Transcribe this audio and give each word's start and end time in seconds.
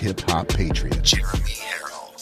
Hip 0.00 0.18
Hop 0.30 0.48
Patriot. 0.48 1.02
Jeremy 1.02 1.50
Herrell. 1.60 2.14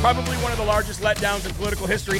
Probably 0.00 0.36
one 0.38 0.50
of 0.50 0.58
the 0.58 0.64
largest 0.64 1.00
letdowns 1.00 1.46
in 1.46 1.54
political 1.54 1.86
history. 1.86 2.18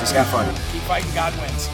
Just 0.00 0.14
keep 0.14 0.24
fighting. 0.24 0.54
Keep 0.72 0.82
fighting, 0.84 1.14
God 1.14 1.38
wins. 1.38 1.68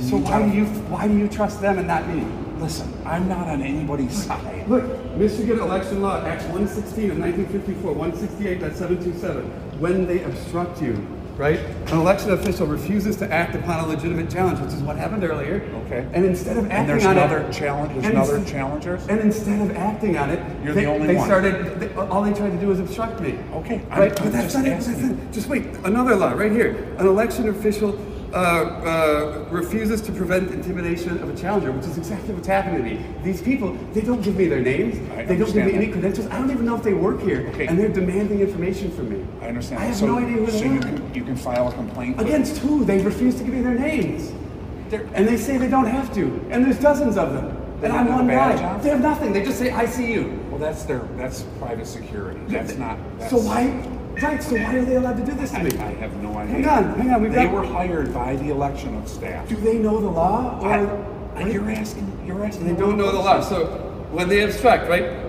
So 0.00 0.18
why 0.18 0.48
do 0.48 0.54
you 0.56 0.64
why 0.90 1.08
do 1.08 1.16
you 1.16 1.28
trust 1.28 1.60
them 1.60 1.78
and 1.78 1.86
not 1.88 2.06
me? 2.08 2.24
Listen, 2.58 2.92
I'm 3.04 3.28
not 3.28 3.48
on 3.48 3.62
anybody's 3.62 4.12
side. 4.26 4.68
Look, 4.68 4.84
Michigan 5.16 5.58
election 5.60 6.00
law, 6.02 6.22
Act 6.24 6.42
116 6.44 7.10
of 7.10 7.18
1954, 7.18 7.94
168.727. 7.94 9.78
When 9.78 10.06
they 10.06 10.22
obstruct 10.24 10.80
you, 10.80 10.94
right? 11.36 11.58
An 11.58 11.98
election 11.98 12.30
official 12.30 12.66
refuses 12.66 13.16
to 13.16 13.30
act 13.30 13.54
upon 13.54 13.84
a 13.84 13.86
legitimate 13.86 14.30
challenge, 14.30 14.58
which 14.60 14.72
is 14.72 14.80
what 14.82 14.96
happened 14.96 15.22
earlier. 15.24 15.62
Okay. 15.86 16.06
And 16.14 16.24
instead 16.24 16.56
of 16.56 16.64
acting 16.64 16.78
And 16.78 16.88
there's 16.88 17.04
on 17.04 17.18
another 17.18 17.38
it, 17.40 17.52
challenge. 17.52 17.92
There's 17.92 18.06
another 18.06 18.44
challengers. 18.44 19.06
And 19.08 19.20
instead 19.20 19.60
of 19.60 19.76
acting 19.76 20.16
on 20.16 20.30
it, 20.30 20.40
You're 20.64 20.72
they, 20.74 20.84
the 20.84 20.90
only 20.90 21.08
they 21.08 21.16
one. 21.16 21.26
started. 21.26 21.78
They, 21.80 21.94
all 21.94 22.22
they 22.22 22.32
tried 22.32 22.50
to 22.50 22.58
do 22.58 22.68
was 22.68 22.80
obstruct 22.80 23.20
me. 23.20 23.38
Okay, 23.52 23.80
I'm- 23.90 24.00
right. 24.00 24.18
I'm 24.18 24.24
but 24.24 24.32
that's 24.32 24.52
just 24.54 24.56
not 24.56 24.66
it. 24.66 24.80
That's. 24.80 25.34
Just 25.36 25.48
wait. 25.48 25.66
Another 25.84 26.14
law 26.16 26.32
right 26.32 26.52
here. 26.52 26.94
An 26.98 27.06
election 27.06 27.48
official. 27.50 27.98
Uh, 28.36 28.38
uh, 28.38 29.44
refuses 29.50 30.02
to 30.02 30.12
prevent 30.12 30.50
intimidation 30.50 31.16
of 31.22 31.30
a 31.30 31.34
challenger, 31.34 31.72
which 31.72 31.86
is 31.86 31.96
exactly 31.96 32.34
what's 32.34 32.46
happening 32.46 32.76
to 32.76 32.84
me. 32.84 33.02
These 33.24 33.40
people, 33.40 33.72
they 33.94 34.02
don't 34.02 34.20
give 34.20 34.36
me 34.36 34.46
their 34.46 34.60
names, 34.60 34.96
I 35.12 35.24
they 35.24 35.38
don't 35.38 35.46
give 35.46 35.54
me 35.56 35.62
understand 35.62 35.82
any 35.82 35.86
credentials. 35.90 36.26
I 36.26 36.38
don't 36.38 36.50
even 36.50 36.66
know 36.66 36.76
if 36.76 36.82
they 36.82 36.92
work 36.92 37.22
here, 37.22 37.46
Okay. 37.54 37.66
and 37.66 37.78
they're 37.78 37.88
demanding 37.88 38.40
information 38.42 38.90
from 38.90 39.08
me. 39.08 39.24
I 39.40 39.48
understand. 39.48 39.80
I 39.80 39.86
have 39.86 39.96
so, 39.96 40.04
no 40.08 40.18
idea 40.18 40.36
who 40.36 40.50
so 40.50 40.58
they 40.58 40.66
you 40.68 40.78
are. 40.80 40.82
can 40.82 41.14
you 41.14 41.24
can 41.24 41.34
file 41.34 41.68
a 41.68 41.72
complaint 41.72 42.20
Against 42.20 42.58
who? 42.58 42.84
They 42.84 42.98
refuse 43.02 43.36
to 43.36 43.42
give 43.42 43.54
me 43.54 43.62
their 43.62 43.78
names. 43.88 44.30
They're- 44.90 45.08
And 45.14 45.26
they 45.26 45.38
say 45.38 45.56
they 45.56 45.68
don't 45.70 45.86
have 45.86 46.12
to. 46.16 46.24
And 46.50 46.62
there's 46.62 46.78
dozens 46.78 47.16
of 47.16 47.32
them. 47.32 47.56
They 47.80 47.86
And 47.88 47.96
I'm 47.96 48.12
one 48.12 48.26
guy. 48.28 48.62
on? 48.62 48.82
They 48.82 48.90
have 48.90 49.00
nothing. 49.00 49.32
They 49.32 49.44
just 49.44 49.58
say, 49.58 49.70
I 49.70 49.86
see 49.86 50.12
you. 50.12 50.38
Well, 50.50 50.58
that's 50.58 50.82
their 50.84 51.00
that's 51.16 51.46
private 51.58 51.86
security. 51.86 52.40
That's 52.48 52.76
not. 52.76 52.98
That's, 53.18 53.30
So 53.30 53.38
why? 53.38 53.62
Right, 54.22 54.42
so 54.42 54.54
why 54.56 54.76
are 54.76 54.84
they 54.84 54.94
allowed 54.96 55.16
to 55.18 55.24
do 55.26 55.32
this 55.32 55.50
to 55.50 55.58
I, 55.58 55.62
me? 55.64 55.76
I 55.78 55.90
have 55.94 56.14
no 56.22 56.36
idea. 56.38 56.54
Hang 56.54 56.68
on, 56.68 56.84
hang 56.98 57.10
on. 57.10 57.22
We've 57.22 57.32
They 57.32 57.44
got, 57.44 57.52
were 57.52 57.66
hired 57.66 58.14
by 58.14 58.36
the 58.36 58.48
election 58.50 58.94
of 58.96 59.06
staff. 59.08 59.46
do 59.48 59.56
they 59.56 59.78
know 59.78 60.00
the 60.00 60.08
law? 60.08 60.58
Or, 60.62 60.68
I, 61.36 61.48
you're 61.48 61.68
asking. 61.70 62.10
You're 62.26 62.42
asking. 62.44 62.66
they 62.66 62.72
the 62.72 62.78
don't 62.78 62.96
know 62.96 63.10
the 63.12 63.18
law. 63.18 63.40
So 63.42 63.66
when 64.12 64.28
they 64.28 64.42
obstruct, 64.42 64.88
right? 64.88 65.24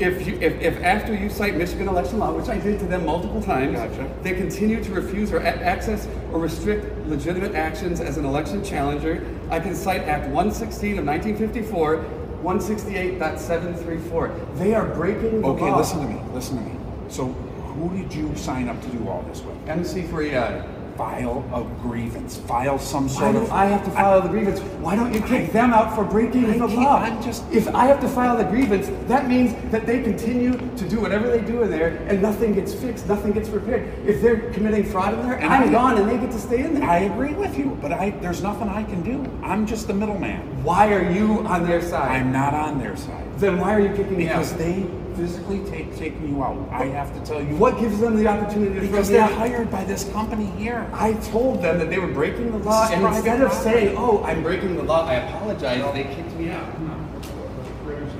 If, 0.00 0.26
you, 0.26 0.38
if, 0.40 0.58
if 0.62 0.82
after 0.82 1.14
you 1.14 1.28
cite 1.28 1.54
Michigan 1.56 1.86
election 1.86 2.18
law, 2.18 2.32
which 2.32 2.48
I 2.48 2.56
did 2.58 2.78
to 2.80 2.86
them 2.86 3.04
multiple 3.04 3.42
times, 3.42 3.76
Gotcha. 3.76 4.08
they 4.22 4.32
continue 4.32 4.82
to 4.82 4.92
refuse 4.92 5.30
or 5.30 5.40
access 5.42 6.08
or 6.32 6.40
restrict 6.40 6.86
legitimate 7.06 7.54
actions 7.54 8.00
as 8.00 8.16
an 8.16 8.24
election 8.24 8.64
challenger, 8.64 9.22
I 9.50 9.60
can 9.60 9.74
cite 9.76 10.00
Act 10.02 10.24
116 10.28 10.98
of 10.98 11.04
1954, 11.04 11.96
168.734. 12.42 14.56
They 14.58 14.74
are 14.74 14.86
breaking 14.94 15.42
the 15.42 15.46
Okay, 15.48 15.70
law. 15.70 15.76
listen 15.78 16.00
to 16.00 16.06
me. 16.08 16.18
Listen 16.32 16.56
to 16.56 16.62
me. 16.64 16.72
So, 17.08 17.34
who 17.74 17.96
did 17.96 18.12
you 18.12 18.34
sign 18.36 18.68
up 18.68 18.80
to 18.82 18.88
do 18.88 19.08
all 19.08 19.22
this 19.22 19.42
with? 19.42 19.56
MC4EI. 19.66 20.76
File 20.96 21.42
a 21.54 21.62
grievance. 21.82 22.36
File 22.36 22.78
some 22.78 23.08
sort 23.08 23.34
of. 23.34 23.50
I 23.50 23.64
have 23.66 23.82
to 23.86 23.90
file 23.90 24.20
the 24.20 24.28
grievance? 24.28 24.60
Why 24.82 24.96
don't 24.96 25.14
you 25.14 25.22
kick 25.22 25.50
them 25.50 25.72
out 25.72 25.94
for 25.94 26.04
breaking 26.04 26.44
I 26.44 26.58
the 26.58 26.66
law? 26.66 26.98
I'm 26.98 27.22
just- 27.22 27.42
If 27.50 27.74
I 27.74 27.86
have 27.86 28.00
to 28.00 28.08
file 28.08 28.36
the 28.36 28.44
grievance, 28.44 28.90
that 29.08 29.26
means 29.26 29.54
that 29.70 29.86
they 29.86 30.02
continue 30.02 30.58
to 30.76 30.88
do 30.88 31.00
whatever 31.00 31.30
they 31.30 31.40
do 31.40 31.62
in 31.62 31.70
there, 31.70 31.96
and 32.08 32.20
nothing 32.20 32.52
gets 32.52 32.74
fixed, 32.74 33.08
nothing 33.08 33.32
gets 33.32 33.48
repaired. 33.48 33.88
If 34.04 34.20
they're 34.20 34.50
committing 34.52 34.84
fraud 34.84 35.14
in 35.14 35.22
there, 35.22 35.36
And 35.38 35.50
I'm 35.50 35.68
I- 35.70 35.72
gone, 35.72 35.96
and 35.96 36.10
they 36.10 36.18
get 36.18 36.32
to 36.32 36.38
stay 36.38 36.64
in 36.64 36.74
there. 36.74 36.84
I 36.90 36.98
agree 36.98 37.32
with 37.32 37.56
you, 37.56 37.78
but 37.80 37.92
I 37.92 38.10
there's 38.20 38.42
nothing 38.42 38.68
I 38.68 38.82
can 38.82 39.00
do. 39.00 39.24
I'm 39.42 39.64
just 39.66 39.86
the 39.86 39.94
middleman. 39.94 40.40
why 40.64 40.92
are 40.92 41.10
you 41.10 41.40
on 41.46 41.66
their 41.66 41.80
side? 41.80 42.10
I'm 42.10 42.30
not 42.30 42.52
on 42.52 42.78
their 42.78 42.96
side 42.96 43.24
then 43.38 43.58
why 43.58 43.74
are 43.74 43.80
you 43.80 43.88
kicking 43.96 44.18
me 44.18 44.28
out? 44.28 44.32
because 44.34 44.52
they 44.54 44.84
physically 45.16 45.60
take 45.70 45.96
taking 45.96 46.28
you 46.28 46.42
out. 46.42 46.68
I 46.72 46.86
have 46.86 47.12
to 47.14 47.20
tell 47.24 47.40
you 47.42 47.56
What 47.56 47.78
gives 47.78 47.98
them 48.00 48.16
the 48.16 48.26
opportunity 48.26 48.74
to 48.74 48.80
because 48.80 49.08
throw 49.08 49.16
they're 49.18 49.26
out? 49.26 49.32
hired 49.32 49.70
by 49.70 49.84
this 49.84 50.04
company 50.12 50.46
here. 50.58 50.88
I 50.92 51.14
told 51.14 51.62
them 51.62 51.78
that 51.78 51.90
they 51.90 51.98
were 51.98 52.06
breaking 52.12 52.52
the 52.52 52.58
law, 52.58 52.84
is 52.86 52.90
and 52.92 53.02
private 53.02 53.16
instead 53.18 53.40
of 53.42 53.52
saying, 53.52 53.96
"Oh, 53.98 54.22
I'm 54.24 54.42
breaking 54.42 54.76
the 54.76 54.82
law," 54.82 55.06
I 55.06 55.14
apologize. 55.14 55.92
They 55.94 56.04
kicked 56.04 56.32
me 56.34 56.50
out. 56.50 56.66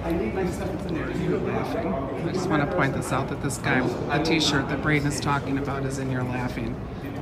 I 0.04 0.12
need 0.12 0.34
my 0.34 0.50
stuff 0.50 0.86
in 0.86 0.94
there. 0.94 1.10
You 1.10 1.36
laughing? 1.38 1.92
I 2.28 2.32
just 2.32 2.48
want 2.48 2.68
to 2.68 2.74
point 2.76 2.94
this 2.94 3.12
out 3.12 3.28
that 3.28 3.42
this 3.42 3.58
guy, 3.58 3.80
the 4.16 4.24
T-shirt 4.24 4.68
that 4.70 4.82
Braden 4.82 5.06
is 5.06 5.20
talking 5.20 5.58
about, 5.58 5.84
is 5.84 5.98
in 5.98 6.08
here 6.08 6.22
laughing. 6.22 6.72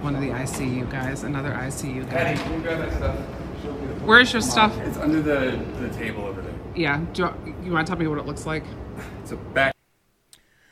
One 0.01 0.15
of 0.15 0.21
the 0.21 0.29
ICU 0.29 0.89
guys, 0.91 1.25
another 1.25 1.51
ICU 1.51 2.09
guy. 2.09 2.35
Can 2.37 2.53
you 2.55 2.61
grab 2.61 2.79
my 2.79 2.91
stuff? 2.95 3.17
Where's 4.05 4.33
your 4.33 4.41
stuff? 4.43 4.79
It's 4.79 4.97
under 4.97 5.21
the, 5.21 5.59
the 5.81 5.89
table 5.91 6.25
over 6.25 6.41
there. 6.41 6.55
Yeah. 6.77 7.01
Do 7.13 7.23
you, 7.45 7.55
you 7.65 7.73
want 7.73 7.87
to 7.87 7.91
tell 7.91 7.99
me 7.99 8.07
what 8.07 8.19
it 8.19 8.27
looks 8.27 8.47
like? 8.47 8.63
It's 9.29 9.35
a 9.35 9.37
back. 9.53 9.77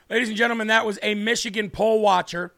Ladies 0.08 0.28
and 0.28 0.36
gentlemen, 0.38 0.68
that 0.68 0.86
was 0.86 0.98
a 1.02 1.14
Michigan 1.14 1.68
poll 1.68 2.00
watcher 2.00 2.54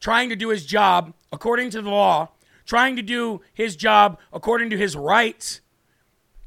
trying 0.00 0.30
to 0.30 0.36
do 0.36 0.48
his 0.48 0.64
job 0.64 1.12
according 1.30 1.68
to 1.68 1.82
the 1.82 1.90
law, 1.90 2.30
trying 2.64 2.96
to 2.96 3.02
do 3.02 3.42
his 3.52 3.76
job 3.76 4.18
according 4.32 4.70
to 4.70 4.78
his 4.78 4.96
rights. 4.96 5.60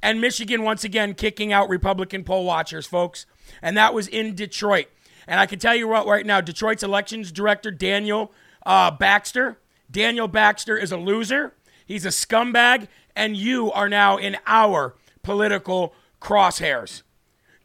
And 0.01 0.19
Michigan, 0.19 0.63
once 0.63 0.83
again, 0.83 1.13
kicking 1.13 1.53
out 1.53 1.69
Republican 1.69 2.23
poll 2.23 2.43
watchers, 2.43 2.87
folks. 2.87 3.27
And 3.61 3.77
that 3.77 3.93
was 3.93 4.07
in 4.07 4.33
Detroit. 4.33 4.87
And 5.27 5.39
I 5.39 5.45
can 5.45 5.59
tell 5.59 5.75
you 5.75 5.87
what, 5.87 6.07
right 6.07 6.25
now, 6.25 6.41
Detroit's 6.41 6.81
elections 6.81 7.31
director, 7.31 7.69
Daniel 7.69 8.31
uh, 8.65 8.89
Baxter, 8.89 9.59
Daniel 9.91 10.27
Baxter 10.27 10.75
is 10.75 10.91
a 10.91 10.97
loser. 10.97 11.53
He's 11.85 12.03
a 12.03 12.09
scumbag, 12.09 12.87
and 13.15 13.37
you 13.37 13.71
are 13.73 13.89
now 13.89 14.17
in 14.17 14.37
our 14.47 14.95
political 15.21 15.93
crosshairs. 16.19 17.03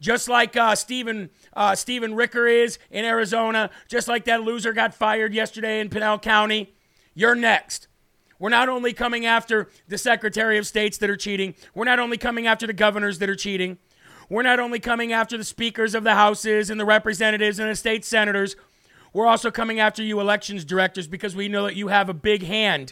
Just 0.03 0.27
like 0.27 0.57
uh, 0.57 0.75
Stephen 0.75 1.29
uh, 1.53 1.75
Stephen 1.75 2.13
Ricker 2.13 2.45
is 2.45 2.77
in 2.91 3.05
Arizona, 3.05 3.69
just 3.87 4.09
like 4.09 4.25
that 4.25 4.43
loser 4.43 4.73
got 4.73 4.93
fired 4.93 5.33
yesterday 5.33 5.79
in 5.79 5.89
Pinal 5.89 6.19
County, 6.19 6.73
you're 7.13 7.35
next. 7.35 7.87
We're 8.37 8.49
not 8.49 8.67
only 8.67 8.91
coming 8.91 9.25
after 9.25 9.69
the 9.87 9.97
Secretary 9.97 10.57
of 10.57 10.67
States 10.67 10.97
that 10.97 11.09
are 11.09 11.15
cheating, 11.15 11.55
we're 11.73 11.85
not 11.85 11.99
only 11.99 12.17
coming 12.17 12.47
after 12.47 12.67
the 12.67 12.73
governors 12.73 13.19
that 13.19 13.29
are 13.29 13.35
cheating, 13.35 13.77
we're 14.27 14.43
not 14.43 14.59
only 14.59 14.77
coming 14.77 15.13
after 15.13 15.37
the 15.37 15.43
speakers 15.45 15.95
of 15.95 16.03
the 16.03 16.15
houses 16.15 16.69
and 16.69 16.77
the 16.77 16.85
representatives 16.85 17.57
and 17.57 17.71
the 17.71 17.75
state 17.75 18.03
senators, 18.03 18.57
we're 19.13 19.25
also 19.25 19.51
coming 19.51 19.79
after 19.79 20.03
you 20.03 20.19
elections 20.19 20.65
directors 20.65 21.07
because 21.07 21.33
we 21.33 21.47
know 21.47 21.63
that 21.63 21.77
you 21.77 21.87
have 21.87 22.09
a 22.09 22.13
big 22.13 22.43
hand 22.43 22.91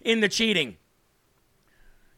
in 0.00 0.18
the 0.18 0.28
cheating. 0.28 0.76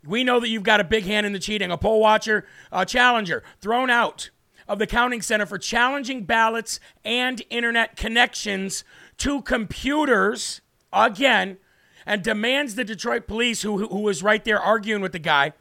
We 0.05 0.25
know 0.25 0.41
that 0.41 0.49
you've 0.49 0.63
got 0.63 0.81
a 0.81 0.85
big 0.85 1.05
hand 1.05 1.27
in 1.27 1.33
the 1.33 1.39
cheating. 1.39 1.71
A 1.71 1.77
poll 1.77 2.01
watcher, 2.01 2.47
a 2.73 2.87
challenger, 2.87 3.43
thrown 3.61 3.91
out 3.91 4.31
of 4.67 4.79
the 4.79 4.87
counting 4.87 5.21
center 5.21 5.47
for 5.47 5.59
challenging 5.59 6.25
ballots 6.25 6.81
and 7.05 7.43
internet 7.51 7.97
connections 7.97 8.85
to 9.19 9.43
computers 9.43 10.61
again 10.93 11.59
and 12.07 12.23
demands 12.23 12.75
the 12.75 12.85
Detroit 12.85 13.27
police, 13.27 13.63
who, 13.63 13.87
who 13.87 14.01
was 14.01 14.23
right 14.23 14.45
there 14.45 14.59
arguing 14.59 15.03
with 15.03 15.13
the 15.13 15.19
guy, 15.19 15.53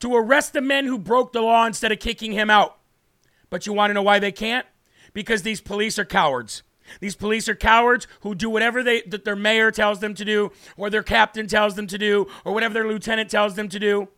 to 0.00 0.14
arrest 0.14 0.52
the 0.52 0.60
men 0.60 0.84
who 0.84 0.98
broke 0.98 1.32
the 1.32 1.40
law 1.40 1.64
instead 1.64 1.92
of 1.92 1.98
kicking 1.98 2.32
him 2.32 2.50
out. 2.50 2.78
But 3.48 3.66
you 3.66 3.72
want 3.72 3.90
to 3.90 3.94
know 3.94 4.02
why 4.02 4.18
they 4.18 4.32
can't? 4.32 4.66
Because 5.12 5.42
these 5.42 5.60
police 5.60 5.98
are 5.98 6.04
cowards. 6.04 6.62
These 7.00 7.16
police 7.16 7.48
are 7.48 7.54
cowards 7.54 8.06
who 8.20 8.34
do 8.34 8.50
whatever 8.50 8.82
they 8.82 9.02
that 9.02 9.24
their 9.24 9.36
mayor 9.36 9.70
tells 9.70 10.00
them 10.00 10.14
to 10.14 10.24
do, 10.24 10.52
or 10.76 10.90
their 10.90 11.02
captain 11.02 11.46
tells 11.46 11.74
them 11.74 11.86
to 11.88 11.98
do, 11.98 12.26
or 12.44 12.52
whatever 12.52 12.74
their 12.74 12.86
lieutenant 12.86 13.30
tells 13.30 13.54
them 13.54 13.68
to 13.68 13.78
do. 13.78 14.08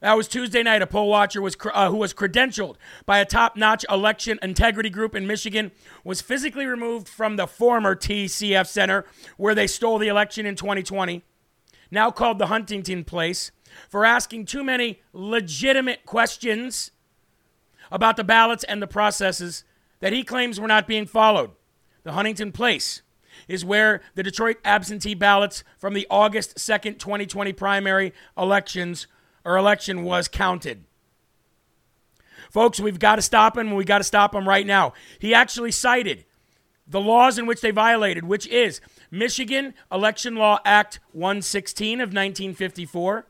That 0.00 0.16
was 0.16 0.28
Tuesday 0.28 0.62
night. 0.62 0.82
A 0.82 0.86
poll 0.86 1.08
watcher 1.08 1.40
was 1.40 1.56
uh, 1.72 1.90
who 1.90 1.96
was 1.96 2.12
credentialed 2.12 2.76
by 3.06 3.18
a 3.18 3.24
top-notch 3.24 3.84
election 3.88 4.38
integrity 4.42 4.90
group 4.90 5.14
in 5.14 5.26
Michigan 5.26 5.72
was 6.04 6.20
physically 6.20 6.66
removed 6.66 7.08
from 7.08 7.36
the 7.36 7.46
former 7.46 7.96
TCF 7.96 8.66
Center 8.66 9.06
where 9.36 9.54
they 9.54 9.66
stole 9.66 9.98
the 9.98 10.08
election 10.08 10.44
in 10.44 10.54
2020, 10.54 11.24
now 11.90 12.10
called 12.10 12.38
the 12.38 12.46
Huntington 12.46 13.04
Place, 13.04 13.52
for 13.88 14.04
asking 14.04 14.44
too 14.46 14.62
many 14.62 15.00
legitimate 15.12 16.04
questions 16.04 16.90
about 17.90 18.16
the 18.16 18.24
ballots 18.24 18.64
and 18.64 18.82
the 18.82 18.86
processes 18.86 19.64
that 20.00 20.12
he 20.12 20.22
claims 20.22 20.60
were 20.60 20.68
not 20.68 20.86
being 20.86 21.06
followed. 21.06 21.52
The 22.02 22.12
Huntington 22.12 22.52
Place 22.52 23.02
is 23.48 23.64
where 23.64 24.00
the 24.14 24.22
Detroit 24.22 24.58
absentee 24.64 25.14
ballots 25.14 25.64
from 25.78 25.94
the 25.94 26.06
August 26.10 26.56
2nd, 26.56 26.98
2020 26.98 27.52
primary 27.52 28.12
elections 28.36 29.06
or 29.44 29.56
election 29.56 30.02
was 30.02 30.28
counted. 30.28 30.84
Folks, 32.50 32.80
we've 32.80 32.98
got 32.98 33.16
to 33.16 33.22
stop 33.22 33.56
him, 33.56 33.68
and 33.68 33.76
we 33.76 33.84
got 33.84 33.98
to 33.98 34.04
stop 34.04 34.34
him 34.34 34.48
right 34.48 34.66
now. 34.66 34.92
He 35.18 35.34
actually 35.34 35.72
cited 35.72 36.24
the 36.86 37.00
laws 37.00 37.38
in 37.38 37.46
which 37.46 37.60
they 37.60 37.70
violated, 37.70 38.24
which 38.24 38.46
is 38.48 38.80
Michigan 39.10 39.74
Election 39.90 40.36
Law 40.36 40.60
Act 40.64 41.00
116 41.12 42.00
of 42.00 42.10
1954, 42.10 43.26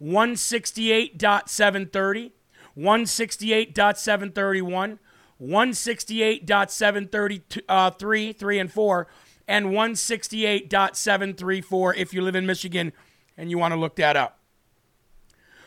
168.730, 0.00 2.30
168.731, 2.76 4.98
168.733, 5.44 7.60
uh, 7.68 7.90
3 7.90 8.58
and 8.58 8.72
4, 8.72 9.06
and 9.46 9.66
168.734 9.66 11.96
if 11.96 12.14
you 12.14 12.22
live 12.22 12.34
in 12.34 12.46
Michigan 12.46 12.94
and 13.36 13.50
you 13.50 13.58
want 13.58 13.72
to 13.72 13.80
look 13.80 13.96
that 13.96 14.16
up. 14.16 14.38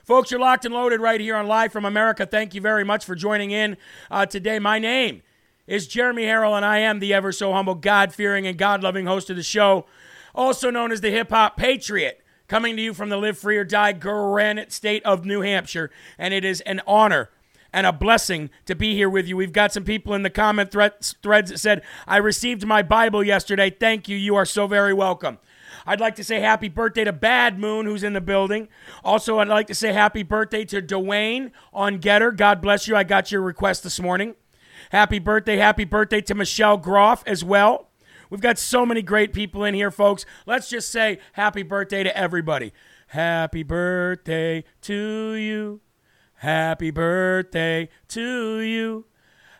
Folks, 0.03 0.31
you're 0.31 0.39
locked 0.39 0.65
and 0.65 0.74
loaded 0.74 1.00
right 1.01 1.19
here 1.19 1.35
on 1.35 1.47
Live 1.47 1.74
from 1.74 1.83
America. 1.83 2.25
Thank 2.25 2.56
you 2.56 2.62
very 2.62 2.85
much 2.85 3.03
for 3.03 3.13
joining 3.13 3.51
in 3.51 3.75
uh, 4.09 4.25
today. 4.25 4.57
My 4.57 4.79
name 4.79 5.21
is 5.68 5.85
Jeremy 5.85 6.23
Herrell, 6.23 6.56
and 6.56 6.65
I 6.65 6.80
am 6.80 7.00
the 7.00 7.13
ever 7.13 7.33
so 7.33 7.51
humble, 7.51 7.75
God 7.75 8.13
fearing, 8.13 8.47
and 8.47 8.57
God 8.57 8.81
loving 8.81 9.06
host 9.06 9.30
of 9.30 9.35
the 9.35 9.44
show, 9.44 9.85
also 10.33 10.69
known 10.69 10.94
as 10.94 11.01
the 11.01 11.12
Hip 11.12 11.31
Hop 11.31 11.57
Patriot, 11.57 12.23
coming 12.47 12.77
to 12.77 12.81
you 12.81 12.94
from 12.94 13.09
the 13.09 13.18
Live 13.18 13.38
Free 13.38 13.57
or 13.57 13.65
Die 13.65 13.91
granite 13.91 14.71
state 14.71 15.03
of 15.03 15.25
New 15.25 15.41
Hampshire. 15.41 15.91
And 16.18 16.33
it 16.33 16.45
is 16.45 16.62
an 16.62 16.80
honor 16.88 17.30
and 17.77 17.85
a 17.85 17.94
blessing 17.94 18.50
to 18.65 18.74
be 18.74 18.95
here 18.95 19.07
with 19.07 19.27
you. 19.27 19.38
We've 19.38 19.53
got 19.53 19.71
some 19.71 19.83
people 19.83 20.15
in 20.15 20.24
the 20.24 20.31
comment 20.31 20.71
threads, 20.71 21.13
threads 21.21 21.51
that 21.51 21.59
said, 21.59 21.83
I 22.07 22.18
received 22.18 22.65
my 22.65 22.81
Bible 22.81 23.24
yesterday. 23.24 23.69
Thank 23.69 24.09
you. 24.09 24.18
You 24.18 24.35
are 24.35 24.45
so 24.45 24.65
very 24.65 24.95
welcome. 24.95 25.38
I'd 25.85 26.00
like 26.00 26.15
to 26.15 26.24
say 26.24 26.39
happy 26.39 26.69
birthday 26.69 27.03
to 27.03 27.13
Bad 27.13 27.59
Moon, 27.59 27.85
who's 27.85 28.01
in 28.01 28.13
the 28.13 28.19
building. 28.19 28.68
Also, 29.03 29.38
I'd 29.38 29.47
like 29.47 29.68
to 29.68 29.75
say 29.75 29.94
happy 29.94 30.24
birthday 30.24 30.65
to 30.65 30.81
Dwayne 30.81 31.51
on 31.71 32.00
Gettr. 32.00 32.35
God 32.35 32.63
bless 32.63 32.88
you. 32.88 32.95
I 32.95 33.03
got 33.03 33.31
your 33.31 33.44
request 33.44 33.83
this 33.83 34.00
morning. 34.00 34.33
Happy 34.89 35.19
birthday, 35.19 35.57
happy 35.57 35.85
birthday 35.85 36.21
to 36.21 36.33
Michelle 36.33 36.77
Groff 36.77 37.21
as 37.27 37.44
well. 37.44 37.91
We've 38.31 38.41
got 38.41 38.57
so 38.57 38.88
many 38.88 39.03
great 39.03 39.33
people 39.33 39.63
in 39.63 39.75
here, 39.75 39.91
folks. 39.91 40.25
Let's 40.47 40.68
just 40.68 40.89
say 40.89 41.19
happy 41.33 41.62
birthday 41.62 42.01
to 42.01 42.18
everybody. 42.18 42.73
Happy 43.09 43.62
birthday 43.62 44.63
to 44.81 45.33
you. 45.33 45.81
Happy 46.41 46.91
birthday 46.91 47.89
to 48.09 48.59
you. 48.59 49.05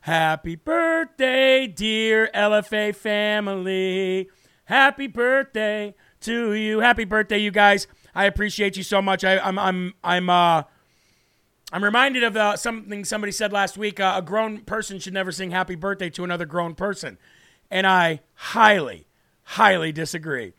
Happy 0.02 0.56
birthday, 0.56 1.66
dear 1.66 2.30
LFA 2.36 2.96
family. 2.96 4.30
Happy 4.66 5.08
birthday 5.08 5.96
to 6.22 6.54
you. 6.54 6.80
Happy 6.82 7.04
birthday, 7.04 7.40
you 7.40 7.50
guys. 7.50 7.88
I 8.14 8.26
appreciate 8.26 8.78
you 8.78 8.84
so 8.84 9.02
much. 9.02 9.24
I, 9.24 9.38
am 9.38 9.58
I'm, 9.58 9.94
I'm, 10.04 10.30
uh, 10.30 10.64
I'm 11.74 11.84
reminded 11.84 12.24
of 12.24 12.38
uh, 12.38 12.56
something 12.56 13.04
somebody 13.06 13.32
said 13.32 13.52
last 13.52 13.76
week. 13.76 14.00
Uh, 14.00 14.14
a 14.16 14.22
grown 14.22 14.60
person 14.60 15.00
should 15.00 15.14
never 15.16 15.32
sing 15.32 15.50
happy 15.50 15.76
birthday 15.76 16.12
to 16.12 16.24
another 16.24 16.46
grown 16.46 16.76
person. 16.76 17.18
And 17.72 17.88
I 17.88 18.20
highly, 18.36 19.08
highly 19.42 19.92
disagree. 19.92 20.54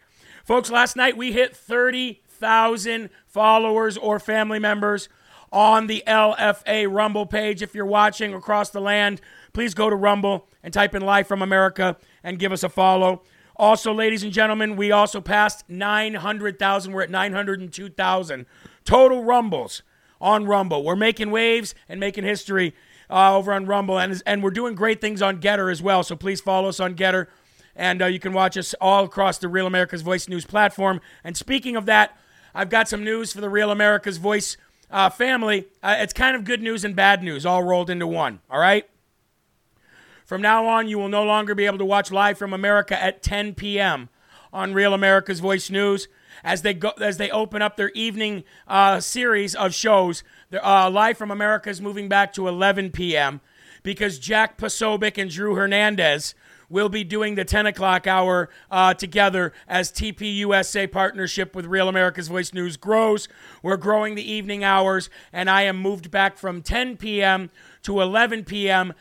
Folks, 0.44 0.68
last 0.68 0.96
night 0.96 1.16
we 1.16 1.30
hit 1.30 1.54
30,000 1.54 3.10
followers 3.28 3.96
or 3.96 4.18
family 4.18 4.58
members 4.58 5.08
on 5.52 5.86
the 5.86 6.02
LFA 6.06 6.92
Rumble 6.92 7.26
page. 7.26 7.62
If 7.62 7.74
you're 7.74 7.86
watching 7.86 8.34
across 8.34 8.70
the 8.70 8.80
land, 8.80 9.20
please 9.52 9.74
go 9.74 9.90
to 9.90 9.96
Rumble 9.96 10.48
and 10.62 10.72
type 10.72 10.94
in 10.94 11.02
Live 11.02 11.26
from 11.26 11.42
America 11.42 11.96
and 12.22 12.38
give 12.38 12.52
us 12.52 12.62
a 12.62 12.68
follow. 12.68 13.22
Also, 13.56 13.92
ladies 13.92 14.22
and 14.22 14.32
gentlemen, 14.32 14.76
we 14.76 14.92
also 14.92 15.20
passed 15.20 15.68
900,000. 15.68 16.92
We're 16.92 17.02
at 17.02 17.10
902,000 17.10 18.46
total 18.84 19.24
rumbles 19.24 19.82
on 20.20 20.44
Rumble. 20.46 20.84
We're 20.84 20.96
making 20.96 21.30
waves 21.30 21.74
and 21.88 21.98
making 21.98 22.24
history 22.24 22.74
uh, 23.10 23.36
over 23.36 23.52
on 23.52 23.66
Rumble, 23.66 23.98
and, 23.98 24.22
and 24.26 24.42
we're 24.42 24.50
doing 24.50 24.74
great 24.74 25.00
things 25.00 25.22
on 25.22 25.40
Gettr 25.40 25.70
as 25.72 25.82
well. 25.82 26.02
So 26.02 26.14
please 26.14 26.40
follow 26.40 26.68
us 26.68 26.78
on 26.78 26.94
Gettr, 26.94 27.26
and 27.74 28.02
uh, 28.02 28.06
you 28.06 28.20
can 28.20 28.32
watch 28.32 28.56
us 28.56 28.74
all 28.80 29.04
across 29.04 29.38
the 29.38 29.48
Real 29.48 29.66
America's 29.66 30.02
Voice 30.02 30.28
News 30.28 30.44
platform. 30.44 31.00
And 31.24 31.36
speaking 31.36 31.74
of 31.74 31.86
that, 31.86 32.16
I've 32.54 32.70
got 32.70 32.88
some 32.88 33.04
news 33.04 33.32
for 33.32 33.40
the 33.40 33.50
Real 33.50 33.70
America's 33.70 34.18
Voice 34.18 34.56
uh, 34.90 35.10
family. 35.10 35.66
Uh, 35.82 35.96
it's 35.98 36.12
kind 36.12 36.36
of 36.36 36.44
good 36.44 36.62
news 36.62 36.84
and 36.84 36.94
bad 36.96 37.22
news 37.22 37.44
all 37.44 37.62
rolled 37.62 37.90
into 37.90 38.06
one, 38.06 38.40
all 38.50 38.58
right? 38.58 38.88
From 40.24 40.42
now 40.42 40.66
on, 40.66 40.88
you 40.88 40.98
will 40.98 41.08
no 41.08 41.24
longer 41.24 41.54
be 41.54 41.64
able 41.64 41.78
to 41.78 41.84
watch 41.84 42.10
Live 42.12 42.36
from 42.36 42.52
America 42.52 43.02
at 43.02 43.22
10 43.22 43.54
p.m. 43.54 44.10
on 44.52 44.74
Real 44.74 44.92
America's 44.92 45.40
Voice 45.40 45.70
News 45.70 46.06
as 46.44 46.62
they 46.62 46.74
go 46.74 46.90
as 47.00 47.16
they 47.16 47.30
open 47.30 47.62
up 47.62 47.76
their 47.76 47.90
evening 47.90 48.44
uh, 48.66 49.00
series 49.00 49.54
of 49.54 49.74
shows. 49.74 50.22
Uh, 50.52 50.90
Live 50.90 51.16
from 51.16 51.30
America 51.30 51.70
is 51.70 51.80
moving 51.80 52.08
back 52.08 52.32
to 52.34 52.46
11 52.46 52.90
p.m. 52.90 53.40
because 53.82 54.18
Jack 54.18 54.58
Posobiec 54.58 55.16
and 55.16 55.30
Drew 55.30 55.54
Hernandez 55.54 56.34
will 56.68 56.88
be 56.88 57.04
doing 57.04 57.34
the 57.34 57.44
10 57.44 57.66
o'clock 57.66 58.06
hour 58.06 58.48
uh, 58.70 58.94
together 58.94 59.52
as 59.66 59.90
TPUSA 59.90 60.90
partnership 60.90 61.54
with 61.54 61.66
Real 61.66 61.88
America's 61.88 62.28
Voice 62.28 62.52
News 62.52 62.76
grows. 62.76 63.28
We're 63.62 63.76
growing 63.76 64.14
the 64.14 64.30
evening 64.30 64.64
hours, 64.64 65.08
and 65.32 65.48
I 65.48 65.62
am 65.62 65.76
moved 65.78 66.10
back 66.10 66.36
from 66.36 66.62
10 66.62 66.96
p.m. 66.96 67.50
to 67.82 68.00
11 68.00 68.44
p.m. 68.44 68.92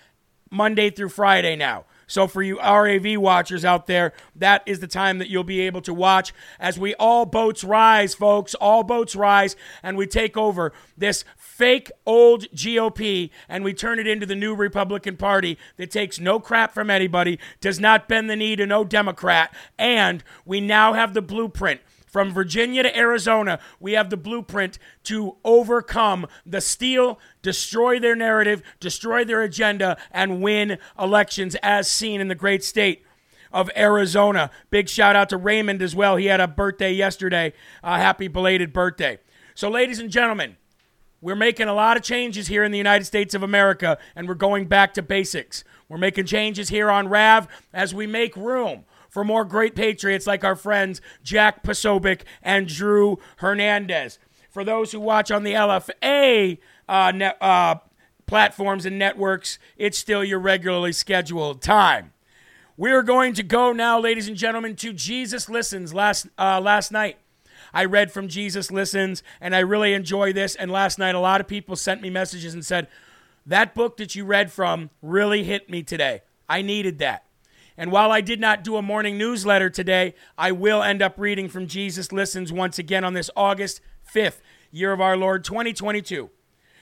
Monday 0.50 0.90
through 0.90 1.10
Friday 1.10 1.56
now. 1.56 1.86
So, 2.10 2.26
for 2.26 2.42
you 2.42 2.58
RAV 2.60 3.20
watchers 3.20 3.66
out 3.66 3.86
there, 3.86 4.14
that 4.38 4.64
is 4.66 4.80
the 4.80 4.88
time 4.88 5.18
that 5.18 5.30
you'll 5.30 5.44
be 5.44 5.60
able 5.62 5.82
to 5.82 5.94
watch 5.94 6.34
as 6.58 6.80
we 6.80 6.96
all 6.96 7.26
boats 7.26 7.66
rise, 7.66 8.16
folks. 8.16 8.56
All 8.56 8.84
boats 8.84 9.14
rise, 9.14 9.58
and 9.84 9.98
we 9.98 10.08
take 10.08 10.38
over 10.38 10.72
this 10.98 11.26
fake 11.58 11.92
old 12.06 12.44
GOP 12.52 13.32
and 13.50 13.64
we 13.64 13.74
turn 13.74 13.98
it 13.98 14.06
into 14.06 14.28
the 14.28 14.36
new 14.36 14.54
Republican 14.54 15.18
Party 15.18 15.58
that 15.78 15.90
takes 15.90 16.20
no 16.20 16.40
crap 16.40 16.72
from 16.72 16.92
anybody, 16.92 17.40
does 17.60 17.80
not 17.80 18.08
bend 18.08 18.30
the 18.30 18.36
knee 18.36 18.56
to 18.56 18.68
no 18.68 18.84
Democrat, 18.84 19.52
and 19.78 20.24
we 20.46 20.62
now 20.62 20.94
have 20.94 21.16
the 21.16 21.22
blueprint 21.22 21.82
from 22.06 22.32
Virginia 22.32 22.84
to 22.84 22.98
Arizona, 22.98 23.60
we 23.80 23.94
have 23.94 24.12
the 24.12 24.18
blueprint 24.18 24.78
to 25.04 25.36
overcome 25.44 26.28
the 26.46 26.62
steal, 26.62 27.20
destroy 27.42 28.00
their 28.00 28.16
narrative, 28.16 28.62
destroy 28.80 29.26
their 29.26 29.42
agenda, 29.42 29.98
and 30.12 30.42
win 30.42 30.78
elections 30.98 31.56
as 31.64 31.90
seen 31.90 32.22
in 32.22 32.28
the 32.28 32.36
great 32.36 32.64
state 32.64 33.04
of 33.52 33.70
Arizona. 33.76 34.52
Big 34.70 34.90
shout 34.90 35.16
out 35.16 35.30
to 35.30 35.38
Raymond 35.38 35.82
as 35.82 35.96
well. 35.96 36.18
He 36.18 36.28
had 36.28 36.40
a 36.40 36.48
birthday 36.48 36.94
yesterday. 36.94 37.54
Uh, 37.84 37.98
happy 37.98 38.28
belated 38.28 38.72
birthday. 38.74 39.20
So, 39.54 39.70
ladies 39.70 40.00
and 40.00 40.10
gentlemen, 40.12 40.56
we're 41.22 41.36
making 41.36 41.68
a 41.68 41.74
lot 41.74 41.98
of 41.98 42.04
changes 42.04 42.48
here 42.48 42.64
in 42.64 42.72
the 42.72 42.78
United 42.78 43.06
States 43.06 43.34
of 43.34 43.44
America, 43.44 43.98
and 44.16 44.28
we're 44.28 44.36
going 44.36 44.68
back 44.68 44.94
to 44.96 45.02
basics. 45.02 45.64
We're 45.90 45.98
making 45.98 46.26
changes 46.26 46.70
here 46.70 46.90
on 46.92 47.08
RAV 47.10 47.48
as 47.74 47.94
we 47.94 48.08
make 48.08 48.36
room 48.36 48.86
for 49.10 49.24
more 49.24 49.46
great 49.46 49.76
Patriots 49.76 50.28
like 50.28 50.44
our 50.44 50.56
friends 50.56 51.02
Jack 51.24 51.64
Posobiec 51.64 52.22
and 52.44 52.68
Drew 52.68 53.20
Hernandez. 53.38 54.20
For 54.50 54.64
those 54.64 54.92
who 54.92 55.00
watch 55.00 55.32
on 55.32 55.44
the 55.44 55.54
LFA 55.54 56.60
uh, 56.88 57.12
net, 57.12 57.38
uh, 57.42 57.76
platforms 58.26 58.86
and 58.86 59.00
networks, 59.00 59.58
it's 59.78 59.98
still 59.98 60.24
your 60.24 60.40
regularly 60.40 60.92
scheduled 60.92 61.62
time. 61.62 62.14
We're 62.76 63.02
going 63.02 63.34
to 63.34 63.44
go 63.44 63.72
now, 63.72 64.00
ladies 64.00 64.28
and 64.28 64.38
gentlemen, 64.38 64.76
to 64.78 64.94
Jesus 64.94 65.50
Listens 65.50 65.94
last, 65.94 66.28
uh, 66.38 66.62
last 66.62 66.92
night. 66.92 67.18
I 67.74 67.86
read 67.86 68.12
from 68.12 68.28
Jesus 68.28 68.72
Listens, 68.72 69.24
and 69.42 69.56
I 69.56 69.60
really 69.60 69.94
enjoy 69.94 70.34
this. 70.34 70.56
And 70.56 70.72
last 70.72 71.00
night, 71.00 71.16
a 71.16 71.20
lot 71.20 71.42
of 71.42 71.48
people 71.48 71.76
sent 71.76 72.02
me 72.02 72.10
messages 72.10 72.54
and 72.54 72.66
said, 72.66 72.88
That 73.46 73.76
book 73.76 73.98
that 73.98 74.16
you 74.16 74.26
read 74.26 74.52
from 74.52 74.90
really 75.02 75.44
hit 75.44 75.70
me 75.70 75.84
today. 75.84 76.22
I 76.50 76.62
needed 76.62 77.00
that. 77.00 77.26
And 77.78 77.92
while 77.92 78.12
I 78.12 78.22
did 78.22 78.40
not 78.40 78.64
do 78.64 78.76
a 78.76 78.82
morning 78.82 79.18
newsletter 79.18 79.70
today, 79.70 80.16
I 80.38 80.52
will 80.52 80.82
end 80.82 81.02
up 81.02 81.16
reading 81.18 81.48
from 81.48 81.68
Jesus 81.68 82.12
Listens 82.12 82.52
once 82.52 82.80
again 82.80 83.04
on 83.04 83.14
this 83.14 83.30
August 83.36 83.82
5th, 84.12 84.42
year 84.72 84.92
of 84.92 85.00
our 85.00 85.16
Lord 85.16 85.44
2022. 85.44 86.32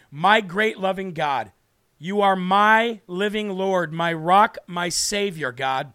My 0.09 0.39
great 0.39 0.79
loving 0.79 1.11
God, 1.11 1.51
you 1.97 2.21
are 2.21 2.37
my 2.37 3.01
living 3.07 3.49
Lord, 3.49 3.91
my 3.91 4.13
rock, 4.13 4.57
my 4.67 4.87
Savior, 4.87 5.51
God. 5.51 5.91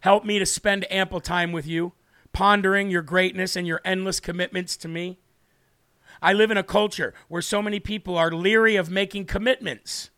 Help 0.00 0.24
me 0.24 0.40
to 0.40 0.46
spend 0.46 0.90
ample 0.90 1.20
time 1.20 1.52
with 1.52 1.66
you, 1.66 1.92
pondering 2.32 2.90
your 2.90 3.02
greatness 3.02 3.56
and 3.56 3.66
your 3.66 3.80
endless 3.84 4.20
commitments 4.20 4.76
to 4.78 4.88
me. 4.88 5.18
I 6.20 6.32
live 6.32 6.50
in 6.50 6.56
a 6.56 6.62
culture 6.62 7.14
where 7.28 7.42
so 7.42 7.60
many 7.60 7.80
people 7.80 8.16
are 8.16 8.30
leery 8.30 8.76
of 8.76 8.90
making 8.90 9.26
commitments, 9.26 10.10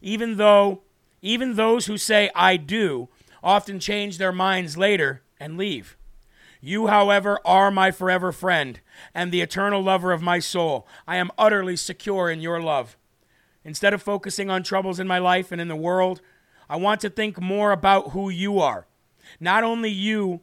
even 0.00 0.36
though 0.36 0.82
even 1.20 1.54
those 1.54 1.86
who 1.86 1.98
say 1.98 2.30
I 2.34 2.56
do 2.56 3.08
often 3.42 3.80
change 3.80 4.18
their 4.18 4.32
minds 4.32 4.76
later 4.76 5.22
and 5.38 5.56
leave. 5.56 5.96
You, 6.60 6.88
however, 6.88 7.38
are 7.44 7.70
my 7.70 7.90
forever 7.90 8.32
friend 8.32 8.80
and 9.14 9.30
the 9.30 9.40
eternal 9.40 9.82
lover 9.82 10.12
of 10.12 10.22
my 10.22 10.38
soul. 10.38 10.88
I 11.06 11.16
am 11.16 11.30
utterly 11.38 11.76
secure 11.76 12.30
in 12.30 12.40
your 12.40 12.60
love. 12.60 12.96
Instead 13.64 13.94
of 13.94 14.02
focusing 14.02 14.50
on 14.50 14.62
troubles 14.62 14.98
in 14.98 15.06
my 15.06 15.18
life 15.18 15.52
and 15.52 15.60
in 15.60 15.68
the 15.68 15.76
world, 15.76 16.20
I 16.68 16.76
want 16.76 17.00
to 17.02 17.10
think 17.10 17.40
more 17.40 17.70
about 17.70 18.10
who 18.10 18.28
you 18.28 18.58
are. 18.58 18.86
Not 19.38 19.62
only 19.62 19.90
you, 19.90 20.40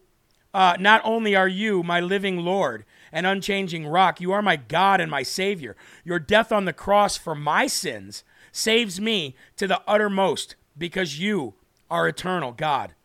uh, 0.56 0.78
not 0.80 1.02
only 1.04 1.36
are 1.36 1.50
you 1.50 1.84
my 1.84 2.00
living 2.00 2.38
Lord 2.38 2.86
and 3.12 3.28
unchanging 3.28 3.86
rock, 3.86 4.22
you 4.22 4.32
are 4.32 4.42
my 4.42 4.56
God 4.56 5.02
and 5.02 5.12
my 5.12 5.22
Savior. 5.22 5.76
Your 6.06 6.18
death 6.18 6.50
on 6.50 6.64
the 6.64 6.72
cross 6.72 7.18
for 7.18 7.36
my 7.36 7.68
sins 7.68 8.24
saves 8.54 9.02
me 9.02 9.36
to 9.58 9.68
the 9.68 9.82
uttermost 9.86 10.56
because 10.78 11.20
you 11.20 11.56
are 11.92 12.08
eternal, 12.08 12.54
God. 12.54 12.96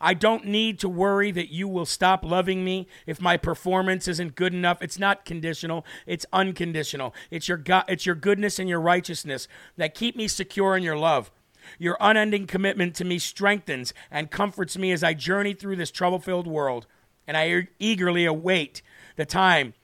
I 0.00 0.14
don't 0.14 0.44
need 0.44 0.80
to 0.80 0.88
worry 0.88 1.30
that 1.30 1.52
you 1.52 1.68
will 1.68 1.86
stop 1.86 2.24
loving 2.24 2.64
me 2.64 2.88
if 3.06 3.20
my 3.20 3.36
performance 3.36 4.08
isn't 4.08 4.34
good 4.34 4.52
enough. 4.52 4.82
It's 4.82 4.98
not 4.98 5.24
conditional, 5.24 5.86
it's 6.04 6.26
unconditional. 6.32 7.14
It's 7.30 7.46
your 7.46 7.58
God, 7.58 7.84
it's 7.86 8.06
your 8.06 8.16
goodness 8.16 8.58
and 8.58 8.68
your 8.68 8.80
righteousness 8.80 9.46
that 9.76 9.94
keep 9.94 10.16
me 10.16 10.26
secure 10.26 10.76
in 10.76 10.82
your 10.82 10.98
love. 10.98 11.30
Your 11.78 11.96
unending 12.00 12.46
commitment 12.46 12.94
to 12.96 13.04
me 13.04 13.18
strengthens 13.18 13.92
and 14.10 14.30
comforts 14.30 14.76
me 14.76 14.92
as 14.92 15.02
I 15.02 15.14
journey 15.14 15.54
through 15.54 15.76
this 15.76 15.90
trouble-filled 15.90 16.46
world, 16.46 16.86
and 17.26 17.36
I 17.36 17.68
eagerly 17.78 18.24
await 18.24 18.82
the 19.16 19.26
time 19.26 19.74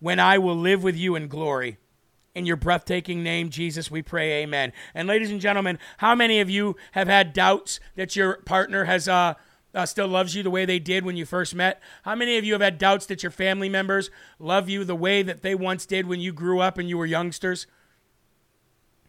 when 0.00 0.20
I 0.20 0.38
will 0.38 0.56
live 0.56 0.82
with 0.82 0.96
you 0.96 1.14
in 1.16 1.28
glory. 1.28 1.78
In 2.34 2.46
your 2.46 2.56
breathtaking 2.56 3.22
name, 3.22 3.48
Jesus, 3.48 3.90
we 3.90 4.02
pray, 4.02 4.42
amen. 4.42 4.72
And 4.92 5.06
ladies 5.06 5.30
and 5.30 5.40
gentlemen, 5.40 5.78
how 5.98 6.14
many 6.16 6.40
of 6.40 6.50
you 6.50 6.74
have 6.92 7.06
had 7.06 7.32
doubts 7.32 7.78
that 7.94 8.16
your 8.16 8.38
partner 8.38 8.84
has 8.84 9.06
uh, 9.06 9.34
uh, 9.72 9.86
still 9.86 10.08
loves 10.08 10.34
you 10.34 10.42
the 10.42 10.50
way 10.50 10.64
they 10.64 10.80
did 10.80 11.04
when 11.04 11.16
you 11.16 11.24
first 11.24 11.54
met? 11.54 11.80
How 12.02 12.16
many 12.16 12.36
of 12.36 12.44
you 12.44 12.52
have 12.52 12.60
had 12.60 12.76
doubts 12.76 13.06
that 13.06 13.22
your 13.22 13.30
family 13.30 13.68
members 13.68 14.10
love 14.40 14.68
you 14.68 14.82
the 14.82 14.96
way 14.96 15.22
that 15.22 15.42
they 15.42 15.54
once 15.54 15.86
did 15.86 16.06
when 16.06 16.20
you 16.20 16.32
grew 16.32 16.60
up 16.60 16.76
and 16.76 16.88
you 16.88 16.98
were 16.98 17.06
youngsters? 17.06 17.68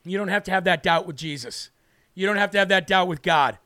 You 0.03 0.19
don't 0.19 0.27
have 0.27 0.43
to 0.43 0.51
have 0.51 0.63
that 0.65 0.83
doubt 0.83 1.07
with 1.07 1.15
Jesus. 1.15 1.71
You 2.15 2.25
don't 2.25 2.37
have 2.37 2.51
to 2.51 2.57
have 2.57 2.69
that 2.69 2.87
doubt 2.87 3.07
with 3.07 3.21
God. 3.21 3.59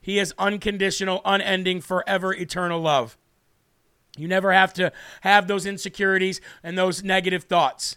He 0.00 0.18
is 0.18 0.32
unconditional, 0.38 1.20
unending, 1.24 1.80
forever, 1.80 2.32
eternal 2.32 2.80
love. 2.80 3.18
You 4.16 4.28
never 4.28 4.52
have 4.52 4.72
to 4.74 4.92
have 5.22 5.46
those 5.46 5.66
insecurities 5.66 6.40
and 6.62 6.78
those 6.78 7.02
negative 7.02 7.44
thoughts. 7.44 7.96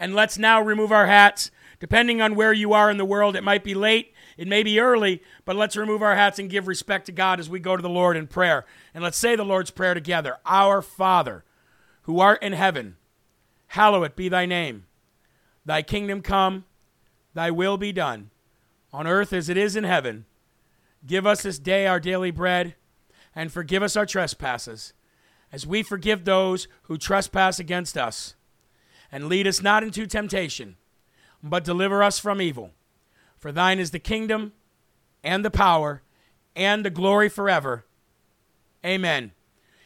And 0.00 0.14
let's 0.14 0.38
now 0.38 0.60
remove 0.60 0.90
our 0.90 1.06
hats. 1.06 1.50
Depending 1.80 2.20
on 2.20 2.34
where 2.34 2.52
you 2.52 2.72
are 2.72 2.90
in 2.90 2.96
the 2.96 3.04
world, 3.04 3.36
it 3.36 3.44
might 3.44 3.62
be 3.62 3.74
late, 3.74 4.12
it 4.36 4.48
may 4.48 4.64
be 4.64 4.80
early, 4.80 5.22
but 5.44 5.54
let's 5.54 5.76
remove 5.76 6.02
our 6.02 6.16
hats 6.16 6.38
and 6.38 6.50
give 6.50 6.66
respect 6.66 7.06
to 7.06 7.12
God 7.12 7.38
as 7.38 7.48
we 7.48 7.60
go 7.60 7.76
to 7.76 7.82
the 7.82 7.88
Lord 7.88 8.16
in 8.16 8.26
prayer. 8.26 8.64
And 8.94 9.04
let's 9.04 9.18
say 9.18 9.36
the 9.36 9.44
Lord's 9.44 9.70
Prayer 9.70 9.94
together 9.94 10.38
Our 10.44 10.82
Father, 10.82 11.44
who 12.02 12.18
art 12.18 12.42
in 12.42 12.52
heaven, 12.52 12.96
hallowed 13.68 14.16
be 14.16 14.28
thy 14.28 14.44
name. 14.44 14.86
Thy 15.64 15.82
kingdom 15.82 16.22
come, 16.22 16.64
thy 17.34 17.50
will 17.50 17.76
be 17.76 17.92
done, 17.92 18.30
on 18.92 19.06
earth 19.06 19.32
as 19.32 19.48
it 19.48 19.56
is 19.56 19.76
in 19.76 19.84
heaven. 19.84 20.24
Give 21.06 21.26
us 21.26 21.42
this 21.42 21.58
day 21.58 21.86
our 21.86 22.00
daily 22.00 22.30
bread, 22.30 22.74
and 23.34 23.52
forgive 23.52 23.82
us 23.82 23.96
our 23.96 24.06
trespasses, 24.06 24.92
as 25.52 25.66
we 25.66 25.82
forgive 25.82 26.24
those 26.24 26.68
who 26.82 26.98
trespass 26.98 27.58
against 27.58 27.96
us 27.96 28.34
and 29.10 29.28
lead 29.28 29.46
us 29.46 29.62
not 29.62 29.82
into 29.82 30.06
temptation, 30.06 30.76
but 31.42 31.64
deliver 31.64 32.02
us 32.02 32.18
from 32.18 32.42
evil. 32.42 32.70
For 33.36 33.52
thine 33.52 33.78
is 33.78 33.90
the 33.90 33.98
kingdom 33.98 34.52
and 35.22 35.44
the 35.44 35.50
power 35.50 36.02
and 36.54 36.84
the 36.84 36.90
glory 36.90 37.28
forever. 37.28 37.86
Amen. 38.84 39.32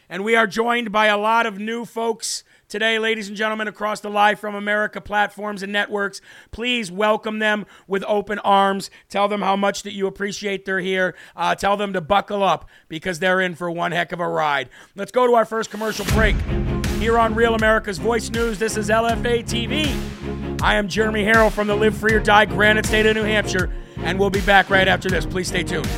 And 0.09 0.25
we 0.25 0.35
are 0.37 0.47
joined 0.47 0.93
by 0.93 1.07
a 1.07 1.19
lot 1.19 1.47
of 1.47 1.59
new 1.59 1.85
folks 1.85 2.45
today, 2.73 2.99
ladies 2.99 3.29
and 3.29 3.37
gentlemen, 3.37 3.69
across 3.69 4.01
the 4.01 4.09
Live 4.09 4.41
from 4.41 4.55
America 4.55 4.99
platforms 4.99 5.63
and 5.63 5.71
networks. 5.71 6.23
Please 6.53 6.91
welcome 6.91 7.39
them 7.39 7.67
with 7.87 8.03
open 8.09 8.39
arms. 8.39 8.91
Tell 9.11 9.29
them 9.29 9.43
how 9.43 9.57
much 9.57 9.83
that 9.83 9.93
you 9.93 10.07
appreciate 10.07 10.65
they're 10.65 10.81
here. 10.81 11.15
Uh, 11.37 11.55
tell 11.55 11.77
them 11.77 11.93
to 11.93 12.01
buckle 12.01 12.43
up 12.43 12.69
because 12.89 13.19
they're 13.19 13.43
in 13.43 13.55
for 13.55 13.71
one 13.71 13.93
heck 13.93 14.11
of 14.11 14.21
a 14.21 14.27
ride. 14.27 14.71
Let's 14.97 15.13
go 15.13 15.27
to 15.27 15.35
our 15.35 15.45
first 15.45 15.71
commercial 15.71 16.07
break. 16.07 16.35
Here 16.99 17.19
on 17.19 17.35
Real 17.35 17.55
America's 17.55 17.99
Voice 17.99 18.31
News, 18.31 18.59
this 18.59 18.79
is 18.79 18.89
LFA 18.89 19.45
TV. 19.45 20.63
I 20.63 20.77
am 20.77 20.89
Jeremy 20.89 21.25
Herrell 21.25 21.51
from 21.51 21.67
the 21.67 21.77
Live 21.77 21.97
Free 21.97 22.15
or 22.15 22.21
Die 22.21 22.47
Granite 22.47 22.87
State 22.87 23.05
of 23.05 23.15
New 23.15 23.25
Hampshire, 23.25 23.71
and 23.99 24.19
we'll 24.19 24.31
be 24.31 24.41
back 24.41 24.71
right 24.71 24.89
after 24.89 25.11
this. 25.11 25.27
Please 25.27 25.49
stay 25.49 25.63
tuned. 25.63 25.91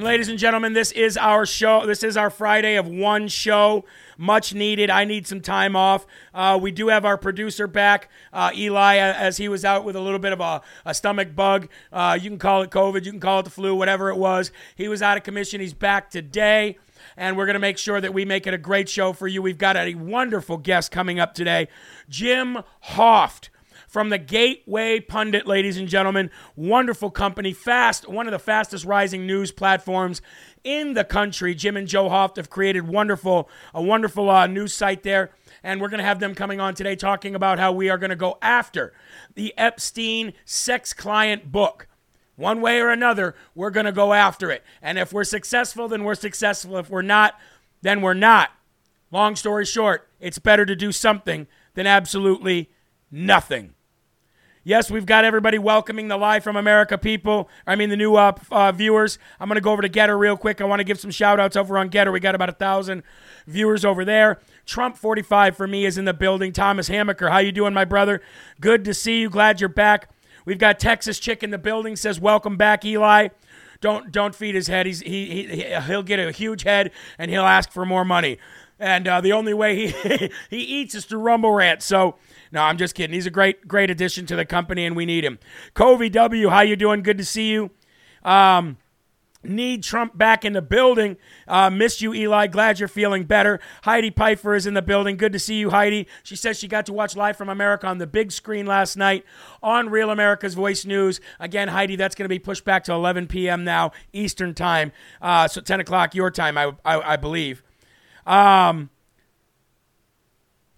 And 0.00 0.06
ladies 0.06 0.28
and 0.28 0.38
gentlemen, 0.38 0.72
this 0.72 0.92
is 0.92 1.18
our 1.18 1.44
show. 1.44 1.84
This 1.84 2.02
is 2.02 2.16
our 2.16 2.30
Friday 2.30 2.76
of 2.76 2.88
one 2.88 3.28
show. 3.28 3.84
Much 4.16 4.54
needed. 4.54 4.88
I 4.88 5.04
need 5.04 5.26
some 5.26 5.42
time 5.42 5.76
off. 5.76 6.06
Uh, 6.32 6.58
we 6.58 6.70
do 6.72 6.88
have 6.88 7.04
our 7.04 7.18
producer 7.18 7.66
back, 7.66 8.08
uh, 8.32 8.50
Eli, 8.56 8.96
as 8.96 9.36
he 9.36 9.46
was 9.46 9.62
out 9.62 9.84
with 9.84 9.96
a 9.96 10.00
little 10.00 10.18
bit 10.18 10.32
of 10.32 10.40
a, 10.40 10.62
a 10.86 10.94
stomach 10.94 11.36
bug. 11.36 11.68
Uh, 11.92 12.18
you 12.18 12.30
can 12.30 12.38
call 12.38 12.62
it 12.62 12.70
COVID, 12.70 13.04
you 13.04 13.10
can 13.10 13.20
call 13.20 13.40
it 13.40 13.42
the 13.42 13.50
flu, 13.50 13.74
whatever 13.74 14.08
it 14.08 14.16
was. 14.16 14.52
He 14.74 14.88
was 14.88 15.02
out 15.02 15.18
of 15.18 15.22
commission. 15.22 15.60
He's 15.60 15.74
back 15.74 16.08
today 16.08 16.78
and 17.18 17.36
we're 17.36 17.44
going 17.44 17.52
to 17.52 17.60
make 17.60 17.76
sure 17.76 18.00
that 18.00 18.14
we 18.14 18.24
make 18.24 18.46
it 18.46 18.54
a 18.54 18.58
great 18.58 18.88
show 18.88 19.12
for 19.12 19.28
you. 19.28 19.42
We've 19.42 19.58
got 19.58 19.76
a 19.76 19.94
wonderful 19.96 20.56
guest 20.56 20.90
coming 20.90 21.20
up 21.20 21.34
today, 21.34 21.68
Jim 22.08 22.60
Hoft 22.92 23.50
from 23.90 24.08
the 24.08 24.18
Gateway 24.18 25.00
Pundit, 25.00 25.48
ladies 25.48 25.76
and 25.76 25.88
gentlemen. 25.88 26.30
Wonderful 26.54 27.10
company, 27.10 27.52
fast, 27.52 28.08
one 28.08 28.28
of 28.28 28.30
the 28.30 28.38
fastest 28.38 28.84
rising 28.84 29.26
news 29.26 29.50
platforms 29.50 30.22
in 30.62 30.94
the 30.94 31.04
country. 31.04 31.56
Jim 31.56 31.76
and 31.76 31.88
Joe 31.88 32.08
Hoft 32.08 32.36
have 32.36 32.48
created 32.48 32.86
wonderful, 32.86 33.50
a 33.74 33.82
wonderful 33.82 34.30
uh, 34.30 34.46
news 34.46 34.72
site 34.72 35.02
there. 35.02 35.32
And 35.64 35.80
we're 35.80 35.88
going 35.88 35.98
to 35.98 36.04
have 36.04 36.20
them 36.20 36.36
coming 36.36 36.60
on 36.60 36.74
today 36.74 36.94
talking 36.94 37.34
about 37.34 37.58
how 37.58 37.72
we 37.72 37.90
are 37.90 37.98
going 37.98 38.10
to 38.10 38.16
go 38.16 38.38
after 38.40 38.94
the 39.34 39.52
Epstein 39.58 40.34
sex 40.44 40.92
client 40.92 41.50
book. 41.50 41.88
One 42.36 42.60
way 42.60 42.80
or 42.80 42.90
another, 42.90 43.34
we're 43.56 43.70
going 43.70 43.86
to 43.86 43.92
go 43.92 44.12
after 44.12 44.50
it. 44.52 44.62
And 44.80 44.98
if 44.98 45.12
we're 45.12 45.24
successful, 45.24 45.88
then 45.88 46.04
we're 46.04 46.14
successful. 46.14 46.78
If 46.78 46.88
we're 46.88 47.02
not, 47.02 47.38
then 47.82 48.00
we're 48.00 48.14
not. 48.14 48.50
Long 49.10 49.34
story 49.34 49.66
short, 49.66 50.08
it's 50.20 50.38
better 50.38 50.64
to 50.64 50.76
do 50.76 50.92
something 50.92 51.48
than 51.74 51.88
absolutely 51.88 52.70
nothing. 53.10 53.74
Yes, 54.62 54.90
we've 54.90 55.06
got 55.06 55.24
everybody 55.24 55.58
welcoming 55.58 56.08
the 56.08 56.18
Live 56.18 56.44
from 56.44 56.54
America 56.54 56.98
people. 56.98 57.48
I 57.66 57.76
mean, 57.76 57.88
the 57.88 57.96
new 57.96 58.16
uh, 58.16 58.32
uh, 58.50 58.72
viewers. 58.72 59.18
I'm 59.40 59.48
going 59.48 59.54
to 59.54 59.62
go 59.62 59.72
over 59.72 59.80
to 59.80 59.88
Gettr 59.88 60.18
real 60.18 60.36
quick. 60.36 60.60
I 60.60 60.64
want 60.64 60.80
to 60.80 60.84
give 60.84 61.00
some 61.00 61.10
shout 61.10 61.40
outs 61.40 61.56
over 61.56 61.78
on 61.78 61.88
Gettr. 61.88 62.12
We 62.12 62.20
got 62.20 62.34
about 62.34 62.50
a 62.50 62.52
thousand 62.52 63.02
viewers 63.46 63.86
over 63.86 64.04
there. 64.04 64.38
Trump 64.66 64.98
45 64.98 65.56
for 65.56 65.66
me 65.66 65.86
is 65.86 65.96
in 65.96 66.04
the 66.04 66.12
building. 66.12 66.52
Thomas 66.52 66.90
Hammaker, 66.90 67.30
how 67.30 67.38
you 67.38 67.52
doing, 67.52 67.72
my 67.72 67.86
brother? 67.86 68.20
Good 68.60 68.84
to 68.84 68.92
see 68.92 69.20
you. 69.22 69.30
Glad 69.30 69.62
you're 69.62 69.70
back. 69.70 70.10
We've 70.44 70.58
got 70.58 70.78
Texas 70.78 71.18
Chick 71.18 71.42
in 71.42 71.48
the 71.48 71.58
building. 71.58 71.96
Says 71.96 72.20
welcome 72.20 72.58
back, 72.58 72.84
Eli. 72.84 73.28
Don't 73.80 74.12
don't 74.12 74.34
feed 74.34 74.54
his 74.54 74.66
head. 74.66 74.84
He's 74.84 75.00
he, 75.00 75.46
he 75.46 75.74
he'll 75.86 76.02
get 76.02 76.20
a 76.20 76.30
huge 76.32 76.64
head 76.64 76.90
and 77.16 77.30
he'll 77.30 77.46
ask 77.46 77.70
for 77.72 77.86
more 77.86 78.04
money. 78.04 78.36
And 78.80 79.06
uh, 79.06 79.20
the 79.20 79.32
only 79.32 79.54
way 79.54 79.76
he 79.76 80.30
he 80.50 80.58
eats 80.58 80.94
is 80.94 81.04
through 81.04 81.20
Rumble 81.20 81.52
Rant. 81.52 81.82
So 81.82 82.16
no, 82.50 82.62
I'm 82.62 82.78
just 82.78 82.94
kidding. 82.94 83.14
He's 83.14 83.26
a 83.26 83.30
great 83.30 83.68
great 83.68 83.90
addition 83.90 84.26
to 84.26 84.36
the 84.36 84.44
company, 84.44 84.86
and 84.86 84.96
we 84.96 85.06
need 85.06 85.24
him. 85.24 85.38
Covey 85.74 86.08
W, 86.08 86.48
how 86.48 86.62
you 86.62 86.76
doing? 86.76 87.02
Good 87.02 87.18
to 87.18 87.24
see 87.24 87.50
you. 87.50 87.70
Um, 88.24 88.78
Need 89.42 89.82
Trump 89.82 90.18
back 90.18 90.44
in 90.44 90.52
the 90.52 90.60
building. 90.60 91.16
Uh, 91.48 91.70
miss 91.70 92.02
you, 92.02 92.12
Eli. 92.12 92.46
Glad 92.46 92.78
you're 92.78 92.88
feeling 92.88 93.24
better. 93.24 93.58
Heidi 93.84 94.10
Pfeiffer 94.10 94.54
is 94.54 94.66
in 94.66 94.74
the 94.74 94.82
building. 94.82 95.16
Good 95.16 95.32
to 95.32 95.38
see 95.38 95.54
you, 95.54 95.70
Heidi. 95.70 96.06
She 96.22 96.36
says 96.36 96.58
she 96.58 96.68
got 96.68 96.84
to 96.86 96.92
watch 96.92 97.16
Live 97.16 97.38
from 97.38 97.48
America 97.48 97.86
on 97.86 97.96
the 97.96 98.06
big 98.06 98.32
screen 98.32 98.66
last 98.66 98.96
night 98.96 99.24
on 99.62 99.88
Real 99.88 100.10
America's 100.10 100.52
Voice 100.52 100.84
News. 100.84 101.22
Again, 101.38 101.68
Heidi, 101.68 101.96
that's 101.96 102.14
going 102.14 102.26
to 102.26 102.28
be 102.28 102.38
pushed 102.38 102.66
back 102.66 102.84
to 102.84 102.92
11 102.92 103.28
p.m. 103.28 103.64
now, 103.64 103.92
Eastern 104.12 104.52
Time. 104.52 104.92
Uh, 105.22 105.48
so 105.48 105.62
10 105.62 105.80
o'clock 105.80 106.14
your 106.14 106.30
time, 106.30 106.58
I, 106.58 106.72
I, 106.84 107.12
I 107.12 107.16
believe. 107.16 107.62
Um, 108.26 108.90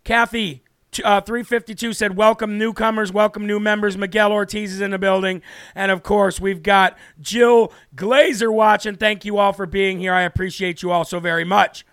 Kathy, 0.05 0.63
uh, 1.05 1.21
352 1.21 1.93
said, 1.93 2.17
Welcome 2.17 2.59
newcomers, 2.59 3.13
welcome 3.13 3.47
new 3.47 3.61
members. 3.61 3.97
Miguel 3.97 4.33
Ortiz 4.33 4.73
is 4.73 4.81
in 4.81 4.91
the 4.91 4.99
building. 4.99 5.43
And 5.75 5.91
of 5.91 6.03
course, 6.03 6.41
we've 6.41 6.63
got 6.63 6.99
Jill 7.21 7.73
Glazer 7.95 8.53
watching. 8.53 8.97
Thank 8.97 9.25
you 9.25 9.39
all 9.39 9.53
for 9.53 9.67
being 9.67 9.99
here. 9.99 10.13
I 10.13 10.23
appreciate 10.23 10.83
you 10.83 10.91
all 10.91 11.05
so 11.05 11.21
very 11.21 11.45
much. 11.45 11.87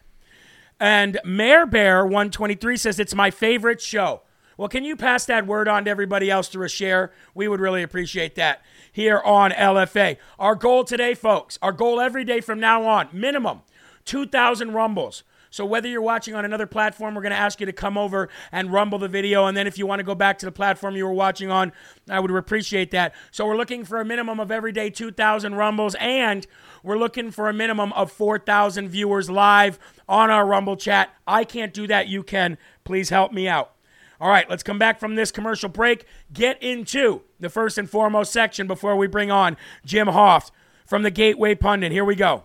And 0.80 1.20
Mayor 1.24 1.66
Bear 1.66 2.06
123 2.06 2.78
says, 2.78 3.00
It's 3.00 3.16
my 3.16 3.32
favorite 3.32 3.82
show. 3.82 4.22
Well, 4.58 4.68
can 4.68 4.84
you 4.84 4.98
pass 4.98 5.26
that 5.28 5.48
word 5.48 5.70
on 5.70 5.86
to 5.86 5.90
everybody 5.90 6.30
else 6.30 6.54
a 6.54 6.68
share? 6.68 7.14
We 7.34 7.48
would 7.48 7.62
really 7.62 7.82
appreciate 7.82 8.36
that 8.36 8.62
here 8.92 9.22
on 9.24 9.52
LFA. 9.52 10.18
Our 10.38 10.56
goal 10.56 10.84
today, 10.84 11.14
folks, 11.14 11.58
our 11.62 11.72
goal 11.72 12.02
every 12.02 12.26
day 12.26 12.42
from 12.42 12.60
now 12.60 12.84
on, 12.84 13.08
minimum 13.14 13.62
2,000 14.04 14.74
rumbles. 14.74 15.24
So 15.50 15.66
whether 15.66 15.88
you're 15.88 16.02
watching 16.02 16.36
on 16.36 16.46
another 16.46 16.68
platform, 16.68 17.16
we're 17.16 17.22
going 17.22 17.32
to 17.32 17.38
ask 17.38 17.60
you 17.60 17.66
to 17.66 17.74
come 17.74 17.98
over 17.98 18.30
and 18.52 18.72
rumble 18.72 19.00
the 19.00 19.08
video. 19.08 19.46
And 19.46 19.58
then 19.58 19.68
if 19.68 19.78
you 19.78 19.88
want 19.88 20.00
to 20.00 20.04
go 20.04 20.16
back 20.16 20.38
to 20.40 20.46
the 20.46 20.52
platform 20.52 20.96
you 20.96 21.06
were 21.06 21.14
watching 21.14 21.50
on, 21.50 21.72
I 22.10 22.20
would 22.20 22.32
appreciate 22.32 22.92
that. 22.92 23.16
So 23.32 23.46
we're 23.46 23.58
looking 23.58 23.84
for 23.84 24.00
a 24.00 24.06
minimum 24.06 24.40
of 24.40 24.52
every 24.52 24.72
day 24.72 24.90
2,000 24.90 25.56
rumbles, 25.56 25.96
and 26.00 26.46
we're 26.84 26.98
looking 26.98 27.32
for 27.32 27.50
a 27.50 27.54
minimum 27.54 27.92
of 27.94 28.12
4,000 28.12 28.90
viewers 28.90 29.30
live 29.30 29.80
on 30.08 30.30
our 30.30 30.46
Rumble 30.46 30.78
chat. 30.78 31.10
I 31.28 31.44
can't 31.44 31.74
do 31.74 31.88
that. 31.88 32.08
You 32.08 32.24
can. 32.24 32.58
Please 32.84 33.10
help 33.10 33.32
me 33.32 33.48
out. 33.48 33.74
All 34.22 34.30
right, 34.30 34.50
let's 34.50 34.64
come 34.64 34.78
back 34.78 35.00
from 35.00 35.16
this 35.16 35.32
commercial 35.32 35.70
break. 35.70 36.06
Get 36.34 36.62
into 36.62 37.22
the 37.40 37.50
first 37.50 37.78
and 37.78 37.90
foremost 37.90 38.34
section 38.34 38.68
before 38.68 38.98
we 38.98 39.08
bring 39.08 39.32
on 39.32 39.56
Jim 39.86 40.08
Hoft 40.08 40.52
from 40.86 41.04
the 41.04 41.12
Gateway 41.12 41.56
Pundit. 41.56 41.92
Here 41.94 42.04
we 42.04 42.16
go. 42.16 42.44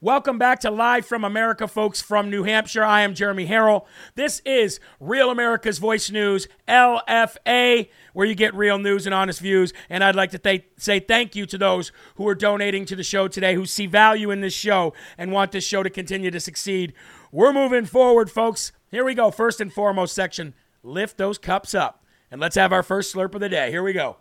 Welcome 0.00 0.38
back 0.38 0.60
to 0.60 0.70
Live 0.70 1.06
from 1.06 1.24
America, 1.24 1.66
folks 1.66 2.00
from 2.00 2.30
New 2.30 2.44
Hampshire. 2.44 2.84
I 2.84 3.00
am 3.00 3.14
Jeremy 3.14 3.48
Herrell. 3.48 3.84
This 4.14 4.40
is 4.44 4.78
Real 5.00 5.28
America's 5.28 5.78
Voice 5.80 6.08
News, 6.08 6.46
LFA, 6.68 7.88
where 8.12 8.24
you 8.24 8.36
get 8.36 8.54
real 8.54 8.78
news 8.78 9.06
and 9.06 9.14
honest 9.14 9.40
views. 9.40 9.72
And 9.90 10.04
I'd 10.04 10.14
like 10.14 10.30
to 10.30 10.38
th- 10.38 10.66
say 10.76 11.00
thank 11.00 11.34
you 11.34 11.46
to 11.46 11.58
those 11.58 11.90
who 12.14 12.28
are 12.28 12.36
donating 12.36 12.84
to 12.84 12.94
the 12.94 13.02
show 13.02 13.26
today, 13.26 13.56
who 13.56 13.66
see 13.66 13.86
value 13.86 14.30
in 14.30 14.40
this 14.40 14.54
show 14.54 14.94
and 15.18 15.32
want 15.32 15.50
this 15.50 15.64
show 15.64 15.82
to 15.82 15.90
continue 15.90 16.30
to 16.30 16.38
succeed. 16.38 16.92
We're 17.32 17.52
moving 17.52 17.84
forward, 17.84 18.30
folks. 18.30 18.70
Here 18.92 19.04
we 19.04 19.14
go. 19.14 19.32
First 19.32 19.60
and 19.60 19.72
foremost 19.72 20.14
section 20.14 20.54
lift 20.84 21.18
those 21.18 21.38
cups 21.38 21.74
up. 21.74 22.04
And 22.30 22.40
let's 22.40 22.54
have 22.54 22.72
our 22.72 22.84
first 22.84 23.12
slurp 23.12 23.34
of 23.34 23.40
the 23.40 23.48
day. 23.48 23.72
Here 23.72 23.82
we 23.82 23.94
go. 23.94 24.18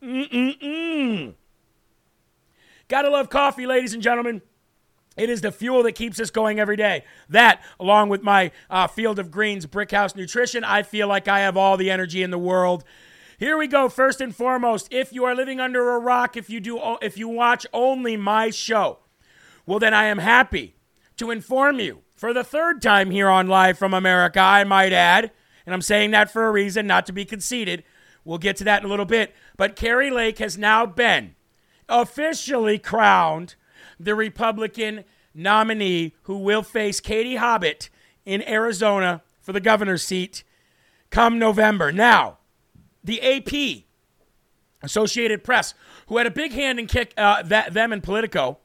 Mm-mm-mm. 0.00 0.59
Gotta 2.90 3.08
love 3.08 3.30
coffee, 3.30 3.68
ladies 3.68 3.94
and 3.94 4.02
gentlemen. 4.02 4.42
It 5.16 5.30
is 5.30 5.42
the 5.42 5.52
fuel 5.52 5.84
that 5.84 5.92
keeps 5.92 6.18
us 6.18 6.30
going 6.30 6.58
every 6.58 6.74
day. 6.74 7.04
That, 7.28 7.62
along 7.78 8.08
with 8.08 8.24
my 8.24 8.50
uh, 8.68 8.88
Field 8.88 9.20
of 9.20 9.30
Greens 9.30 9.64
Brickhouse 9.64 10.16
Nutrition, 10.16 10.64
I 10.64 10.82
feel 10.82 11.06
like 11.06 11.28
I 11.28 11.38
have 11.38 11.56
all 11.56 11.76
the 11.76 11.88
energy 11.88 12.20
in 12.20 12.32
the 12.32 12.38
world. 12.38 12.82
Here 13.38 13.56
we 13.56 13.68
go. 13.68 13.88
First 13.88 14.20
and 14.20 14.34
foremost, 14.34 14.88
if 14.90 15.12
you 15.12 15.24
are 15.24 15.36
living 15.36 15.60
under 15.60 15.92
a 15.92 16.00
rock, 16.00 16.36
if 16.36 16.50
you 16.50 16.58
do, 16.58 16.80
if 17.00 17.16
you 17.16 17.28
watch 17.28 17.64
only 17.72 18.16
my 18.16 18.50
show, 18.50 18.98
well, 19.66 19.78
then 19.78 19.94
I 19.94 20.06
am 20.06 20.18
happy 20.18 20.74
to 21.16 21.30
inform 21.30 21.78
you 21.78 22.00
for 22.16 22.34
the 22.34 22.42
third 22.42 22.82
time 22.82 23.12
here 23.12 23.28
on 23.28 23.46
Live 23.46 23.78
from 23.78 23.94
America. 23.94 24.40
I 24.40 24.64
might 24.64 24.92
add, 24.92 25.30
and 25.64 25.72
I'm 25.72 25.82
saying 25.82 26.10
that 26.10 26.32
for 26.32 26.48
a 26.48 26.50
reason, 26.50 26.88
not 26.88 27.06
to 27.06 27.12
be 27.12 27.24
conceited. 27.24 27.84
We'll 28.24 28.38
get 28.38 28.56
to 28.56 28.64
that 28.64 28.82
in 28.82 28.86
a 28.86 28.90
little 28.90 29.06
bit. 29.06 29.32
But 29.56 29.76
Kari 29.76 30.10
Lake 30.10 30.38
has 30.38 30.58
now 30.58 30.86
been 30.86 31.36
officially 31.90 32.78
crowned 32.78 33.56
the 33.98 34.14
Republican 34.14 35.04
nominee 35.34 36.14
who 36.22 36.38
will 36.38 36.62
face 36.62 37.00
Katie 37.00 37.36
Hobbit 37.36 37.90
in 38.24 38.46
Arizona 38.48 39.22
for 39.40 39.52
the 39.52 39.60
governor's 39.60 40.02
seat 40.02 40.44
come 41.10 41.38
November. 41.38 41.92
Now, 41.92 42.38
the 43.02 43.20
AP, 43.20 43.84
Associated 44.82 45.44
Press, 45.44 45.74
who 46.06 46.16
had 46.16 46.26
a 46.26 46.30
big 46.30 46.52
hand 46.52 46.78
in 46.78 46.86
kick 46.86 47.12
uh, 47.16 47.42
that 47.42 47.74
them 47.74 47.92
in 47.92 48.00
Politico, 48.00 48.58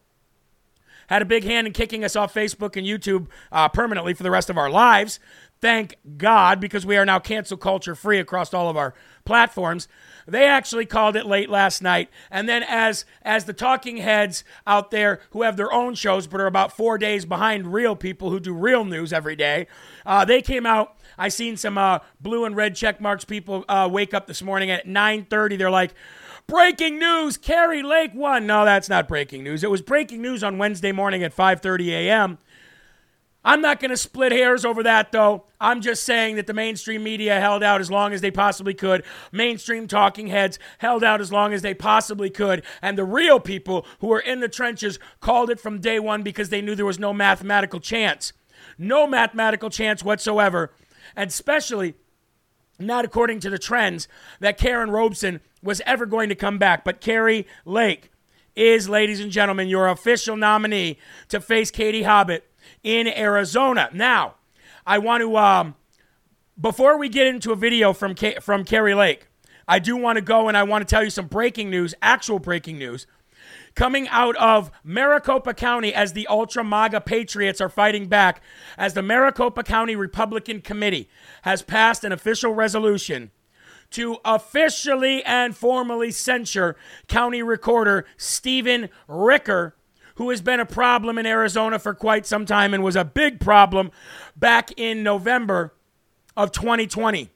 had 1.07 1.21
a 1.21 1.25
big 1.25 1.43
hand 1.43 1.67
in 1.67 1.73
kicking 1.73 2.03
us 2.03 2.15
off 2.15 2.33
Facebook 2.33 2.75
and 2.75 2.87
YouTube 2.87 3.27
uh, 3.51 3.67
permanently 3.69 4.13
for 4.13 4.23
the 4.23 4.31
rest 4.31 4.49
of 4.49 4.57
our 4.57 4.69
lives. 4.69 5.19
Thank 5.61 5.97
God, 6.17 6.59
because 6.59 6.85
we 6.85 6.97
are 6.97 7.05
now 7.05 7.19
cancel 7.19 7.57
culture 7.57 7.95
free 7.95 8.19
across 8.19 8.53
all 8.53 8.69
of 8.69 8.77
our 8.77 8.93
platforms. 9.23 9.87
They 10.27 10.45
actually 10.45 10.85
called 10.85 11.15
it 11.15 11.25
late 11.25 11.49
last 11.49 11.81
night. 11.81 12.09
And 12.31 12.49
then 12.49 12.63
as 12.63 13.05
as 13.21 13.45
the 13.45 13.53
talking 13.53 13.97
heads 13.97 14.43
out 14.65 14.91
there 14.91 15.21
who 15.31 15.43
have 15.43 15.57
their 15.57 15.71
own 15.71 15.95
shows 15.95 16.27
but 16.27 16.41
are 16.41 16.47
about 16.47 16.75
four 16.75 16.97
days 16.97 17.25
behind 17.25 17.73
real 17.73 17.95
people 17.95 18.29
who 18.31 18.39
do 18.39 18.53
real 18.53 18.85
news 18.85 19.13
every 19.13 19.35
day, 19.35 19.67
uh, 20.05 20.25
they 20.25 20.41
came 20.41 20.65
out. 20.65 20.97
I 21.17 21.29
seen 21.29 21.57
some 21.57 21.77
uh, 21.77 21.99
blue 22.19 22.45
and 22.45 22.55
red 22.55 22.75
check 22.75 22.99
marks 22.99 23.23
people 23.23 23.63
uh, 23.69 23.87
wake 23.91 24.13
up 24.13 24.27
this 24.27 24.41
morning 24.41 24.71
at 24.71 24.85
9:30. 24.87 25.57
They're 25.57 25.69
like, 25.69 25.93
breaking 26.47 26.99
news: 26.99 27.37
Kari 27.37 27.83
Lake 27.83 28.11
won. 28.13 28.47
No, 28.47 28.65
that's 28.65 28.89
not 28.89 29.07
breaking 29.07 29.43
news. 29.43 29.63
It 29.63 29.69
was 29.71 29.81
breaking 29.81 30.21
news 30.21 30.43
on 30.43 30.57
Wednesday 30.57 30.91
morning 30.91 31.23
at 31.23 31.35
5:30 31.35 31.89
a.m. 31.89 32.37
I'm 33.45 33.61
not 33.61 33.79
going 33.79 33.91
to 33.91 33.97
split 33.97 34.31
hairs 34.31 34.65
over 34.65 34.81
that, 34.83 35.11
though. 35.11 35.45
I'm 35.61 35.79
just 35.79 36.03
saying 36.03 36.35
that 36.37 36.47
the 36.47 36.53
mainstream 36.53 37.03
media 37.03 37.39
held 37.39 37.61
out 37.61 37.79
as 37.79 37.91
long 37.91 38.11
as 38.11 38.21
they 38.21 38.31
possibly 38.31 38.73
could. 38.73 39.03
Mainstream 39.31 39.87
talking 39.87 40.27
heads 40.27 40.57
held 40.79 41.03
out 41.03 41.21
as 41.21 41.31
long 41.31 41.53
as 41.53 41.61
they 41.61 41.75
possibly 41.75 42.31
could. 42.31 42.63
And 42.81 42.97
the 42.97 43.05
real 43.05 43.39
people 43.39 43.85
who 43.99 44.07
were 44.07 44.19
in 44.19 44.39
the 44.39 44.49
trenches 44.49 44.97
called 45.19 45.51
it 45.51 45.59
from 45.59 45.79
day 45.79 45.99
one 45.99 46.23
because 46.23 46.49
they 46.49 46.59
knew 46.59 46.73
there 46.73 46.87
was 46.87 46.97
no 46.97 47.13
mathematical 47.13 47.79
chance. 47.79 48.33
No 48.79 49.05
mathematical 49.05 49.69
chance 49.69 50.03
whatsoever. 50.03 50.73
And 51.15 51.29
especially 51.29 51.93
not 52.79 53.05
according 53.05 53.41
to 53.41 53.51
the 53.51 53.59
trends 53.59 54.07
that 54.39 54.59
Karrin 54.59 54.91
Robson 54.91 55.39
was 55.61 55.81
ever 55.85 56.07
going 56.07 56.29
to 56.29 56.35
come 56.35 56.57
back. 56.57 56.83
But 56.83 56.99
Kari 56.99 57.45
Lake 57.63 58.11
is, 58.55 58.89
ladies 58.89 59.19
and 59.19 59.31
gentlemen, 59.31 59.67
your 59.67 59.87
official 59.87 60.35
nominee 60.35 60.97
to 61.29 61.39
face 61.39 61.69
Katie 61.69 62.03
Hobbit 62.03 62.43
in 62.85 63.07
Arizona. 63.07 63.89
Now, 63.91 64.35
I 64.85 64.99
want 64.99 65.21
to, 65.21 65.35
um, 65.35 65.75
before 66.57 66.97
we 66.97 67.09
get 67.09 67.27
into 67.27 67.51
a 67.51 67.55
video 67.55 67.91
from, 67.91 68.13
K- 68.13 68.37
from 68.39 68.63
Kari 68.63 68.93
Lake, 68.93 69.27
I 69.67 69.79
do 69.79 69.97
want 69.97 70.17
to 70.17 70.21
go 70.21 70.47
and 70.47 70.55
I 70.55 70.63
want 70.63 70.87
to 70.87 70.89
tell 70.89 71.03
you 71.03 71.09
some 71.09 71.25
breaking 71.25 71.71
news, 71.71 71.95
actual 72.01 72.37
breaking 72.37 72.77
news, 72.77 73.07
coming 73.73 74.07
out 74.09 74.35
of 74.35 74.71
Maricopa 74.83 75.55
County 75.55 75.93
as 75.95 76.13
the 76.13 76.27
Ultra 76.27 76.63
MAGA 76.63 77.01
Patriots 77.01 77.59
are 77.59 77.69
fighting 77.69 78.07
back, 78.07 78.41
as 78.77 78.93
the 78.93 79.01
Maricopa 79.01 79.63
County 79.63 79.95
Republican 79.95 80.61
Committee 80.61 81.09
has 81.41 81.63
passed 81.63 82.03
an 82.03 82.11
official 82.11 82.53
resolution 82.53 83.31
to 83.89 84.17
officially 84.23 85.23
and 85.23 85.57
formally 85.57 86.11
censure 86.11 86.75
County 87.07 87.41
Recorder 87.41 88.05
Stephen 88.17 88.89
Ricker 89.07 89.74
who 90.15 90.29
has 90.29 90.41
been 90.41 90.59
a 90.59 90.65
problem 90.65 91.17
in 91.17 91.25
Arizona 91.25 91.79
for 91.79 91.93
quite 91.93 92.25
some 92.25 92.45
time 92.45 92.73
and 92.73 92.83
was 92.83 92.95
a 92.95 93.05
big 93.05 93.39
problem 93.39 93.91
back 94.35 94.71
in 94.77 95.03
November 95.03 95.73
of 96.35 96.51
2020. 96.51 97.29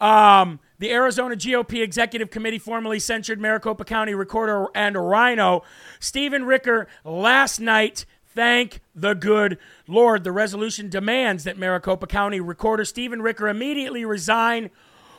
Um, 0.00 0.60
the 0.78 0.90
Arizona 0.90 1.36
GOP 1.36 1.82
Executive 1.82 2.30
Committee 2.30 2.58
formally 2.58 2.98
censured 2.98 3.38
Maricopa 3.38 3.84
County 3.84 4.14
Recorder 4.14 4.68
and 4.74 4.96
Rhino 4.96 5.62
Stephen 5.98 6.44
Ricker 6.44 6.88
last 7.04 7.60
night. 7.60 8.06
Thank 8.26 8.80
the 8.94 9.12
good 9.14 9.58
Lord. 9.86 10.24
The 10.24 10.32
resolution 10.32 10.88
demands 10.88 11.44
that 11.44 11.58
Maricopa 11.58 12.06
County 12.06 12.40
Recorder 12.40 12.86
Stephen 12.86 13.20
Ricker 13.20 13.48
immediately 13.48 14.04
resign 14.06 14.70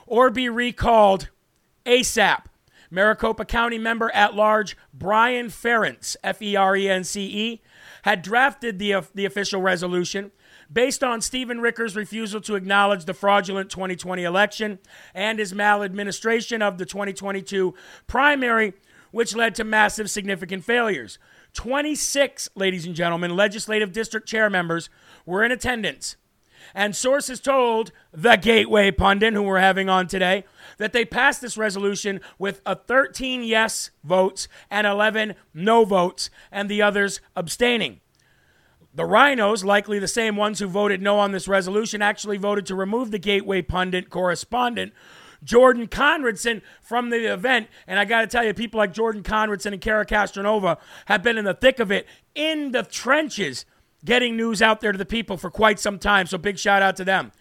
or 0.08 0.32
be 0.32 0.50
recalled 0.50 1.30
ASAP. 1.86 2.46
Maricopa 2.92 3.46
County 3.46 3.78
member 3.80 4.12
at 4.14 4.36
large 4.36 4.78
Brian 4.94 5.48
Ference, 5.48 6.16
F 6.24 6.42
E 6.42 6.56
R 6.56 6.76
E 6.76 6.90
N 6.90 7.04
C 7.04 7.24
E, 7.26 7.62
had 8.04 8.22
drafted 8.22 8.78
the, 8.78 9.04
the 9.16 9.26
official 9.26 9.62
resolution. 9.62 10.32
based 10.72 11.04
on 11.04 11.22
Stephen 11.22 11.60
Ricker's 11.60 11.96
refusal 11.96 12.42
to 12.42 12.56
acknowledge 12.56 13.06
the 13.06 13.14
fraudulent 13.14 13.70
2020 13.70 14.24
election 14.24 14.80
and 15.14 15.40
his 15.40 15.54
maladministration 15.54 16.62
of 16.62 16.78
the 16.78 16.86
2022 16.86 17.74
primary, 18.08 18.74
which 19.12 19.36
led 19.36 19.56
to 19.56 19.64
massive 19.64 20.10
significant 20.10 20.64
failures. 20.64 21.18
26, 21.54 22.50
ladies 22.56 22.86
and 22.86 22.96
gentlemen, 22.96 23.36
legislative 23.36 23.92
district 23.92 24.28
chair 24.28 24.50
members 24.50 24.90
were 25.26 25.44
in 25.44 25.52
attendance. 25.52 26.16
And 26.74 26.96
sources 26.96 27.40
told 27.40 27.92
the 28.12 28.36
Gateway 28.36 28.92
pundit, 28.92 29.34
who 29.34 29.44
we're 29.44 29.60
having 29.60 29.90
on 29.90 30.08
today, 30.08 30.46
that 30.78 30.94
they 30.94 31.06
passed 31.06 31.42
this 31.42 31.58
resolution 31.58 32.22
with 32.40 32.62
a 32.66 32.76
13 32.76 33.44
yes 33.44 33.92
votes 34.04 34.48
and 34.70 34.88
11 34.88 35.36
no 35.54 35.86
votes, 35.86 36.30
and 36.52 36.70
the 36.70 36.82
others 36.82 37.22
abstaining. 37.36 38.00
The 38.94 39.06
rhinos, 39.06 39.64
likely 39.64 40.00
the 40.00 40.08
same 40.08 40.36
ones 40.36 40.60
who 40.60 40.68
voted 40.68 41.02
no 41.02 41.18
on 41.20 41.32
this 41.32 41.48
resolution, 41.48 42.02
actually 42.02 42.38
voted 42.38 42.66
to 42.66 42.76
remove 42.76 43.12
the 43.12 43.20
Gateway 43.20 43.62
pundit 43.62 44.10
correspondent 44.10 44.94
Jordan 45.44 45.88
Conradson 45.88 46.62
from 46.82 47.10
the 47.10 47.32
event. 47.32 47.68
And 47.88 48.00
I 48.00 48.06
got 48.06 48.22
to 48.22 48.28
tell 48.28 48.44
you, 48.44 48.54
people 48.54 48.78
like 48.78 48.94
Jordan 48.94 49.24
Conradson 49.24 49.74
and 49.74 49.82
Kara 49.82 50.06
Castronova 50.06 50.78
have 51.06 51.24
been 51.24 51.38
in 51.38 51.46
the 51.46 51.54
thick 51.54 51.80
of 51.80 51.92
it, 51.92 52.08
in 52.36 52.72
the 52.72 52.84
trenches, 52.84 53.66
getting 54.04 54.36
news 54.36 54.62
out 54.62 54.82
there 54.82 54.92
to 54.92 54.98
the 54.98 55.06
people 55.06 55.38
for 55.38 55.50
quite 55.50 55.80
some 55.80 56.00
time. 56.00 56.28
So 56.28 56.38
big 56.38 56.58
shout 56.58 56.82
out 56.82 56.96
to 56.98 57.06
them. 57.06 57.32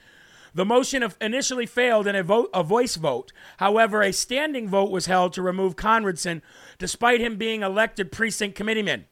The 0.52 0.64
motion 0.64 1.06
initially 1.20 1.66
failed 1.66 2.06
in 2.06 2.16
a, 2.16 2.22
vote, 2.22 2.50
a 2.52 2.62
voice 2.62 2.96
vote. 2.96 3.32
However, 3.58 4.02
a 4.02 4.12
standing 4.12 4.68
vote 4.68 4.90
was 4.90 5.06
held 5.06 5.32
to 5.34 5.42
remove 5.42 5.76
Conradson, 5.76 6.42
despite 6.78 7.20
him 7.20 7.36
being 7.36 7.62
elected 7.62 8.10
precinct 8.10 8.56
committeeman. 8.56 9.06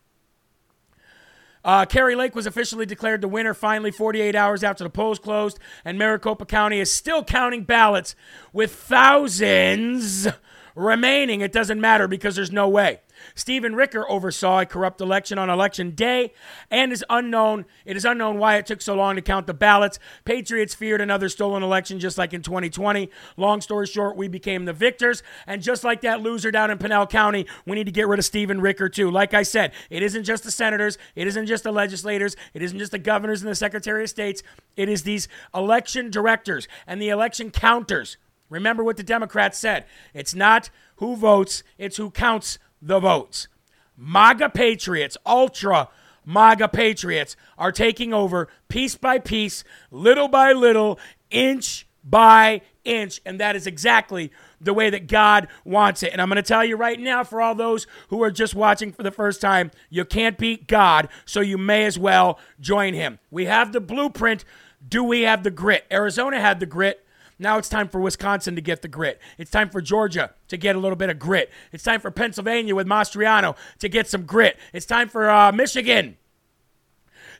Uh, 1.64 1.84
Kari 1.84 2.14
Lake 2.14 2.34
was 2.34 2.46
officially 2.46 2.86
declared 2.86 3.20
the 3.20 3.28
winner 3.28 3.52
finally 3.52 3.90
48 3.90 4.34
hours 4.34 4.64
after 4.64 4.84
the 4.84 4.90
polls 4.90 5.18
closed, 5.18 5.58
and 5.84 5.98
Maricopa 5.98 6.46
County 6.46 6.80
is 6.80 6.90
still 6.90 7.22
counting 7.24 7.64
ballots 7.64 8.14
with 8.52 8.72
thousands 8.74 10.28
remaining. 10.74 11.40
It 11.40 11.52
doesn't 11.52 11.80
matter 11.80 12.08
because 12.08 12.36
there's 12.36 12.52
no 12.52 12.68
way. 12.68 13.00
Stephen 13.34 13.74
Ricker 13.74 14.08
oversaw 14.08 14.60
a 14.60 14.66
corrupt 14.66 15.00
election 15.00 15.38
on 15.38 15.50
election 15.50 15.92
day, 15.92 16.32
and 16.70 16.92
is 16.92 17.04
unknown. 17.10 17.64
It 17.84 17.96
is 17.96 18.04
unknown 18.04 18.38
why 18.38 18.56
it 18.56 18.66
took 18.66 18.80
so 18.80 18.94
long 18.94 19.16
to 19.16 19.22
count 19.22 19.46
the 19.46 19.54
ballots. 19.54 19.98
Patriots 20.24 20.74
feared 20.74 21.00
another 21.00 21.28
stolen 21.28 21.62
election, 21.62 22.00
just 22.00 22.18
like 22.18 22.32
in 22.32 22.42
2020. 22.42 23.10
Long 23.36 23.60
story 23.60 23.86
short, 23.86 24.16
we 24.16 24.28
became 24.28 24.64
the 24.64 24.72
victors, 24.72 25.22
and 25.46 25.62
just 25.62 25.84
like 25.84 26.00
that 26.02 26.20
loser 26.20 26.50
down 26.50 26.70
in 26.70 26.78
Pinal 26.78 27.06
County, 27.06 27.46
we 27.66 27.76
need 27.76 27.86
to 27.86 27.92
get 27.92 28.08
rid 28.08 28.18
of 28.18 28.24
Stephen 28.24 28.60
Ricker 28.60 28.88
too. 28.88 29.10
Like 29.10 29.34
I 29.34 29.42
said, 29.42 29.72
it 29.90 30.02
isn't 30.02 30.24
just 30.24 30.44
the 30.44 30.50
senators, 30.50 30.98
it 31.14 31.26
isn't 31.26 31.46
just 31.46 31.64
the 31.64 31.72
legislators, 31.72 32.36
it 32.54 32.62
isn't 32.62 32.78
just 32.78 32.92
the 32.92 32.98
governors 32.98 33.42
and 33.42 33.50
the 33.50 33.54
secretary 33.54 34.04
of 34.04 34.10
states. 34.10 34.42
It 34.76 34.88
is 34.88 35.02
these 35.02 35.28
election 35.54 36.10
directors 36.10 36.68
and 36.86 37.00
the 37.00 37.08
election 37.08 37.50
counters. 37.50 38.16
Remember 38.50 38.82
what 38.82 38.96
the 38.96 39.02
Democrats 39.02 39.58
said. 39.58 39.84
It's 40.14 40.34
not 40.34 40.70
who 40.96 41.16
votes, 41.16 41.62
it's 41.76 41.96
who 41.96 42.10
counts 42.10 42.58
the 42.80 43.00
votes. 43.00 43.48
MAGA 43.96 44.50
patriots, 44.50 45.16
ultra 45.26 45.88
MAGA 46.24 46.68
patriots, 46.68 47.36
are 47.56 47.72
taking 47.72 48.12
over 48.12 48.48
piece 48.68 48.96
by 48.96 49.18
piece, 49.18 49.64
little 49.90 50.28
by 50.28 50.52
little, 50.52 50.98
inch 51.30 51.86
by 52.04 52.60
inch. 52.84 53.20
And 53.24 53.40
that 53.40 53.56
is 53.56 53.66
exactly 53.66 54.30
the 54.60 54.74
way 54.74 54.90
that 54.90 55.06
God 55.06 55.48
wants 55.64 56.02
it. 56.02 56.12
And 56.12 56.20
I'm 56.20 56.28
going 56.28 56.36
to 56.36 56.42
tell 56.42 56.64
you 56.64 56.76
right 56.76 56.98
now, 56.98 57.24
for 57.24 57.40
all 57.40 57.54
those 57.54 57.86
who 58.08 58.22
are 58.22 58.30
just 58.30 58.54
watching 58.54 58.92
for 58.92 59.02
the 59.02 59.10
first 59.10 59.40
time, 59.40 59.70
you 59.88 60.04
can't 60.04 60.36
beat 60.36 60.66
God, 60.66 61.08
so 61.24 61.40
you 61.40 61.58
may 61.58 61.84
as 61.84 61.98
well 61.98 62.38
join 62.60 62.94
Him. 62.94 63.18
We 63.30 63.46
have 63.46 63.72
the 63.72 63.80
blueprint. 63.80 64.44
Do 64.86 65.02
we 65.02 65.22
have 65.22 65.42
the 65.42 65.50
grit? 65.50 65.86
Arizona 65.90 66.40
had 66.40 66.60
the 66.60 66.66
grit. 66.66 67.04
Now 67.38 67.58
it's 67.58 67.68
time 67.68 67.88
for 67.88 68.00
Wisconsin 68.00 68.56
to 68.56 68.60
get 68.60 68.82
the 68.82 68.88
grit. 68.88 69.20
It's 69.36 69.50
time 69.50 69.70
for 69.70 69.80
Georgia 69.80 70.34
to 70.48 70.56
get 70.56 70.74
a 70.74 70.78
little 70.78 70.96
bit 70.96 71.10
of 71.10 71.18
grit. 71.18 71.50
It's 71.72 71.84
time 71.84 72.00
for 72.00 72.10
Pennsylvania 72.10 72.74
with 72.74 72.86
Mastriano 72.86 73.56
to 73.78 73.88
get 73.88 74.08
some 74.08 74.24
grit. 74.24 74.58
It's 74.72 74.86
time 74.86 75.08
for 75.08 75.30
uh, 75.30 75.52
Michigan 75.52 76.16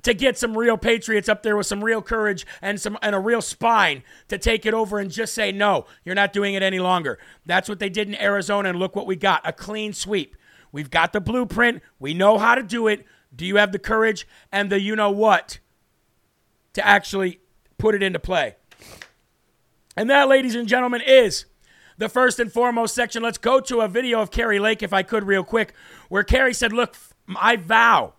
to 0.03 0.15
get 0.15 0.39
some 0.39 0.57
real 0.57 0.77
patriots 0.77 1.29
up 1.29 1.43
there 1.43 1.57
with 1.57 1.67
some 1.67 1.83
real 1.83 2.03
courage 2.03 2.47
and 2.63 2.81
some 2.81 2.97
and 3.03 3.15
a 3.15 3.19
real 3.19 3.43
spine 3.43 4.03
to 4.29 4.39
take 4.39 4.67
it 4.67 4.75
over 4.75 4.99
and 4.99 5.11
just 5.11 5.35
say 5.35 5.53
no, 5.53 5.87
you're 6.05 6.15
not 6.15 6.33
doing 6.33 6.55
it 6.55 6.63
any 6.63 6.79
longer. 6.79 7.19
That's 7.47 7.69
what 7.69 7.79
they 7.79 7.89
did 7.89 8.09
in 8.09 8.15
Arizona 8.15 8.71
and 8.71 8.79
look 8.79 8.95
what 8.95 9.07
we 9.07 9.17
got, 9.17 9.41
a 9.45 9.53
clean 9.53 9.93
sweep. 9.93 10.37
We've 10.71 10.91
got 10.91 11.13
the 11.13 11.21
blueprint. 11.21 11.83
We 11.99 12.15
know 12.15 12.39
how 12.39 12.55
to 12.55 12.63
do 12.63 12.87
it. 12.89 13.05
Do 13.35 13.47
you 13.47 13.57
have 13.57 13.73
the 13.73 13.79
courage 13.79 14.27
and 14.53 14.71
the 14.71 14.81
you 14.81 14.97
know 14.97 15.11
what 15.11 15.59
to 16.75 16.87
actually 16.87 17.41
put 17.79 17.95
it 17.95 18.03
into 18.03 18.19
play? 18.19 18.57
And 19.99 20.09
that, 20.11 20.29
ladies 20.29 20.55
and 20.55 20.69
gentlemen, 20.69 21.01
is 21.05 21.47
the 21.97 22.09
first 22.09 22.39
and 22.39 22.53
foremost 22.53 22.95
section. 22.95 23.21
Let's 23.21 23.37
go 23.37 23.59
to 23.59 23.81
a 23.81 23.89
video 23.89 24.21
of 24.21 24.31
Kari 24.31 24.61
Lake, 24.61 24.81
if 24.81 24.93
I 24.93 25.03
could, 25.03 25.25
real 25.25 25.43
quick, 25.43 25.75
where 26.09 26.23
Kari 26.23 26.55
said, 26.55 26.73
Look, 26.73 26.95
I 27.35 27.57
vow 27.57 28.13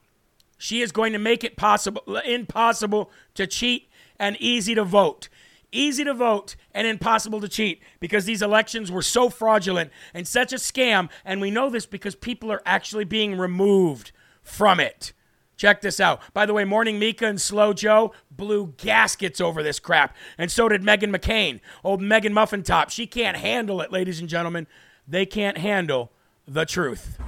she 0.57 0.81
is 0.81 0.91
going 0.91 1.13
to 1.13 1.19
make 1.19 1.45
it 1.45 1.55
possible, 1.55 2.17
impossible 2.25 3.09
to 3.35 3.47
cheat 3.47 3.87
and 4.19 4.35
easy 4.41 4.75
to 4.75 4.83
vote. 4.83 5.29
Easy 5.71 6.03
to 6.03 6.13
vote 6.13 6.57
and 6.73 6.85
impossible 6.85 7.39
to 7.39 7.47
cheat 7.47 7.81
because 8.01 8.25
these 8.25 8.41
elections 8.41 8.91
were 8.91 9.01
so 9.01 9.29
fraudulent 9.29 9.89
and 10.13 10.27
such 10.27 10.51
a 10.51 10.57
scam. 10.57 11.09
And 11.23 11.39
we 11.39 11.49
know 11.49 11.69
this 11.69 11.85
because 11.85 12.13
people 12.13 12.51
are 12.51 12.61
actually 12.65 13.05
being 13.05 13.37
removed 13.37 14.11
from 14.43 14.81
it. 14.81 15.13
Check 15.59 15.81
this 15.81 15.99
out. 15.99 16.21
By 16.33 16.45
the 16.45 16.53
way, 16.53 16.63
Morning 16.63 16.97
Mika 16.99 17.25
and 17.25 17.39
Slow 17.39 17.73
Joe 17.73 18.13
blew 18.31 18.75
gaskets 18.77 19.41
over 19.41 19.61
this 19.61 19.77
crap. 19.77 20.15
And 20.37 20.49
so 20.49 20.69
did 20.69 20.83
Meghan 20.83 21.13
McCain, 21.13 21.59
old 21.83 22.01
Megan 22.01 22.33
Muffin 22.33 22.63
Top. 22.63 22.89
She 22.89 23.05
can't 23.05 23.35
handle 23.35 23.81
it, 23.81 23.91
ladies 23.91 24.21
and 24.21 24.29
gentlemen. 24.29 24.67
They 25.05 25.25
can't 25.25 25.57
handle 25.57 26.13
the 26.47 26.65
truth. 26.65 27.19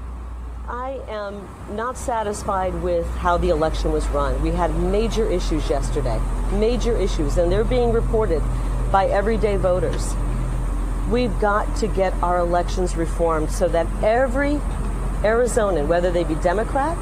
I 0.66 1.02
am 1.10 1.46
not 1.76 1.98
satisfied 1.98 2.74
with 2.82 3.06
how 3.18 3.36
the 3.36 3.50
election 3.50 3.92
was 3.92 4.08
run. 4.08 4.42
We 4.42 4.52
had 4.52 4.74
major 4.78 5.30
issues 5.30 5.70
yesterday, 5.70 6.18
major 6.54 6.96
issues, 6.96 7.38
and 7.38 7.52
they're 7.52 7.66
being 7.66 7.92
reported 7.92 8.42
by 8.94 9.08
everyday 9.08 9.58
voters. 9.58 10.16
We've 11.10 11.38
got 11.42 11.76
to 11.78 11.88
get 11.88 12.14
our 12.24 12.40
elections 12.40 12.96
reformed 12.96 13.52
so 13.52 13.68
that 13.68 13.88
every 14.02 14.62
Arizonan, 15.22 15.88
whether 15.88 16.12
they 16.12 16.24
be 16.24 16.36
Democrat, 16.36 16.98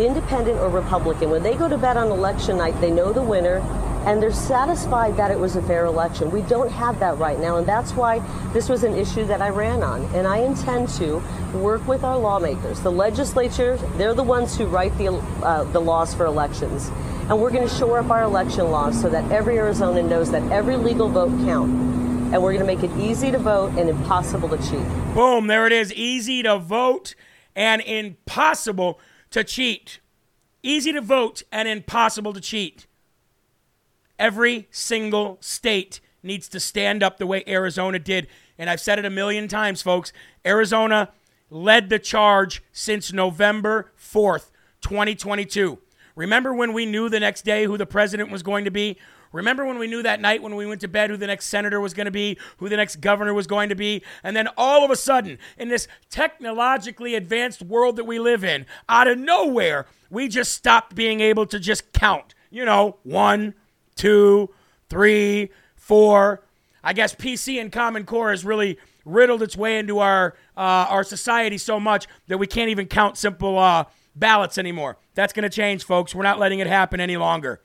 independent 0.00 0.58
or 0.58 0.68
Republican, 0.68 1.30
when 1.30 1.42
they 1.42 1.54
go 1.54 1.68
to 1.68 1.78
bed 1.78 1.96
on 1.96 2.10
election 2.10 2.58
night, 2.58 2.80
they 2.80 2.90
know 2.90 3.12
the 3.12 3.22
winner 3.22 3.58
and 4.06 4.22
they're 4.22 4.32
satisfied 4.32 5.16
that 5.16 5.30
it 5.30 5.38
was 5.38 5.56
a 5.56 5.62
fair 5.62 5.84
election. 5.84 6.30
We 6.30 6.42
don't 6.42 6.70
have 6.70 6.98
that 7.00 7.18
right 7.18 7.38
now, 7.38 7.56
and 7.56 7.66
that's 7.66 7.92
why 7.92 8.20
this 8.52 8.68
was 8.68 8.84
an 8.84 8.94
issue 8.94 9.26
that 9.26 9.42
I 9.42 9.50
ran 9.50 9.82
on. 9.82 10.04
And 10.14 10.26
I 10.26 10.38
intend 10.38 10.88
to 10.90 11.22
work 11.52 11.86
with 11.86 12.04
our 12.04 12.16
lawmakers. 12.16 12.80
The 12.80 12.92
legislature, 12.92 13.76
they're 13.96 14.14
the 14.14 14.22
ones 14.22 14.56
who 14.56 14.66
write 14.66 14.96
the, 14.96 15.08
uh, 15.08 15.64
the 15.64 15.80
laws 15.80 16.14
for 16.14 16.24
elections. 16.24 16.88
And 17.28 17.38
we're 17.38 17.50
going 17.50 17.68
to 17.68 17.74
shore 17.74 17.98
up 17.98 18.08
our 18.08 18.22
election 18.22 18.70
laws 18.70 18.98
so 18.98 19.10
that 19.10 19.30
every 19.30 19.56
Arizonan 19.56 20.08
knows 20.08 20.30
that 20.30 20.50
every 20.50 20.76
legal 20.76 21.10
vote 21.10 21.36
counts. 21.44 21.74
And 22.32 22.42
we're 22.42 22.54
going 22.54 22.60
to 22.60 22.64
make 22.64 22.82
it 22.82 22.96
easy 22.98 23.30
to 23.30 23.38
vote 23.38 23.72
and 23.76 23.90
impossible 23.90 24.48
to 24.48 24.56
cheat. 24.56 25.14
Boom, 25.14 25.48
there 25.48 25.66
it 25.66 25.72
is. 25.72 25.92
Easy 25.92 26.42
to 26.44 26.58
vote 26.58 27.14
and 27.54 27.82
impossible 27.82 29.00
to 29.30 29.44
cheat. 29.44 30.00
Easy 30.62 30.92
to 30.92 31.00
vote 31.00 31.42
and 31.52 31.68
impossible 31.68 32.32
to 32.32 32.40
cheat. 32.40 32.86
Every 34.18 34.68
single 34.70 35.38
state 35.40 36.00
needs 36.22 36.48
to 36.48 36.60
stand 36.60 37.02
up 37.02 37.18
the 37.18 37.26
way 37.26 37.44
Arizona 37.46 37.98
did. 37.98 38.26
And 38.58 38.68
I've 38.68 38.80
said 38.80 38.98
it 38.98 39.04
a 39.04 39.10
million 39.10 39.48
times, 39.48 39.82
folks. 39.82 40.12
Arizona 40.44 41.12
led 41.50 41.88
the 41.88 41.98
charge 41.98 42.62
since 42.72 43.12
November 43.12 43.92
4th, 43.98 44.50
2022. 44.80 45.78
Remember 46.16 46.52
when 46.52 46.72
we 46.72 46.84
knew 46.84 47.08
the 47.08 47.20
next 47.20 47.44
day 47.44 47.64
who 47.64 47.78
the 47.78 47.86
president 47.86 48.30
was 48.30 48.42
going 48.42 48.64
to 48.64 48.70
be? 48.70 48.98
Remember 49.32 49.64
when 49.64 49.78
we 49.78 49.86
knew 49.86 50.02
that 50.02 50.20
night 50.20 50.42
when 50.42 50.56
we 50.56 50.66
went 50.66 50.80
to 50.80 50.88
bed 50.88 51.10
who 51.10 51.16
the 51.16 51.26
next 51.26 51.46
senator 51.46 51.80
was 51.80 51.94
going 51.94 52.06
to 52.06 52.10
be, 52.10 52.38
who 52.58 52.68
the 52.68 52.76
next 52.76 52.96
governor 53.00 53.34
was 53.34 53.46
going 53.46 53.68
to 53.68 53.74
be? 53.74 54.02
And 54.22 54.36
then 54.36 54.48
all 54.56 54.84
of 54.84 54.90
a 54.90 54.96
sudden, 54.96 55.38
in 55.56 55.68
this 55.68 55.88
technologically 56.10 57.14
advanced 57.14 57.62
world 57.62 57.96
that 57.96 58.04
we 58.04 58.18
live 58.18 58.44
in, 58.44 58.66
out 58.88 59.08
of 59.08 59.18
nowhere, 59.18 59.86
we 60.10 60.28
just 60.28 60.52
stopped 60.52 60.94
being 60.94 61.20
able 61.20 61.46
to 61.46 61.58
just 61.58 61.92
count. 61.92 62.34
You 62.50 62.64
know, 62.64 62.96
one, 63.02 63.54
two, 63.94 64.50
three, 64.88 65.50
four. 65.76 66.42
I 66.82 66.92
guess 66.92 67.14
PC 67.14 67.60
and 67.60 67.70
Common 67.70 68.04
Core 68.04 68.30
has 68.30 68.44
really 68.44 68.78
riddled 69.04 69.42
its 69.42 69.56
way 69.56 69.78
into 69.78 69.98
our 69.98 70.34
uh, 70.56 70.86
our 70.88 71.04
society 71.04 71.58
so 71.58 71.78
much 71.80 72.06
that 72.28 72.38
we 72.38 72.46
can't 72.46 72.70
even 72.70 72.86
count 72.86 73.16
simple 73.16 73.58
uh, 73.58 73.84
ballots 74.14 74.58
anymore. 74.58 74.96
That's 75.14 75.32
going 75.32 75.44
to 75.44 75.54
change, 75.54 75.84
folks. 75.84 76.14
We're 76.14 76.22
not 76.22 76.38
letting 76.38 76.60
it 76.60 76.66
happen 76.66 77.00
any 77.00 77.16
longer. 77.16 77.60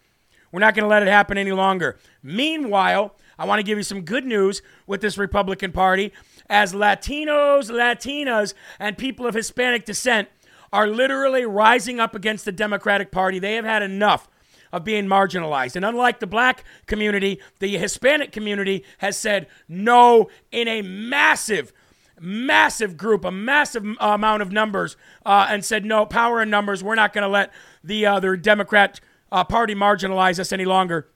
We're 0.54 0.60
not 0.60 0.76
going 0.76 0.84
to 0.84 0.90
let 0.90 1.02
it 1.02 1.10
happen 1.10 1.38
any 1.38 1.52
longer. 1.52 1.98
Meanwhile, 2.22 3.16
I 3.40 3.46
want 3.46 3.58
to 3.58 3.64
give 3.64 3.80
you 3.80 3.84
some 3.84 4.02
good 4.02 4.24
news 4.24 4.62
with 4.86 5.02
this 5.02 5.18
Republican 5.18 5.72
Party 5.72 6.14
as 6.48 6.74
Latinos, 6.74 7.72
Latinas, 7.72 8.54
and 8.80 8.96
people 8.96 9.26
of 9.26 9.34
Hispanic 9.34 9.84
descent 9.84 10.30
are 10.72 10.86
literally 10.86 11.44
rising 11.44 12.00
up 12.00 12.14
against 12.14 12.46
the 12.46 12.52
Democratic 12.52 13.10
Party. 13.10 13.40
They 13.40 13.56
have 13.56 13.66
had 13.66 13.82
enough 13.82 14.30
of 14.72 14.84
being 14.84 15.08
marginalized. 15.08 15.76
And 15.76 15.84
unlike 15.84 16.20
the 16.20 16.28
black 16.28 16.64
community, 16.86 17.40
the 17.58 17.76
Hispanic 17.76 18.32
community 18.32 18.84
has 19.00 19.18
said 19.18 19.48
no 19.68 20.30
in 20.52 20.68
a 20.68 20.84
massive, 20.84 21.74
massive 22.20 22.96
group, 22.96 23.26
a 23.26 23.32
massive 23.32 23.84
amount 24.00 24.44
of 24.44 24.52
numbers, 24.52 24.98
uh, 25.26 25.48
and 25.50 25.66
said 25.66 25.84
no, 25.84 26.06
power 26.06 26.44
in 26.44 26.52
numbers. 26.52 26.84
We're 26.84 26.94
not 26.94 27.12
going 27.12 27.24
to 27.24 27.28
let 27.28 27.52
the 27.84 28.06
uh, 28.06 28.20
the 28.20 28.38
Democrat 28.38 29.00
uh, 29.34 29.44
Party 29.44 29.74
marginalize 29.76 30.40
us 30.40 30.54
any 30.54 30.64
longer. 30.64 31.10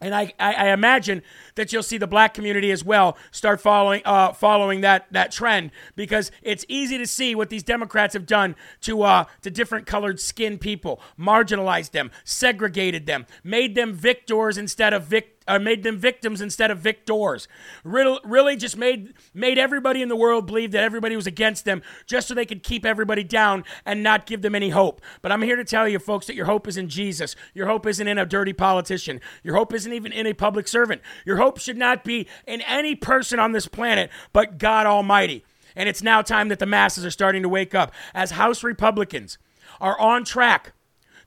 And 0.00 0.14
I, 0.14 0.32
I, 0.38 0.52
I, 0.52 0.72
imagine 0.72 1.22
that 1.54 1.72
you'll 1.72 1.82
see 1.82 1.98
the 1.98 2.06
black 2.06 2.34
community 2.34 2.70
as 2.70 2.84
well 2.84 3.16
start 3.30 3.60
following 3.60 4.02
uh, 4.04 4.32
following 4.32 4.80
that 4.80 5.06
that 5.10 5.32
trend 5.32 5.70
because 5.96 6.30
it's 6.42 6.64
easy 6.68 6.98
to 6.98 7.06
see 7.06 7.34
what 7.34 7.50
these 7.50 7.62
Democrats 7.62 8.14
have 8.14 8.26
done 8.26 8.56
to 8.80 9.02
uh, 9.02 9.24
to 9.42 9.50
different 9.50 9.86
colored 9.86 10.20
skin 10.20 10.58
people, 10.58 11.00
marginalized 11.18 11.92
them, 11.92 12.10
segregated 12.24 13.06
them, 13.06 13.26
made 13.42 13.74
them 13.74 13.92
victors 13.92 14.58
instead 14.58 14.92
of 14.92 15.04
victims 15.04 15.34
uh, 15.46 15.58
made 15.58 15.82
them 15.82 15.98
victims 15.98 16.40
instead 16.40 16.70
of 16.70 16.78
victors. 16.78 17.48
Really, 17.82 18.18
really 18.24 18.56
just 18.56 18.76
made 18.76 19.12
made 19.32 19.58
everybody 19.58 20.00
in 20.02 20.08
the 20.08 20.16
world 20.16 20.46
believe 20.46 20.72
that 20.72 20.82
everybody 20.82 21.16
was 21.16 21.26
against 21.26 21.64
them 21.64 21.82
just 22.06 22.28
so 22.28 22.34
they 22.34 22.46
could 22.46 22.62
keep 22.62 22.84
everybody 22.86 23.22
down 23.22 23.64
and 23.84 24.02
not 24.02 24.26
give 24.26 24.42
them 24.42 24.54
any 24.54 24.70
hope. 24.70 25.00
But 25.22 25.32
I'm 25.32 25.42
here 25.42 25.56
to 25.56 25.64
tell 25.64 25.88
you, 25.88 25.98
folks, 25.98 26.26
that 26.26 26.34
your 26.34 26.46
hope 26.46 26.66
is 26.66 26.76
in 26.76 26.88
Jesus. 26.88 27.36
Your 27.52 27.66
hope 27.66 27.86
isn't 27.86 28.08
in 28.08 28.18
a 28.18 28.26
dirty 28.26 28.52
politician. 28.52 29.20
Your 29.42 29.56
hope 29.56 29.74
isn't 29.74 29.92
even 29.92 30.12
in 30.12 30.26
a 30.26 30.32
public 30.32 30.68
servant. 30.68 31.02
Your 31.24 31.36
hope 31.36 31.43
should 31.58 31.76
not 31.76 32.04
be 32.04 32.26
in 32.46 32.60
any 32.62 32.94
person 32.94 33.38
on 33.38 33.52
this 33.52 33.66
planet 33.66 34.10
but 34.32 34.58
God 34.58 34.86
Almighty. 34.86 35.44
And 35.76 35.88
it's 35.88 36.02
now 36.02 36.22
time 36.22 36.48
that 36.48 36.58
the 36.58 36.66
masses 36.66 37.04
are 37.04 37.10
starting 37.10 37.42
to 37.42 37.48
wake 37.48 37.74
up 37.74 37.92
as 38.14 38.32
House 38.32 38.62
Republicans 38.62 39.38
are 39.80 39.98
on 39.98 40.24
track 40.24 40.72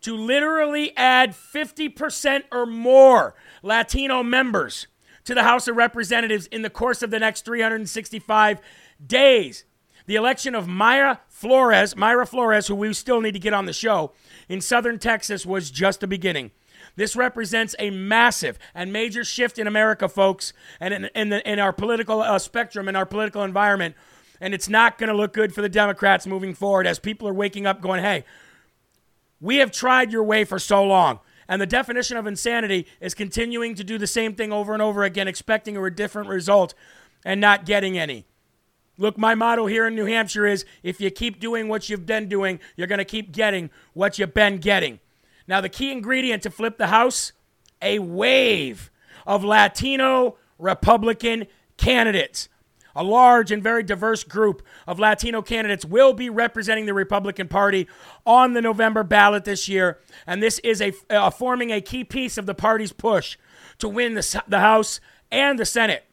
to 0.01 0.15
literally 0.15 0.95
add 0.95 1.31
50% 1.31 2.43
or 2.51 2.65
more 2.65 3.35
Latino 3.61 4.23
members 4.23 4.87
to 5.25 5.33
the 5.33 5.43
House 5.43 5.67
of 5.67 5.75
Representatives 5.75 6.47
in 6.47 6.61
the 6.61 6.69
course 6.69 7.01
of 7.01 7.11
the 7.11 7.19
next 7.19 7.43
365 7.43 8.59
days. 9.05 9.65
The 10.05 10.15
election 10.15 10.55
of 10.55 10.67
Mayra 10.67 11.19
Flores, 11.27 11.95
Mayra 11.95 12.27
Flores, 12.27 12.67
who 12.67 12.75
we 12.75 12.93
still 12.93 13.19
need 13.19 13.33
to 13.33 13.39
get 13.39 13.53
on 13.53 13.65
the 13.65 13.73
show, 13.73 14.13
in 14.47 14.61
southern 14.61 14.99
Texas 14.99 15.45
was 15.45 15.69
just 15.69 15.99
the 15.99 16.07
beginning. 16.07 16.51
This 16.97 17.15
represents 17.15 17.75
a 17.77 17.91
massive 17.91 18.59
and 18.75 18.91
major 18.91 19.23
shift 19.23 19.57
in 19.59 19.67
America, 19.67 20.09
folks, 20.09 20.51
and 20.79 20.93
in, 20.93 21.05
in, 21.15 21.29
the, 21.29 21.49
in 21.49 21.59
our 21.59 21.71
political 21.71 22.21
uh, 22.21 22.39
spectrum, 22.39 22.89
in 22.89 22.95
our 22.95 23.05
political 23.05 23.43
environment. 23.43 23.95
And 24.41 24.53
it's 24.53 24.67
not 24.67 24.97
going 24.97 25.09
to 25.09 25.15
look 25.15 25.31
good 25.31 25.53
for 25.53 25.61
the 25.61 25.69
Democrats 25.69 26.27
moving 26.27 26.55
forward 26.55 26.87
as 26.87 26.99
people 26.99 27.27
are 27.27 27.33
waking 27.33 27.65
up 27.67 27.81
going, 27.81 28.01
hey, 28.01 28.25
we 29.39 29.57
have 29.57 29.71
tried 29.71 30.11
your 30.11 30.23
way 30.23 30.43
for 30.43 30.57
so 30.57 30.83
long. 30.83 31.19
And 31.47 31.61
the 31.61 31.67
definition 31.67 32.17
of 32.17 32.25
insanity 32.25 32.87
is 32.99 33.13
continuing 33.13 33.75
to 33.75 33.83
do 33.83 33.99
the 33.99 34.07
same 34.07 34.33
thing 34.33 34.51
over 34.51 34.73
and 34.73 34.81
over 34.81 35.03
again, 35.03 35.27
expecting 35.27 35.77
a 35.77 35.89
different 35.91 36.27
result 36.27 36.73
and 37.23 37.39
not 37.39 37.65
getting 37.65 37.97
any. 37.97 38.25
Look, 38.97 39.19
my 39.19 39.35
motto 39.35 39.67
here 39.67 39.85
in 39.85 39.93
New 39.93 40.05
Hampshire 40.05 40.47
is 40.47 40.65
if 40.81 40.99
you 40.99 41.11
keep 41.11 41.39
doing 41.39 41.67
what 41.67 41.89
you've 41.89 42.07
been 42.07 42.27
doing, 42.27 42.59
you're 42.75 42.87
going 42.87 42.97
to 42.97 43.05
keep 43.05 43.31
getting 43.31 43.69
what 43.93 44.17
you've 44.17 44.33
been 44.33 44.57
getting. 44.57 44.99
Now, 45.47 45.61
the 45.61 45.69
key 45.69 45.91
ingredient 45.91 46.43
to 46.43 46.49
flip 46.49 46.77
the 46.77 46.87
House 46.87 47.31
a 47.81 47.99
wave 47.99 48.89
of 49.25 49.43
Latino 49.43 50.37
Republican 50.57 51.47
candidates. 51.77 52.49
A 52.95 53.03
large 53.03 53.51
and 53.51 53.61
very 53.61 53.83
diverse 53.83 54.23
group 54.23 54.63
of 54.87 54.97
Latino 54.97 55.43
candidates 55.43 55.85
will 55.85 56.13
be 56.13 56.31
representing 56.31 56.87
the 56.87 56.95
Republican 56.95 57.47
Party 57.47 57.87
on 58.25 58.53
the 58.53 58.61
November 58.61 59.03
ballot 59.03 59.45
this 59.45 59.67
year, 59.67 59.99
and 60.25 60.41
this 60.41 60.57
is 60.59 60.81
a, 60.81 60.91
uh, 61.11 61.29
forming 61.29 61.71
a 61.71 61.79
key 61.79 62.03
piece 62.03 62.39
of 62.39 62.47
the 62.47 62.55
party's 62.55 62.91
push 62.91 63.37
to 63.77 63.87
win 63.87 64.15
the, 64.15 64.43
the 64.47 64.59
House 64.59 64.99
and 65.31 65.59
the 65.59 65.65
Senate. 65.65 66.05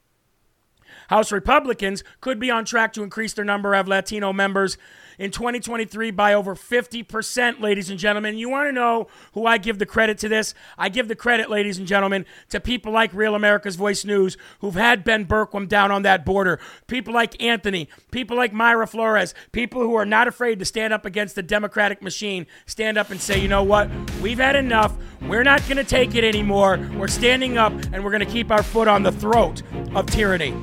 House 1.09 1.33
Republicans 1.33 2.05
could 2.20 2.38
be 2.38 2.51
on 2.51 2.66
track 2.66 2.92
to 2.92 3.03
increase 3.03 3.33
their 3.33 3.44
number 3.47 3.75
of 3.75 3.88
Latino 3.88 4.33
members 4.35 4.77
in 5.18 5.31
2023 5.31 6.11
by 6.11 6.35
over 6.35 6.55
50%, 6.55 7.61
ladies 7.61 7.90
and 7.90 7.98
gentlemen. 7.98 8.37
You 8.37 8.48
want 8.48 8.68
to 8.68 8.72
know 8.72 9.09
who 9.33 9.46
I 9.46 9.59
give 9.59 9.79
the 9.79 9.87
credit 9.87 10.18
to 10.18 10.29
this? 10.29 10.55
I 10.79 10.88
give 10.88 11.09
the 11.09 11.16
credit, 11.16 11.50
ladies 11.50 11.79
and 11.79 11.87
gentlemen, 11.87 12.27
to 12.50 12.61
people 12.61 12.92
like 12.92 13.12
Real 13.12 13.35
America's 13.35 13.77
Voice 13.77 14.05
News 14.05 14.37
who've 14.61 14.74
had 14.74 15.05
Ben 15.05 15.27
Bergquam 15.27 15.68
down 15.68 15.90
on 15.90 16.03
that 16.03 16.24
border, 16.24 16.59
people 16.87 17.14
like 17.14 17.40
Anthony, 17.42 17.88
people 18.11 18.37
like 18.37 18.53
Mayra 18.53 18.88
Flores, 18.88 19.35
people 19.53 19.83
who 19.83 19.94
are 19.94 20.07
not 20.07 20.29
afraid 20.29 20.59
to 20.59 20.64
stand 20.64 20.92
up 20.92 21.05
against 21.05 21.35
the 21.35 21.42
Democratic 21.42 22.03
machine, 22.03 22.46
stand 22.66 22.98
up 22.98 23.11
and 23.11 23.20
say, 23.20 23.40
you 23.40 23.48
know 23.48 23.62
what? 23.62 23.90
We've 24.20 24.38
had 24.38 24.57
enough. 24.57 24.94
We're 25.22 25.42
not 25.42 25.62
going 25.62 25.77
to 25.77 25.85
take 25.85 26.14
it 26.14 26.24
anymore. 26.24 26.79
We're 26.96 27.09
standing 27.09 27.59
up 27.59 27.72
and 27.92 28.05
we're 28.05 28.11
going 28.11 28.24
to 28.24 28.31
keep 28.31 28.50
our 28.50 28.62
foot 28.62 28.88
on 28.88 29.03
the 29.03 29.12
throat 29.12 29.62
of 29.94 30.07
tyranny. 30.07 30.55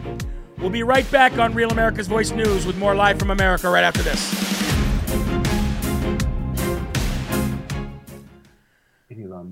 We'll 0.62 0.70
be 0.70 0.84
right 0.84 1.10
back 1.12 1.40
on 1.40 1.56
Real 1.56 1.72
America's 1.72 2.08
Voice 2.08 2.30
News 2.32 2.68
with 2.68 2.78
more 2.78 2.94
live 2.94 3.18
from 3.18 3.32
America 3.32 3.68
right 3.68 3.84
after 3.84 4.04
this. 4.04 4.52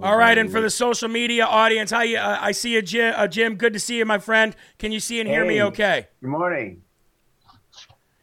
All 0.01 0.15
right, 0.15 0.37
and 0.37 0.51
for 0.51 0.61
the 0.61 0.69
social 0.69 1.09
media 1.09 1.45
audience, 1.45 1.91
how 1.91 2.03
you? 2.03 2.17
Uh, 2.17 2.37
I 2.39 2.51
see 2.51 2.73
you, 2.73 2.81
Jim. 2.81 3.13
Uh, 3.17 3.27
Jim, 3.27 3.55
good 3.55 3.73
to 3.73 3.79
see 3.79 3.97
you, 3.97 4.05
my 4.05 4.19
friend. 4.19 4.55
Can 4.77 4.91
you 4.91 4.99
see 4.99 5.19
and 5.19 5.27
hear 5.27 5.43
hey, 5.43 5.49
me? 5.49 5.63
Okay. 5.63 6.07
Good 6.21 6.29
morning. 6.29 6.83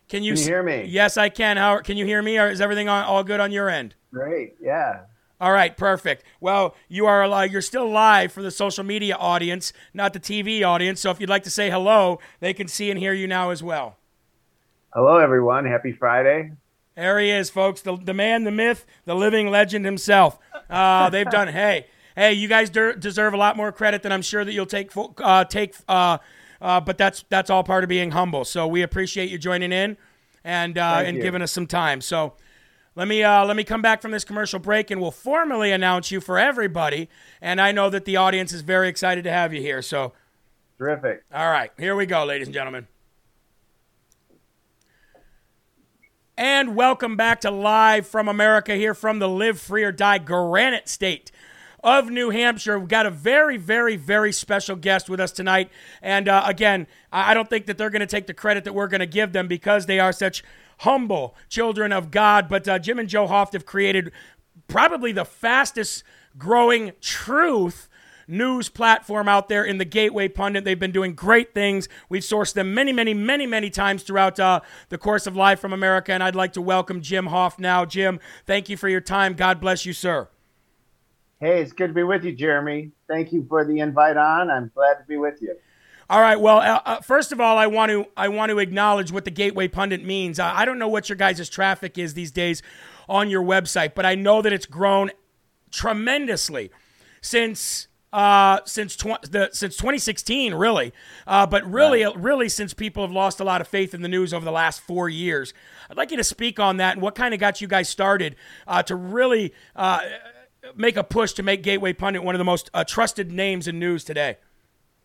Can 0.09 0.23
you, 0.23 0.35
can 0.35 0.41
you 0.41 0.47
hear 0.47 0.63
me? 0.63 0.85
Yes, 0.85 1.17
I 1.17 1.29
can. 1.29 1.57
How 1.57 1.81
can 1.81 1.97
you 1.97 2.07
hear 2.07 2.23
me? 2.23 2.39
Or 2.39 2.49
is 2.49 2.61
everything 2.61 2.89
all 2.89 3.25
good 3.25 3.41
on 3.41 3.51
your 3.51 3.69
end? 3.69 3.97
Great. 4.13 4.55
Yeah. 4.61 5.01
All 5.39 5.53
right, 5.53 5.77
perfect. 5.77 6.25
Well, 6.41 6.75
you 6.89 7.07
are 7.07 7.25
uh, 7.25 7.43
you're 7.43 7.61
still 7.61 7.91
live 7.91 8.33
for 8.33 8.43
the 8.43 8.51
social 8.51 8.85
media 8.85 9.17
audience, 9.17 9.73
not 9.93 10.15
the 10.15 10.21
TV 10.21 10.65
audience. 10.65 11.01
So 11.01 11.11
if 11.11 11.21
you'd 11.21 11.29
like 11.29 11.43
to 11.45 11.51
say 11.51 11.71
hello, 11.71 12.21
they 12.41 12.55
can 12.55 12.69
see 12.69 12.91
and 12.91 12.99
hear 12.99 13.13
you 13.13 13.27
now 13.27 13.51
as 13.51 13.63
well. 13.63 13.99
Hello, 14.95 15.19
everyone. 15.19 15.67
Happy 15.67 15.93
Friday. 15.93 16.53
There 16.95 17.19
he 17.19 17.31
is, 17.31 17.51
folks. 17.51 17.83
The, 17.83 17.97
the 17.97 18.15
man, 18.15 18.45
the 18.45 18.51
myth, 18.51 18.87
the 19.05 19.15
living 19.15 19.51
legend 19.51 19.85
himself. 19.85 20.39
Uh, 20.71 21.11
they've 21.11 21.29
done. 21.29 21.49
hey, 21.49 21.87
hey, 22.15 22.33
you 22.33 22.49
guys 22.49 22.71
de- 22.71 22.97
deserve 22.97 23.35
a 23.35 23.37
lot 23.37 23.59
more 23.59 23.71
credit 23.73 24.03
than 24.03 24.13
I'm 24.13 24.23
sure 24.23 24.43
that 24.43 24.55
you'll 24.55 24.65
take. 24.65 24.91
Uh, 24.97 25.45
take. 25.45 25.75
Uh, 25.87 26.17
uh, 26.63 26.81
but 26.81 26.97
that's 26.97 27.27
that's 27.29 27.51
all 27.51 27.63
part 27.63 27.85
of 27.85 27.89
being 27.89 28.13
humble. 28.13 28.47
So 28.47 28.67
we 28.67 28.81
appreciate 28.81 29.29
you 29.29 29.37
joining 29.37 29.71
in 29.71 29.99
and 30.43 30.79
uh, 30.79 31.03
and 31.05 31.19
you. 31.19 31.23
giving 31.23 31.43
us 31.43 31.53
some 31.53 31.67
time. 31.67 32.01
So. 32.01 32.33
Let 32.97 33.09
me 33.09 33.23
uh, 33.23 33.45
let 33.45 33.57
me 33.57 33.63
come 33.63 33.83
back 33.83 34.01
from 34.01 34.11
this 34.11 34.25
commercial 34.25 34.59
break, 34.59 34.91
and 34.91 35.03
we'll 35.03 35.11
formally 35.11 35.71
announce 35.71 36.11
you 36.11 36.19
for 36.19 36.39
everybody. 36.39 37.11
And 37.43 37.61
I 37.61 37.71
know 37.71 37.91
that 37.91 38.07
the 38.07 38.17
audience 38.17 38.55
is 38.55 38.63
very 38.63 38.89
excited 38.89 39.23
to 39.25 39.31
have 39.31 39.53
you 39.53 39.61
here. 39.61 39.83
So, 39.83 40.15
terrific. 40.79 41.23
All 41.31 41.51
right, 41.51 41.71
here 41.79 41.95
we 41.95 42.07
go, 42.07 42.25
ladies 42.25 42.49
and 42.49 42.55
gentlemen. 42.55 42.89
And 46.39 46.75
welcome 46.75 47.19
back 47.19 47.43
to 47.43 47.51
Live 47.51 48.07
from 48.07 48.29
America 48.29 48.75
here 48.75 48.95
from 48.95 49.19
the 49.19 49.29
Live 49.29 49.61
Free 49.61 49.85
or 49.85 49.93
Die 49.93 50.19
Granite 50.19 50.89
State 50.89 51.31
of 51.85 52.09
New 52.09 52.31
Hampshire. 52.31 52.79
We've 52.79 52.89
got 52.89 53.05
a 53.05 53.11
very, 53.11 53.59
very, 53.59 53.97
very 53.97 54.33
special 54.33 54.75
guest 54.75 55.11
with 55.11 55.21
us 55.21 55.33
tonight. 55.33 55.71
And 56.01 56.29
uh, 56.29 56.45
again, 56.47 56.87
I 57.13 57.35
don't 57.35 57.49
think 57.49 57.67
that 57.67 57.77
they're 57.77 57.91
going 57.91 58.01
to 58.01 58.07
take 58.07 58.27
the 58.27 58.35
credit 58.35 58.65
that 58.65 58.73
we're 58.73 58.89
going 58.89 59.01
to 59.01 59.07
give 59.07 59.33
them 59.33 59.49
because 59.49 59.85
they 59.85 60.01
are 60.01 60.13
such 60.13 60.43
humble 60.79 61.35
children 61.49 61.93
of 61.93 62.11
God. 62.11 62.49
But 62.49 62.69
uh, 62.69 62.79
Jim 62.79 62.99
and 62.99 63.09
Joe 63.09 63.27
Hoft 63.27 63.53
have 63.53 63.67
created 63.67 64.13
probably 64.69 65.13
the 65.13 65.25
fastest 65.25 66.05
growing 66.39 66.93
truth 67.01 67.89
news 68.29 68.69
platform 68.69 69.29
out 69.29 69.49
there 69.49 69.65
in 69.65 69.79
the 69.79 69.85
Gateway 69.85 70.29
Pundit. 70.29 70.65
They've 70.65 70.79
been 70.79 70.93
doing 70.93 71.15
great 71.15 71.55
things. 71.55 71.89
We've 72.09 72.23
sourced 72.23 72.55
them 72.55 72.75
many, 72.75 72.93
many, 72.93 73.15
many, 73.15 73.47
many 73.47 73.71
times 73.71 74.03
throughout 74.03 74.39
uh, 74.41 74.61
the 74.89 74.99
course 74.99 75.27
of 75.27 75.37
Live 75.37 75.61
from 75.61 75.73
America. 75.73 76.13
And 76.13 76.23
I'd 76.23 76.35
like 76.35 76.53
to 76.55 76.63
welcome 76.63 77.01
Jim 77.01 77.29
Hoft 77.29 77.59
now. 77.59 77.85
Jim, 77.85 78.21
thank 78.45 78.69
you 78.69 78.77
for 78.77 78.89
your 78.89 79.01
time. 79.01 79.35
God 79.35 79.61
bless 79.61 79.87
you, 79.87 79.93
sir. 79.93 80.29
Hey, 81.39 81.61
it's 81.61 81.73
good 81.73 81.89
to 81.89 81.93
be 81.93 82.03
with 82.03 82.25
you, 82.25 82.33
Jeremy. 82.33 82.93
Thank 83.09 83.33
you 83.33 83.45
for 83.49 83.65
the 83.65 83.81
invite 83.81 84.17
on. 84.17 84.51
I'm 84.51 84.71
glad 84.75 84.95
to 84.95 85.05
be 85.07 85.19
with 85.19 85.41
you. 85.43 85.55
All 86.09 86.21
right. 86.21 86.39
Well, 86.39 86.59
uh, 86.59 86.81
uh, 86.85 87.01
first 87.01 87.33
of 87.33 87.41
all, 87.41 87.59
I 87.59 87.67
want 87.67 87.91
to 87.91 88.07
I 88.17 88.29
want 88.29 88.51
to 88.51 88.59
acknowledge 88.59 89.11
what 89.11 89.25
the 89.25 89.31
Gateway 89.31 89.67
Pundit 89.67 90.05
means. 90.05 90.39
Uh, 90.39 90.53
I 90.55 90.65
don't 90.65 90.79
know 90.79 90.89
what 90.89 91.09
your 91.09 91.17
guys' 91.17 91.49
traffic 91.49 91.99
is 91.99 92.15
these 92.15 92.31
days 92.31 92.63
on 93.09 93.29
your 93.29 93.43
website, 93.43 93.95
but 93.95 94.07
I 94.07 94.15
know 94.15 94.41
that 94.43 94.53
it's 94.53 94.67
grown 94.67 95.11
tremendously 95.73 96.71
since 97.21 97.89
uh, 98.13 98.61
since 98.65 98.95
tw- 98.97 99.21
the, 99.23 99.51
since 99.53 99.77
2016, 99.77 100.55
really. 100.55 100.93
Uh, 101.27 101.45
but 101.45 101.71
really, 101.71 102.05
right. 102.05 102.17
really 102.17 102.49
since 102.49 102.73
people 102.73 103.03
have 103.03 103.13
lost 103.13 103.41
a 103.41 103.45
lot 103.45 103.61
of 103.61 103.67
faith 103.67 103.93
in 103.93 104.03
the 104.03 104.09
news 104.09 104.33
over 104.33 104.45
the 104.45 104.53
last 104.53 104.81
four 104.81 105.09
years. 105.09 105.53
I'd 105.91 105.97
like 105.97 106.13
you 106.13 106.17
to 106.17 106.25
speak 106.25 106.61
on 106.61 106.77
that 106.79 106.93
and 106.95 107.03
what 107.03 107.15
kind 107.15 107.35
of 107.35 107.41
got 107.41 107.61
you 107.61 107.69
guys 107.69 107.89
started 107.89 108.37
uh, 108.67 108.83
to 108.85 108.95
really 108.95 109.53
uh, 109.75 110.01
make 110.75 110.97
a 110.97 111.05
push 111.05 111.33
to 111.35 111.43
make 111.43 111.63
Gateway 111.63 111.93
Pundit 111.93 112.23
one 112.23 112.35
of 112.35 112.39
the 112.39 112.45
most 112.45 112.71
uh, 112.73 112.85
trusted 112.85 113.33
names 113.33 113.69
in 113.69 113.79
news 113.79 114.05
today. 114.05 114.39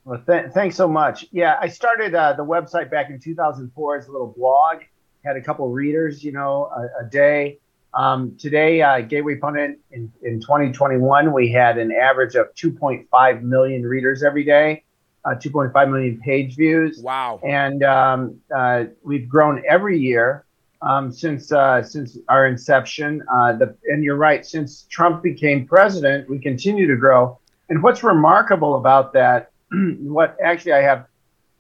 Well, 0.04 0.22
th- 0.26 0.52
thanks 0.54 0.76
so 0.76 0.88
much. 0.88 1.26
Yeah, 1.32 1.58
I 1.62 1.68
started 1.68 2.16
uh, 2.16 2.34
the 2.34 2.46
website 2.46 2.90
back 2.90 3.10
in 3.10 3.20
2004 3.20 3.98
as 3.98 4.08
a 4.08 4.12
little 4.12 4.34
blog. 4.36 4.82
Had 5.24 5.38
a 5.38 5.42
couple 5.42 5.70
readers, 5.70 6.24
you 6.24 6.32
know, 6.32 6.72
a, 6.76 7.06
a 7.06 7.10
day, 7.10 7.60
Um, 7.94 8.38
today, 8.38 8.82
uh, 8.82 9.02
Gateway 9.02 9.36
Pundit 9.36 9.78
in, 9.92 10.12
in 10.24 10.40
2021, 10.40 11.34
we 11.34 11.52
had 11.52 11.78
an 11.78 11.92
average 11.92 12.36
of 12.36 12.48
2.5 12.56 13.42
million 13.42 13.84
readers 13.84 14.24
every 14.24 14.46
day, 14.46 14.84
uh, 15.26 15.36
2.5 15.36 15.92
million 15.92 16.20
page 16.22 16.56
views. 16.56 17.02
Wow. 17.04 17.40
And 17.44 17.84
um, 17.84 18.40
uh, 18.56 18.86
we've 19.04 19.28
grown 19.28 19.62
every 19.68 20.00
year 20.00 20.46
um, 20.82 21.12
since 21.12 21.52
uh, 21.52 21.84
since 21.84 22.18
our 22.30 22.48
inception. 22.48 23.24
Uh, 23.32 23.54
the, 23.54 23.76
and 23.86 24.04
you're 24.04 24.16
right, 24.16 24.46
since 24.46 24.88
Trump 24.90 25.22
became 25.22 25.68
president, 25.68 26.30
we 26.30 26.40
continue 26.40 26.88
to 26.88 26.96
grow. 26.96 27.38
And 27.70 27.84
what's 27.84 28.04
remarkable 28.04 28.76
about 28.76 29.14
that, 29.14 29.51
what 30.00 30.38
actually 30.44 30.74
I 30.74 30.82
have, 30.82 31.06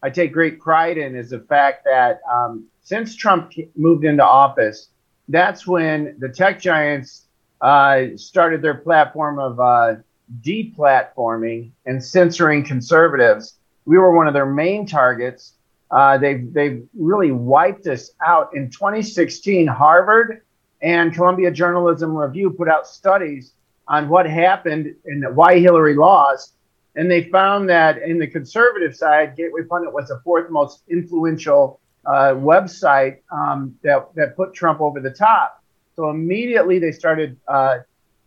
I 0.03 0.09
take 0.09 0.33
great 0.33 0.59
pride 0.59 0.97
in, 0.97 1.15
is 1.15 1.29
the 1.29 1.39
fact 1.39 1.85
that 1.85 2.21
um, 2.31 2.65
since 2.81 3.15
Trump 3.15 3.53
moved 3.75 4.05
into 4.05 4.25
office, 4.25 4.89
that's 5.27 5.65
when 5.65 6.15
the 6.19 6.29
tech 6.29 6.59
giants 6.59 7.27
uh, 7.61 8.07
started 8.15 8.61
their 8.61 8.75
platform 8.75 9.39
of 9.39 9.59
uh, 9.59 9.95
deplatforming 10.41 11.71
and 11.85 12.03
censoring 12.03 12.63
conservatives. 12.63 13.55
We 13.85 13.97
were 13.97 14.15
one 14.15 14.27
of 14.27 14.33
their 14.33 14.45
main 14.45 14.85
targets. 14.85 15.53
Uh, 15.89 16.17
they've 16.17 16.51
they've 16.53 16.87
really 16.97 17.31
wiped 17.31 17.87
us 17.87 18.11
out. 18.25 18.55
In 18.55 18.69
2016, 18.69 19.67
Harvard 19.67 20.41
and 20.81 21.13
Columbia 21.13 21.51
Journalism 21.51 22.15
Review 22.15 22.51
put 22.51 22.67
out 22.67 22.87
studies 22.87 23.53
on 23.87 24.07
what 24.09 24.25
happened 24.25 24.95
and 25.05 25.35
why 25.35 25.59
Hillary 25.59 25.95
lost, 25.95 26.53
and 26.95 27.09
they 27.09 27.23
found 27.29 27.69
that 27.69 28.01
in 28.01 28.19
the 28.19 28.27
conservative 28.27 28.95
side, 28.95 29.35
Gateway 29.35 29.63
Pundit 29.63 29.93
was 29.93 30.09
the 30.09 30.19
fourth 30.23 30.49
most 30.49 30.83
influential 30.89 31.79
uh, 32.05 32.33
website 32.33 33.19
um, 33.31 33.75
that 33.83 34.09
that 34.15 34.35
put 34.35 34.53
Trump 34.53 34.81
over 34.81 34.99
the 34.99 35.11
top. 35.11 35.63
So 35.95 36.09
immediately 36.09 36.79
they 36.79 36.91
started 36.91 37.37
uh, 37.47 37.79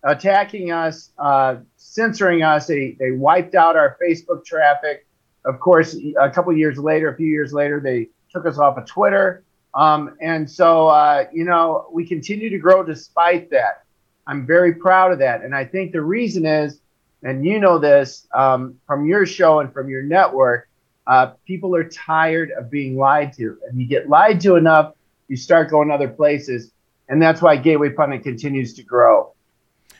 attacking 0.03 0.71
us, 0.71 1.11
uh, 1.19 1.57
censoring 1.77 2.43
us. 2.43 2.67
They 2.67 2.97
they 2.99 3.11
wiped 3.11 3.55
out 3.55 3.77
our 3.77 3.97
Facebook 4.03 4.45
traffic 4.45 5.07
of 5.45 5.61
course, 5.61 5.97
a 6.21 6.31
couple 6.31 6.57
years 6.57 6.79
later, 6.79 7.09
a 7.09 7.17
few 7.17 7.27
years 7.27 7.53
later, 7.53 7.81
they 7.81 8.09
took 8.31 8.47
us 8.47 8.59
off 8.59 8.79
of 8.79 8.87
Twitter. 8.87 9.45
Um, 9.75 10.17
and 10.21 10.51
so, 10.51 10.89
uh, 10.89 11.27
you 11.33 11.45
know, 11.45 11.89
we 11.93 12.07
continue 12.07 12.49
to 12.51 12.59
grow 12.59 12.83
despite 12.83 13.51
that. 13.51 13.85
I'm 14.27 14.47
very 14.47 14.75
proud 14.75 15.13
of 15.13 15.19
that. 15.19 15.43
And 15.43 15.55
I 15.55 15.65
think 15.65 15.93
the 15.93 16.01
reason 16.01 16.47
is, 16.47 16.81
and 17.25 17.45
you 17.45 17.59
know 17.59 17.79
this 17.79 18.27
um, 18.35 18.77
from 18.87 19.07
your 19.07 19.25
show 19.25 19.61
and 19.61 19.73
from 19.73 19.89
your 19.89 20.03
network, 20.03 20.69
uh, 21.07 21.33
people 21.47 21.75
are 21.75 21.89
tired 21.89 22.51
of 22.51 22.71
being 22.71 22.97
lied 22.97 23.33
to. 23.35 23.59
And 23.69 23.81
you 23.81 23.87
get 23.87 24.09
lied 24.09 24.41
to 24.43 24.57
enough, 24.57 24.95
you 25.29 25.37
start 25.37 25.71
going 25.71 25.91
other 25.91 26.09
places. 26.09 26.71
And 27.09 27.21
that's 27.21 27.43
why 27.43 27.57
Gateway 27.57 27.91
Pundit 27.91 28.23
continues 28.23 28.75
to 28.75 28.83
grow. 28.83 29.35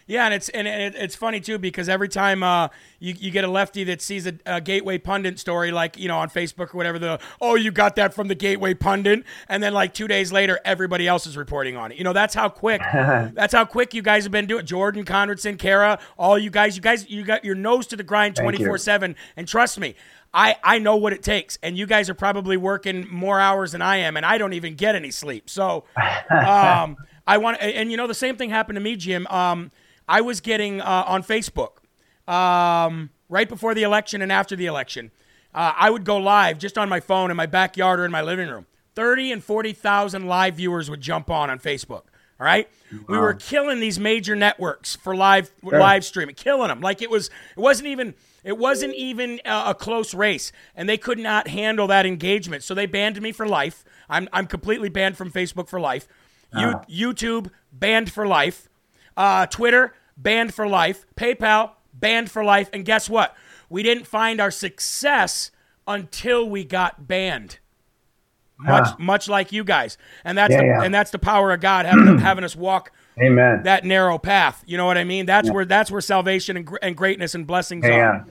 Yeah, 0.07 0.27
and 0.27 0.35
it's 0.35 0.51
and 0.51 0.69
it, 0.69 0.95
it's 0.97 1.15
funny 1.15 1.41
too 1.41 1.59
because 1.59 1.89
every 1.89 2.11
time 2.11 2.43
uh, 2.43 2.69
you 2.99 3.15
you 3.19 3.31
get 3.31 3.45
a 3.45 3.49
lefty 3.49 3.85
that 3.85 4.03
sees 4.03 4.27
a, 4.27 4.35
a, 4.45 4.61
Gateway 4.61 4.99
Pundit 4.99 5.39
story 5.39 5.73
like 5.73 5.99
you 5.99 6.09
know 6.09 6.19
on 6.19 6.29
Facebook 6.29 6.75
or 6.75 6.77
whatever, 6.77 6.99
the 6.99 7.19
oh 7.41 7.55
you 7.55 7.71
got 7.71 7.97
that 7.97 8.13
from 8.13 8.29
the 8.29 8.35
Gateway 8.35 8.75
Pundit, 8.75 9.25
and 9.49 9.63
then 9.63 9.73
like 9.73 9.95
two 9.95 10.07
days 10.07 10.31
later 10.31 10.61
everybody 10.65 11.09
else 11.09 11.27
is 11.27 11.39
reporting 11.39 11.77
on 11.77 11.91
it. 11.91 11.97
You 11.97 12.05
know 12.05 12.13
that's 12.13 12.35
how 12.35 12.51
quick 12.51 12.83
that's 12.93 13.55
how 13.55 13.65
quick 13.65 13.95
you 13.95 14.03
guys 14.03 14.25
have 14.25 14.33
been 14.33 14.47
doing. 14.47 14.67
Jordan 14.67 15.07
Conradson, 15.07 15.59
Kara, 15.59 15.99
all 16.19 16.39
you 16.39 16.51
guys, 16.51 16.77
you 16.77 16.83
guys, 16.83 17.09
you 17.09 17.25
got 17.25 17.43
your 17.43 17.55
nose 17.55 17.87
to 17.87 17.97
the 17.97 18.03
grind 18.03 18.37
twenty 18.37 18.63
four 18.63 18.77
seven, 18.77 19.17
and 19.37 19.49
trust 19.49 19.79
me. 19.79 19.95
I, 20.37 20.57
I 20.65 20.81
know 20.81 20.97
what 20.97 21.13
it 21.13 21.23
takes, 21.23 21.61
and 21.63 21.79
you 21.79 21.87
guys 21.87 22.11
are 22.11 22.15
probably 22.15 22.57
working 22.57 23.07
more 23.09 23.39
hours 23.39 23.71
than 23.71 23.81
I 23.81 23.99
am, 23.99 24.17
and 24.17 24.27
I 24.27 24.37
don't 24.37 24.53
even 24.53 24.75
get 24.75 24.97
any 24.97 25.13
sleep. 25.13 25.49
So, 25.49 25.85
um, 25.97 26.97
I 27.25 27.39
want, 27.39 27.59
and, 27.61 27.71
and 27.71 27.91
you 27.93 27.97
know, 27.97 28.09
the 28.09 28.15
same 28.15 28.37
thing 28.37 28.51
happened 28.51 28.75
to 28.75 28.81
me, 28.81 28.97
Jim. 28.97 29.29
Um, 29.29 29.71
I 30.09 30.21
was 30.21 30.41
getting 30.41 30.81
uh, 30.81 31.05
on 31.07 31.23
Facebook 31.23 31.79
um, 32.29 33.11
right 33.29 33.49
before 33.49 33.75
the 33.75 33.83
election 33.83 34.23
and 34.23 34.31
after 34.31 34.57
the 34.57 34.67
election. 34.67 35.11
Uh, 35.55 35.73
I 35.77 35.91
would 35.91 36.05
go 36.05 36.17
live 36.17 36.59
just 36.59 36.77
on 36.77 36.89
my 36.89 37.01
phone 37.01 37.31
in 37.31 37.37
my 37.37 37.47
backyard 37.47 38.01
or 38.01 38.05
in 38.05 38.11
my 38.11 38.23
living 38.23 38.49
room. 38.49 38.67
30 38.95 39.33
and 39.33 39.45
40,000 39.45 40.27
live 40.27 40.57
viewers 40.57 40.91
would 40.91 41.01
jump 41.01 41.31
on 41.31 41.51
on 41.51 41.59
Facebook. 41.59 42.03
All 42.41 42.47
right, 42.47 42.69
wow. 42.93 42.99
we 43.09 43.19
were 43.19 43.35
killing 43.35 43.79
these 43.79 43.99
major 43.99 44.35
networks 44.35 44.97
for 44.97 45.15
live 45.15 45.53
sure. 45.63 45.79
live 45.79 46.05
streaming, 46.05 46.35
killing 46.35 46.67
them 46.67 46.81
like 46.81 47.01
it 47.01 47.09
was. 47.09 47.29
It 47.57 47.61
wasn't 47.61 47.89
even. 47.89 48.15
It 48.43 48.59
wasn't 48.59 48.95
even 48.95 49.41
a, 49.45 49.71
a 49.71 49.75
close 49.75 50.13
race, 50.15 50.51
and 50.75 50.89
they 50.89 50.99
could 50.99 51.19
not 51.19 51.47
handle 51.49 51.87
that 51.87 52.07
engagement. 52.07 52.65
So 52.65 52.75
they 52.75 52.87
banned 52.87 53.23
me 53.23 53.31
for 53.31 53.47
life. 53.47 53.85
I'm 54.11 54.29
I'm 54.33 54.49
completely 54.49 54.89
banned 54.89 55.17
from 55.17 55.31
Facebook 55.31 55.69
for 55.69 55.79
life. 55.79 56.09
Uh. 56.53 56.81
YouTube 56.91 57.51
banned 57.73 58.11
for 58.11 58.27
life. 58.27 58.69
Uh, 59.17 59.47
Twitter, 59.47 59.95
banned 60.17 60.55
for 60.55 60.67
life. 60.67 61.07
PayPal, 61.17 61.73
banned 61.93 62.31
for 62.31 62.45
life. 62.45 62.69
And 62.73 62.85
guess 62.85 63.09
what? 63.09 63.37
We 63.69 63.83
didn't 63.83 64.07
find 64.07 64.41
our 64.41 64.51
success 64.51 65.51
until 65.87 66.49
we 66.49 66.65
got 66.65 67.07
banned. 67.07 67.59
Much, 68.57 68.87
huh. 68.87 68.97
much 68.99 69.29
like 69.29 69.51
you 69.51 69.65
guys, 69.65 69.99
and 70.25 70.39
that's 70.39 70.53
yeah, 70.53 70.61
the, 70.61 70.67
yeah. 70.67 70.83
and 70.85 70.95
that's 70.95 71.11
the 71.11 71.19
power 71.19 71.53
of 71.53 71.61
God 71.61 71.87
having 71.87 72.19
having 72.21 72.45
us 72.45 72.55
walk 72.55 72.93
Amen. 73.21 73.65
that 73.65 73.85
narrow 73.85 74.17
path. 74.17 74.63
You 74.65 74.77
know 74.77 74.87
what 74.87 74.97
I 74.97 75.03
mean? 75.03 75.27
That's 75.27 75.49
yeah. 75.49 75.55
where 75.55 75.65
that's 75.65 75.91
where 75.91 76.01
salvation 76.01 76.57
and, 76.57 76.79
and 76.81 76.97
greatness 76.97 77.35
and 77.35 77.49
blessings 77.49 77.85
are. 77.85 78.27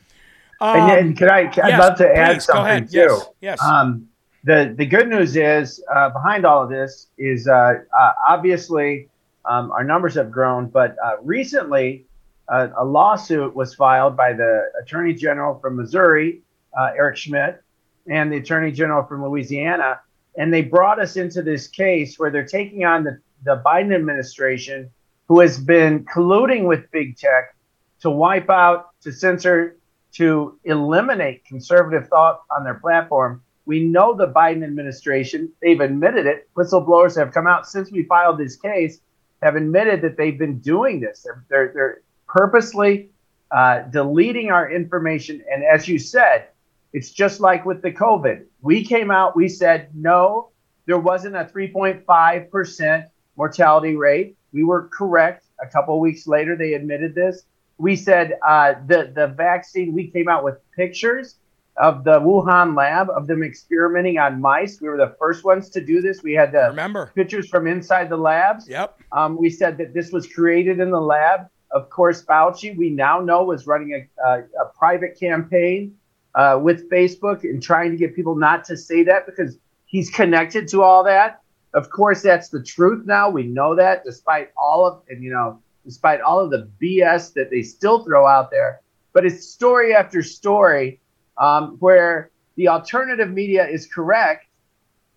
Um, 0.62 0.78
and, 0.78 0.92
and 0.92 1.18
can 1.18 1.30
I? 1.30 1.40
I'd 1.42 1.56
yes, 1.58 1.80
love 1.80 1.98
to 1.98 2.08
add 2.08 2.36
please, 2.36 2.46
something 2.46 2.88
too. 2.88 3.00
Yes. 3.00 3.28
yes. 3.42 3.62
Um, 3.62 4.08
the 4.46 4.74
the 4.78 4.86
good 4.86 5.10
news 5.10 5.36
is 5.36 5.84
uh, 5.94 6.10
behind 6.10 6.46
all 6.46 6.64
of 6.64 6.70
this 6.70 7.08
is 7.18 7.48
uh, 7.48 7.74
uh, 7.98 8.12
obviously 8.26 9.10
um, 9.46 9.72
our 9.72 9.84
numbers 9.84 10.16
have 10.16 10.32
grown, 10.32 10.68
but 10.68 10.96
uh, 11.04 11.18
recently 11.22 12.06
a 12.50 12.84
lawsuit 12.84 13.56
was 13.56 13.74
filed 13.74 14.16
by 14.18 14.34
the 14.34 14.70
Attorney 14.82 15.14
General 15.14 15.60
from 15.60 15.78
Missouri, 15.78 16.42
uh, 16.78 16.92
Eric 16.96 17.18
Schmitt, 17.18 17.64
and 18.08 18.32
the 18.32 18.38
Attorney 18.38 18.72
General 18.72 19.04
from 19.06 19.24
Louisiana, 19.24 20.02
and 20.38 20.54
they 20.54 20.62
brought 20.62 21.00
us 21.00 21.16
into 21.16 21.42
this 21.42 21.68
case 21.68 22.20
where 22.20 22.30
they're 22.30 22.46
taking 22.46 22.84
on 22.84 23.04
the, 23.04 23.20
the 23.44 23.62
Biden 23.66 23.96
administration, 23.96 24.90
who 25.28 25.40
has 25.40 25.60
been 25.60 26.06
colluding 26.06 26.68
with 26.68 26.92
big 26.92 27.18
tech 27.18 27.56
to 28.02 28.10
wipe 28.10 28.50
out, 28.50 28.90
to 29.02 29.12
censor, 29.12 29.78
to 30.14 30.60
eliminate 30.66 31.46
conservative 31.46 32.08
thought 32.10 32.42
on 32.56 32.64
their 32.64 32.76
platform. 32.76 33.42
We 33.66 33.80
know 33.86 34.14
the 34.14 34.28
Biden 34.28 34.64
administration, 34.64 35.52
they've 35.62 35.80
admitted 35.80 36.26
it. 36.26 36.50
Whistleblowers 36.58 37.16
have 37.16 37.34
come 37.34 37.48
out 37.48 37.68
since 37.68 37.90
we 37.90 38.04
filed 38.04 38.38
this 38.38 38.58
case 38.58 39.00
have 39.44 39.56
admitted 39.56 40.02
that 40.02 40.18
they've 40.18 40.38
been 40.38 40.60
doing 40.60 41.00
this. 41.00 41.24
They're, 41.24 41.46
they're, 41.50 41.72
they're 41.74 42.02
purposely 42.28 43.10
uh, 43.52 43.82
deleting 43.84 44.50
our 44.52 44.72
information. 44.72 45.44
And 45.52 45.64
as 45.64 45.88
you 45.88 46.00
said, 46.00 46.48
it's 46.94 47.12
just 47.12 47.40
like 47.40 47.66
with 47.66 47.82
the 47.82 47.92
COVID. 47.92 48.46
We 48.62 48.86
came 48.86 49.12
out, 49.12 49.36
we 49.36 49.50
said, 49.50 49.90
no, 49.94 50.50
there 50.86 50.98
wasn't 50.98 51.36
a 51.36 51.46
3.5% 51.46 53.08
mortality 53.36 53.96
rate. 53.96 54.38
We 54.52 54.64
were 54.64 54.90
correct. 54.90 55.46
A 55.62 55.68
couple 55.68 56.00
weeks 56.00 56.28
later, 56.28 56.56
they 56.56 56.74
admitted 56.74 57.16
this. 57.16 57.44
We 57.78 57.96
said 57.96 58.38
uh, 58.48 58.76
the, 58.88 59.12
the 59.16 59.28
vaccine, 59.28 59.94
we 59.94 60.10
came 60.10 60.30
out 60.30 60.44
with 60.44 60.56
pictures 60.76 61.36
of 61.78 62.04
the 62.04 62.20
Wuhan 62.20 62.76
lab 62.76 63.10
of 63.10 63.28
them 63.28 63.44
experimenting 63.44 64.18
on 64.20 64.40
mice. 64.40 64.80
We 64.80 64.90
were 64.90 64.98
the 64.98 65.16
first 65.18 65.44
ones 65.44 65.70
to 65.72 65.84
do 65.84 66.02
this. 66.02 66.22
We 66.22 66.34
had 66.34 66.52
the 66.52 66.68
remember 66.70 67.12
pictures 67.16 67.50
from 67.50 67.68
inside 67.68 68.10
the 68.10 68.18
labs. 68.18 68.68
Yep. 68.68 69.00
Um, 69.12 69.38
we 69.38 69.50
said 69.50 69.78
that 69.80 69.94
this 69.94 70.12
was 70.12 70.28
created 70.28 70.80
in 70.80 70.92
the 70.92 71.02
lab. 71.02 71.48
Of 71.72 71.90
course, 71.90 72.24
Fauci, 72.24 72.78
we 72.78 72.92
now 72.92 73.20
know, 73.20 73.44
was 73.44 73.66
running 73.66 73.94
a, 73.94 74.24
a, 74.24 74.40
a 74.62 74.66
private 74.78 75.20
campaign 75.20 75.96
uh, 76.36 76.60
with 76.62 76.90
Facebook 76.90 77.44
and 77.44 77.62
trying 77.62 77.92
to 77.92 77.98
get 77.98 78.16
people 78.16 78.36
not 78.36 78.64
to 78.66 78.78
say 78.78 79.04
that 79.04 79.26
because 79.26 79.58
he's 79.86 80.10
connected 80.10 80.68
to 80.70 80.84
all 80.84 81.04
that. 81.04 81.42
Of 81.74 81.90
course, 81.90 82.22
that's 82.22 82.50
the 82.50 82.62
truth 82.62 83.06
now. 83.08 83.32
We 83.32 83.44
know 83.44 83.76
that, 83.76 84.04
despite 84.06 84.52
all 84.56 84.86
of 84.86 85.02
and 85.10 85.24
you 85.24 85.32
know, 85.32 85.60
despite 85.84 86.22
all 86.22 86.40
of 86.40 86.52
the 86.52 86.70
BS 86.80 87.34
that 87.34 87.50
they 87.50 87.64
still 87.64 88.04
throw 88.04 88.28
out 88.28 88.52
there. 88.52 88.82
But 89.12 89.26
it's 89.26 89.48
story 89.48 89.96
after 89.96 90.22
story 90.22 91.00
um, 91.38 91.78
where 91.80 92.30
the 92.56 92.68
alternative 92.68 93.30
media 93.30 93.68
is 93.68 93.88
correct 93.88 94.48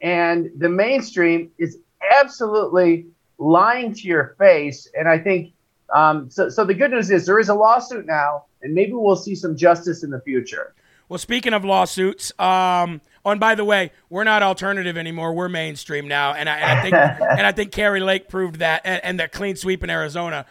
and 0.01 0.51
the 0.57 0.69
mainstream 0.69 1.51
is 1.59 1.79
absolutely 2.21 3.07
lying 3.39 3.95
to 3.95 4.03
your 4.03 4.35
face. 4.39 4.89
And 4.95 5.09
I 5.09 5.19
think 5.19 5.53
um, 5.95 6.31
so. 6.31 6.49
So 6.49 6.65
the 6.65 6.75
good 6.75 6.91
news 6.91 7.11
is 7.11 7.27
there 7.27 7.39
is 7.39 7.49
a 7.49 7.55
lawsuit 7.55 8.07
now, 8.07 8.45
and 8.63 8.75
maybe 8.75 8.93
we'll 8.93 9.17
see 9.17 9.35
some 9.35 9.57
justice 9.57 10.03
in 10.03 10.11
the 10.11 10.21
future. 10.21 10.75
Well, 11.09 11.19
speaking 11.19 11.53
of 11.53 11.65
lawsuits, 11.65 12.33
um, 12.41 13.01
oh, 13.25 13.31
and 13.31 13.39
by 13.39 13.55
the 13.55 13.65
way, 13.65 13.93
we're 14.11 14.25
not 14.25 14.43
alternative 14.43 14.97
anymore. 14.97 15.33
We're 15.33 15.49
mainstream 15.49 16.09
now, 16.09 16.33
and 16.33 16.49
I, 16.49 16.59
and 16.59 16.79
I 16.79 16.83
think 16.83 16.95
and 17.39 17.47
I 17.47 17.53
think 17.53 17.71
Kari 17.71 18.01
Lake 18.01 18.29
proved 18.29 18.57
that, 18.57 18.83
and, 18.85 19.05
and 19.05 19.21
that 19.21 19.31
clean 19.31 19.55
sweep 19.55 19.85
in 19.85 19.91
Arizona 19.91 20.47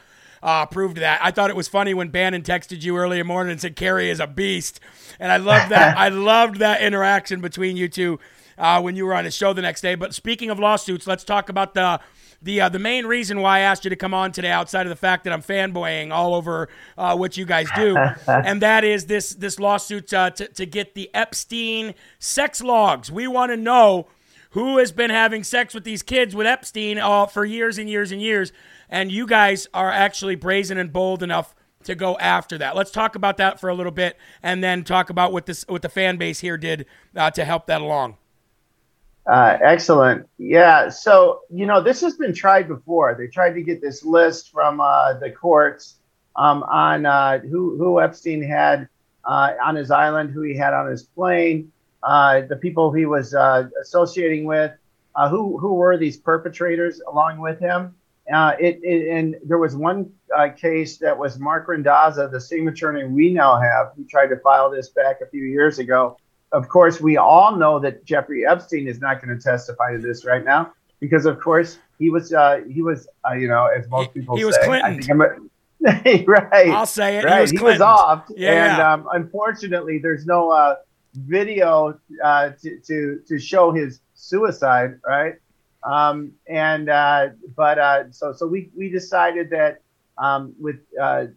uh, 0.45 0.65
proved 0.67 0.97
that. 0.97 1.19
I 1.21 1.31
thought 1.31 1.49
it 1.49 1.55
was 1.57 1.67
funny 1.67 1.93
when 1.93 2.09
Bannon 2.09 2.43
texted 2.43 2.83
you 2.83 2.95
earlier 2.97 3.23
morning 3.25 3.51
and 3.51 3.59
said 3.59 3.75
Kari 3.75 4.09
is 4.09 4.19
a 4.21 4.27
beast, 4.27 4.79
and 5.19 5.31
I 5.31 5.37
loved 5.37 5.71
that. 5.71 5.97
I 6.05 6.09
loved 6.09 6.59
that 6.59 6.81
interaction 6.81 7.41
between 7.41 7.75
you 7.75 7.89
two. 7.89 8.19
uh, 8.57 8.79
when 8.81 8.95
you 8.95 9.05
were 9.05 9.13
on 9.13 9.25
the 9.25 9.31
show 9.31 9.51
the 9.53 9.61
next 9.61 9.81
day. 9.81 9.95
But 9.95 10.13
speaking 10.13 10.49
of 10.49 10.59
lawsuits, 10.59 11.05
let's 11.07 11.23
talk 11.25 11.49
about 11.49 11.73
the 11.73 11.99
the 12.41 12.61
uh, 12.61 12.69
the 12.69 12.79
main 12.79 13.05
reason 13.05 13.41
why 13.41 13.57
I 13.57 13.59
asked 13.61 13.83
you 13.85 13.89
to 13.89 13.95
come 13.95 14.13
on 14.13 14.31
today, 14.31 14.51
outside 14.51 14.85
of 14.85 14.89
the 14.89 14.95
fact 14.95 15.23
that 15.23 15.33
I'm 15.33 15.41
fanboying 15.41 16.11
all 16.11 16.35
over 16.35 16.69
uh, 16.97 17.15
what 17.17 17.37
you 17.37 17.45
guys 17.45 17.67
do, 17.75 17.97
and 18.27 18.61
that 18.61 18.83
is 18.83 19.07
this 19.07 19.31
this 19.31 19.59
lawsuit 19.59 20.13
uh, 20.13 20.29
to 20.31 20.47
to 20.47 20.65
get 20.65 20.93
the 20.95 21.09
Epstein 21.13 21.95
sex 22.19 22.61
logs. 22.61 23.11
We 23.11 23.27
want 23.27 23.51
to 23.51 23.57
know 23.57 24.07
who 24.51 24.77
has 24.77 24.91
been 24.93 25.09
having 25.09 25.43
sex 25.43 25.73
with 25.73 25.83
these 25.83 26.01
kids 26.03 26.33
with 26.35 26.47
Epstein 26.47 26.97
uh, 26.97 27.25
for 27.25 27.43
years 27.45 27.77
and 27.77 27.89
years 27.89 28.11
and 28.13 28.21
years, 28.21 28.53
and 28.89 29.11
you 29.11 29.25
guys 29.25 29.67
are 29.73 29.91
actually 29.91 30.35
brazen 30.35 30.77
and 30.77 30.91
bold 30.91 31.23
enough 31.23 31.55
to 31.83 31.95
go 31.95 32.17
after 32.17 32.57
that. 32.57 32.75
Let's 32.75 32.91
talk 32.91 33.15
about 33.15 33.37
that 33.37 33.59
for 33.59 33.69
a 33.69 33.73
little 33.73 33.91
bit, 33.91 34.17
and 34.43 34.63
then 34.63 34.83
talk 34.83 35.09
about 35.09 35.31
what 35.31 35.45
this 35.45 35.65
what 35.67 35.81
the 35.81 35.89
fan 35.89 36.17
base 36.17 36.39
here 36.39 36.57
did 36.57 36.85
uh, 37.15 37.31
to 37.31 37.45
help 37.45 37.67
that 37.67 37.81
along. 37.81 38.17
Uh, 39.27 39.57
excellent. 39.63 40.27
Yeah. 40.37 40.89
So, 40.89 41.41
you 41.49 41.65
know, 41.65 41.81
this 41.81 42.01
has 42.01 42.15
been 42.15 42.33
tried 42.33 42.67
before. 42.67 43.15
They 43.17 43.27
tried 43.27 43.53
to 43.53 43.63
get 43.63 43.81
this 43.81 44.03
list 44.03 44.51
from 44.51 44.79
uh, 44.79 45.13
the 45.13 45.31
courts 45.31 45.95
um, 46.35 46.61
on 46.63 47.05
uh, 47.07 47.39
who, 47.39 47.75
who 47.77 47.99
Epstein 47.99 48.43
had 48.43 48.87
uh, 49.23 49.53
on 49.63 49.75
his 49.75 49.89
island, 49.89 50.29
who 50.29 50.41
he 50.41 50.55
had 50.55 50.73
on 50.73 50.87
his 50.87 51.03
plane, 51.03 51.71
uh, 52.03 52.41
the 52.41 52.55
people 52.55 52.91
he 52.91 53.07
was 53.07 53.33
associating 53.81 54.45
with, 54.45 54.71
who, 55.29 55.57
who 55.57 55.73
were 55.73 55.97
these 55.97 56.17
perpetrators 56.17 57.01
along 57.07 57.39
with 57.39 57.59
him. 57.59 57.95
It, 58.27 58.79
it, 58.83 59.09
and 59.09 59.35
there 59.43 59.57
was 59.57 59.75
one 59.75 60.11
case 60.57 60.97
that 60.97 61.17
was 61.17 61.39
Marc 61.39 61.67
Randazza, 61.67 62.31
the 62.31 62.41
same 62.41 62.67
attorney 62.67 63.05
we 63.05 63.31
now 63.31 63.59
have. 63.59 63.91
who 63.95 64.05
tried 64.05 64.27
to 64.27 64.37
file 64.37 64.69
this 64.69 64.89
back 64.89 65.21
a 65.21 65.27
few 65.27 65.43
years 65.43 65.79
ago 65.79 66.17
of 66.55 66.69
course, 66.69 67.01
we 67.01 67.17
all 67.17 67.55
know 67.55 67.79
that 67.79 68.05
Jeffrey 68.05 68.45
Epstein 68.47 68.87
is 68.87 68.99
not 69.01 69.21
going 69.21 69.37
to 69.37 69.43
testify 69.43 69.91
to 69.91 69.99
this 69.99 70.25
right 70.25 70.43
now 70.43 70.73
because, 70.99 71.25
of 71.25 71.39
course, 71.39 71.79
he 71.99 72.09
was 72.09 72.33
uh, 72.33 72.61
he 72.69 72.81
was 72.81 73.07
uh, 73.27 73.33
you 73.33 73.47
know 73.47 73.67
as 73.67 73.87
most 73.89 74.13
people 74.13 74.35
he, 74.35 74.41
say, 74.41 74.45
was 74.45 74.57
Clinton. 74.63 75.49
right. 76.27 76.69
I'll 76.69 76.85
say 76.85 77.17
it. 77.17 77.25
Right. 77.25 77.35
He 77.35 77.41
was, 77.41 77.51
he 77.51 77.59
was 77.59 77.81
off, 77.81 78.25
yeah, 78.35 78.49
and 78.49 78.77
yeah. 78.77 78.93
Um, 78.93 79.07
unfortunately, 79.13 79.99
there's 79.99 80.25
no 80.25 80.49
uh, 80.49 80.75
video 81.13 81.99
uh, 82.23 82.51
to, 82.61 82.79
to 82.79 83.21
to 83.27 83.39
show 83.39 83.71
his 83.71 83.99
suicide. 84.13 84.99
Right. 85.05 85.35
Um, 85.85 86.31
and 86.47 86.89
uh, 86.89 87.29
but 87.55 87.79
uh, 87.79 88.11
so 88.11 88.33
so 88.33 88.47
we 88.47 88.69
we 88.75 88.89
decided 88.89 89.49
that 89.51 89.81
um, 90.17 90.53
with 90.59 90.77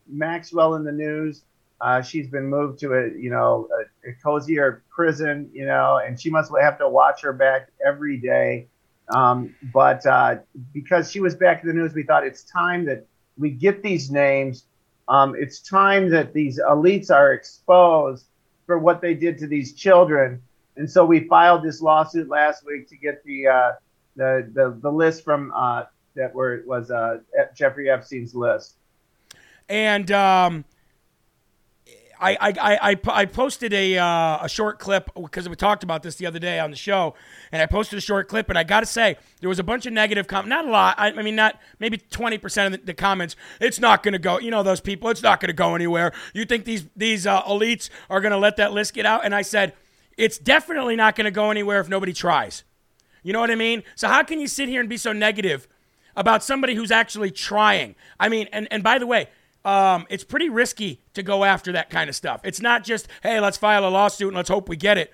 Maxwell 0.09 0.75
in 0.75 0.85
the 0.85 0.93
news 0.93 1.43
uh, 1.81 2.03
she's 2.03 2.29
been 2.29 2.47
moved 2.47 2.81
to 2.81 2.95
a 2.95 3.09
you 3.19 3.31
know 3.31 3.69
a, 4.05 4.11
a, 4.11 4.13
cozier 4.23 4.83
prison, 4.91 5.49
you 5.53 5.65
know, 5.65 6.01
and 6.05 6.21
she 6.21 6.29
must 6.31 6.51
have 6.61 6.79
to 6.79 6.89
watch 6.89 7.23
her 7.23 7.33
back 7.33 7.69
every 7.87 8.17
day. 8.17 8.67
Um, 9.15 9.55
but 9.73 10.05
uh, 10.05 10.37
because 10.73 11.11
she 11.11 11.21
was 11.21 11.35
back 11.37 11.63
in 11.63 11.69
the 11.69 11.75
news, 11.75 11.95
we 11.95 12.03
thought 12.03 12.27
it's 12.27 12.43
time 12.43 12.85
that 12.87 13.07
we 13.39 13.51
get 13.51 13.83
these 13.83 14.11
names. 14.11 14.65
Um, 15.07 15.35
it's 15.39 15.61
time 15.61 16.11
that 16.11 16.35
these 16.35 16.59
elites 16.59 17.11
are 17.11 17.33
exposed 17.33 18.27
for 18.67 18.79
what 18.79 19.01
they 19.01 19.15
did 19.15 19.39
to 19.39 19.47
these 19.47 19.73
children. 19.73 20.43
And 20.77 20.91
so 20.91 21.07
we 21.07 21.27
filed 21.29 21.63
this 21.63 21.81
lawsuit 21.81 22.29
last 22.29 22.67
week 22.67 22.89
to 22.89 22.97
get 22.97 23.25
the 23.25 23.47
uh, 23.47 23.73
the, 24.19 24.51
the 24.53 24.77
the 24.83 24.91
list 24.91 25.25
from 25.25 25.53
uh, 25.55 25.85
that 26.17 26.35
were 26.35 26.63
was 26.67 26.91
uh, 26.91 27.19
Jeffrey 27.55 27.89
Epstein's 27.89 28.35
list. 28.35 28.75
And 29.69 30.11
um, 30.11 30.65
I, 32.21 32.37
I, 32.41 32.91
I, 32.91 33.01
I 33.07 33.25
posted 33.27 33.73
a, 33.73 33.99
uh, 33.99 34.39
a 34.43 34.49
short 34.49 34.79
clip 34.79 35.11
because 35.15 35.49
we 35.49 35.55
talked 35.55 35.85
about 35.85 36.03
this 36.03 36.17
the 36.17 36.27
other 36.27 36.39
day 36.39 36.59
on 36.59 36.71
the 36.71 36.77
show, 36.77 37.15
and 37.53 37.63
I 37.63 37.67
posted 37.67 37.99
a 37.99 38.01
short 38.01 38.29
clip, 38.29 38.49
and 38.49 38.59
I 38.59 38.65
got 38.65 38.81
to 38.81 38.87
say 38.87 39.17
there 39.41 39.49
was 39.49 39.59
a 39.59 39.63
bunch 39.63 39.87
of 39.87 39.93
negative 39.93 40.27
comments. 40.27 40.49
Not 40.49 40.67
a 40.67 40.71
lot. 40.71 40.99
I, 40.99 41.13
I, 41.13 41.23
mean, 41.23 41.37
not 41.37 41.61
maybe 41.79 41.99
twenty 41.99 42.39
percent 42.39 42.75
of 42.75 42.81
the, 42.81 42.87
the, 42.87 42.95
comments. 42.95 43.37
It's 43.61 43.79
not 43.79 44.03
going 44.03 44.13
to 44.13 44.19
go. 44.19 44.39
You 44.39 44.51
know 44.51 44.63
those 44.63 44.81
people. 44.81 45.11
It's 45.11 45.23
not 45.23 45.41
going 45.41 45.51
to 45.51 45.55
go 45.55 45.75
anywhere. 45.75 46.13
You 46.33 46.45
think 46.45 46.65
these 46.65 46.87
these 46.97 47.27
uh, 47.27 47.43
elites 47.43 47.91
are 48.11 48.21
going 48.21 48.33
to 48.33 48.39
let 48.39 48.57
that 48.57 48.73
list 48.73 48.95
get 48.95 49.07
out? 49.07 49.25
And 49.25 49.35
I 49.35 49.43
said, 49.43 49.75
it's 50.17 50.39
definitely 50.39 50.97
not 50.97 51.15
going 51.15 51.27
to 51.27 51.31
go 51.31 51.51
anywhere 51.51 51.81
if 51.81 51.89
nobody 51.89 52.13
tries. 52.13 52.65
You 53.29 53.35
know 53.35 53.41
what 53.41 53.51
I 53.51 53.57
mean? 53.57 53.83
So 53.95 54.09
how 54.09 54.23
can 54.23 54.41
you 54.41 54.47
sit 54.47 54.71
here 54.71 54.81
and 54.81 54.89
be 54.89 54.97
so 54.97 55.13
negative 55.13 55.69
about 56.17 56.43
somebody 56.43 56.75
who's 56.75 56.91
actually 56.91 57.31
trying? 57.31 57.95
I 58.19 58.31
mean, 58.31 58.49
and 58.53 58.67
and 58.71 58.83
by 58.83 58.97
the 58.97 59.07
way 59.07 59.29
um, 59.67 60.07
it's 60.09 60.25
pretty 60.25 60.49
risky 60.49 61.03
to 61.13 61.23
go 61.23 61.45
after 61.45 61.73
that 61.73 61.91
kind 61.91 62.09
of 62.09 62.17
stuff. 62.17 62.41
It's 62.43 62.63
not 62.63 62.85
just, 62.85 63.07
hey, 63.23 63.39
let's 63.39 63.59
file 63.59 63.87
a 63.87 63.91
lawsuit 63.91 64.29
and 64.29 64.37
let's 64.37 64.49
hope 64.49 64.67
we 64.67 64.77
get 64.77 64.97
it. 64.97 65.13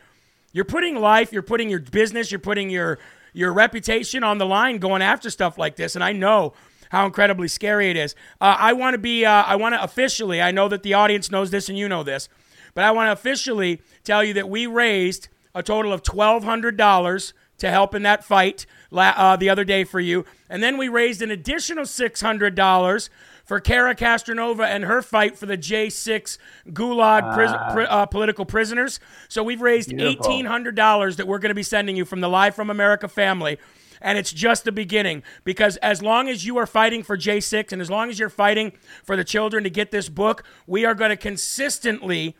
You're 0.52 0.64
putting 0.64 0.94
life, 1.00 1.32
you're 1.32 1.42
putting 1.42 1.68
your 1.68 1.80
business, 1.80 2.30
you're 2.30 2.38
putting 2.38 2.70
your 2.70 3.00
your 3.32 3.52
reputation 3.52 4.22
on 4.22 4.38
the 4.38 4.46
line 4.46 4.78
going 4.78 5.02
after 5.02 5.28
stuff 5.28 5.58
like 5.58 5.74
this. 5.74 5.96
And 5.96 6.04
I 6.04 6.12
know 6.12 6.52
how 6.90 7.06
incredibly 7.06 7.48
scary 7.48 7.90
it 7.90 7.96
is. 7.96 8.14
Uh, 8.40 8.54
I 8.56 8.74
want 8.74 8.94
to 8.94 8.98
be, 8.98 9.24
uh, 9.24 9.42
I 9.42 9.56
want 9.56 9.74
to 9.74 9.82
officially, 9.82 10.40
I 10.40 10.52
know 10.52 10.68
that 10.68 10.84
the 10.84 10.94
audience 10.94 11.32
knows 11.32 11.50
this 11.50 11.68
and 11.68 11.76
you 11.76 11.88
know 11.88 12.04
this, 12.04 12.28
but 12.74 12.84
I 12.84 12.92
want 12.92 13.08
to 13.08 13.12
officially 13.12 13.82
tell 14.04 14.22
you 14.22 14.34
that 14.34 14.48
we 14.48 14.68
raised 14.68 15.26
a 15.52 15.64
total 15.64 15.92
of 15.92 16.04
$1,200 16.04 17.32
to 17.64 17.70
help 17.70 17.94
in 17.94 18.02
that 18.02 18.24
fight 18.24 18.66
uh, 18.92 19.36
the 19.36 19.48
other 19.48 19.64
day 19.64 19.82
for 19.84 19.98
you. 20.00 20.24
And 20.48 20.62
then 20.62 20.76
we 20.76 20.88
raised 20.88 21.22
an 21.22 21.30
additional 21.30 21.84
$600 21.84 23.08
for 23.44 23.60
Cara 23.60 23.94
Castronuovo 23.94 24.64
and 24.64 24.84
her 24.84 25.02
fight 25.02 25.36
for 25.36 25.46
the 25.46 25.56
J6 25.58 26.38
Gulag 26.68 27.34
pris- 27.34 27.50
Ah. 27.52 27.72
pri- 27.72 27.84
uh, 27.86 28.06
political 28.06 28.44
prisoners. 28.44 29.00
So 29.28 29.42
we've 29.42 29.60
raised 29.60 29.90
Beautiful. 29.90 30.24
$1,800 30.30 31.16
that 31.16 31.26
we're 31.26 31.38
going 31.38 31.50
to 31.50 31.54
be 31.54 31.62
sending 31.62 31.96
you 31.96 32.04
from 32.04 32.20
the 32.20 32.28
Live 32.28 32.54
from 32.54 32.70
America 32.70 33.08
family. 33.08 33.58
And 34.00 34.18
it's 34.18 34.32
just 34.32 34.64
the 34.64 34.72
beginning 34.72 35.22
because 35.44 35.76
as 35.78 36.02
long 36.02 36.28
as 36.28 36.44
you 36.44 36.58
are 36.58 36.66
fighting 36.66 37.02
for 37.02 37.16
J6 37.16 37.72
and 37.72 37.80
as 37.80 37.90
long 37.90 38.10
as 38.10 38.18
you're 38.18 38.28
fighting 38.28 38.72
for 39.02 39.16
the 39.16 39.24
children 39.24 39.64
to 39.64 39.70
get 39.70 39.90
this 39.90 40.08
book, 40.10 40.44
we 40.66 40.84
are 40.84 40.94
going 40.94 41.10
to 41.10 41.16
consistently 41.16 42.36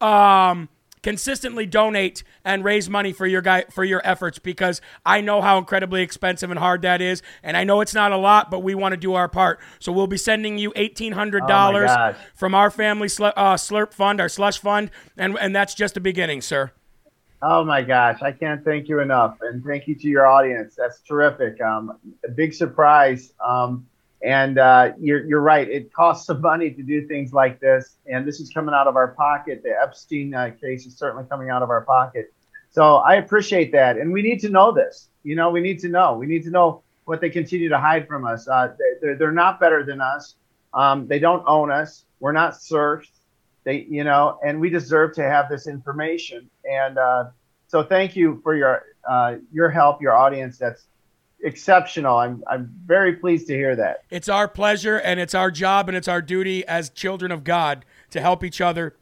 um, 0.00 0.68
consistently 1.02 1.66
donate 1.66 2.22
and 2.44 2.64
raise 2.64 2.88
money 2.88 3.12
for 3.12 3.26
your 3.26 3.42
guy 3.42 3.64
for 3.70 3.84
your 3.84 4.00
efforts 4.04 4.38
because 4.38 4.80
I 5.04 5.20
know 5.20 5.40
how 5.40 5.58
incredibly 5.58 6.02
expensive 6.02 6.50
and 6.50 6.58
hard 6.58 6.82
that 6.82 7.00
is, 7.00 7.22
and 7.42 7.56
I 7.56 7.64
know 7.64 7.80
it's 7.80 7.94
not 7.94 8.12
a 8.12 8.16
lot, 8.16 8.50
but 8.50 8.60
we 8.60 8.74
want 8.74 8.92
to 8.92 8.96
do 8.96 9.14
our 9.14 9.28
part. 9.28 9.60
So 9.78 9.92
we'll 9.92 10.06
be 10.06 10.16
sending 10.16 10.58
you 10.58 10.72
eighteen 10.76 11.12
hundred 11.12 11.46
dollars 11.46 11.90
Oh 11.90 12.14
from 12.34 12.54
our 12.54 12.70
family 12.70 13.08
sl- 13.08 13.26
uh, 13.26 13.54
slurp 13.54 13.92
fund, 13.92 14.20
our 14.20 14.28
slush 14.28 14.58
fund, 14.58 14.90
and 15.16 15.38
and 15.38 15.54
that's 15.54 15.74
just 15.74 15.94
the 15.94 16.00
beginning, 16.00 16.40
sir. 16.40 16.72
Oh 17.40 17.64
my 17.64 17.82
gosh, 17.82 18.20
I 18.20 18.32
can't 18.32 18.64
thank 18.64 18.88
you 18.88 19.00
enough, 19.00 19.38
and 19.42 19.64
thank 19.64 19.86
you 19.86 19.94
to 19.94 20.08
your 20.08 20.26
audience. 20.26 20.74
That's 20.76 21.00
terrific. 21.00 21.60
Um, 21.60 21.98
a 22.24 22.30
big 22.30 22.52
surprise. 22.52 23.32
Um, 23.44 23.86
and 24.22 24.58
uh, 24.58 24.92
you're 24.98 25.24
you're 25.24 25.40
right. 25.40 25.68
It 25.68 25.92
costs 25.92 26.26
some 26.26 26.40
money 26.40 26.70
to 26.70 26.82
do 26.82 27.06
things 27.06 27.32
like 27.32 27.60
this, 27.60 27.98
and 28.06 28.26
this 28.26 28.40
is 28.40 28.50
coming 28.50 28.74
out 28.74 28.86
of 28.86 28.96
our 28.96 29.08
pocket. 29.08 29.62
The 29.62 29.74
Epstein 29.80 30.34
uh, 30.34 30.50
case 30.60 30.86
is 30.86 30.96
certainly 30.96 31.24
coming 31.28 31.50
out 31.50 31.62
of 31.62 31.70
our 31.70 31.82
pocket. 31.82 32.32
So 32.70 32.96
I 32.96 33.14
appreciate 33.16 33.72
that, 33.72 33.96
and 33.96 34.12
we 34.12 34.22
need 34.22 34.40
to 34.40 34.48
know 34.48 34.72
this. 34.72 35.08
You 35.22 35.36
know, 35.36 35.50
we 35.50 35.60
need 35.60 35.78
to 35.80 35.88
know. 35.88 36.14
We 36.14 36.26
need 36.26 36.42
to 36.44 36.50
know 36.50 36.82
what 37.04 37.20
they 37.20 37.30
continue 37.30 37.68
to 37.68 37.78
hide 37.78 38.06
from 38.06 38.26
us. 38.26 38.46
Uh, 38.48 38.74
they're, 39.00 39.16
they're 39.16 39.32
not 39.32 39.58
better 39.58 39.82
than 39.84 40.00
us. 40.00 40.34
Um, 40.74 41.06
they 41.06 41.18
don't 41.18 41.42
own 41.46 41.70
us. 41.70 42.04
We're 42.20 42.32
not 42.32 42.60
serfs. 42.60 43.10
They, 43.64 43.86
you 43.88 44.04
know, 44.04 44.38
and 44.44 44.60
we 44.60 44.68
deserve 44.68 45.14
to 45.14 45.22
have 45.22 45.48
this 45.48 45.66
information. 45.66 46.50
And 46.70 46.98
uh, 46.98 47.24
so, 47.68 47.82
thank 47.82 48.16
you 48.16 48.40
for 48.42 48.54
your 48.54 48.82
uh, 49.08 49.36
your 49.52 49.70
help, 49.70 50.02
your 50.02 50.14
audience. 50.14 50.58
That's 50.58 50.86
exceptional. 51.42 52.16
I'm 52.16 52.42
I'm 52.48 52.72
very 52.84 53.14
pleased 53.16 53.46
to 53.48 53.54
hear 53.54 53.76
that. 53.76 54.04
It's 54.10 54.28
our 54.28 54.48
pleasure 54.48 54.96
and 54.98 55.20
it's 55.20 55.34
our 55.34 55.50
job 55.50 55.88
and 55.88 55.96
it's 55.96 56.08
our 56.08 56.22
duty 56.22 56.66
as 56.66 56.90
children 56.90 57.32
of 57.32 57.44
God 57.44 57.84
to 58.10 58.20
help 58.20 58.44
each 58.44 58.60
other 58.60 58.96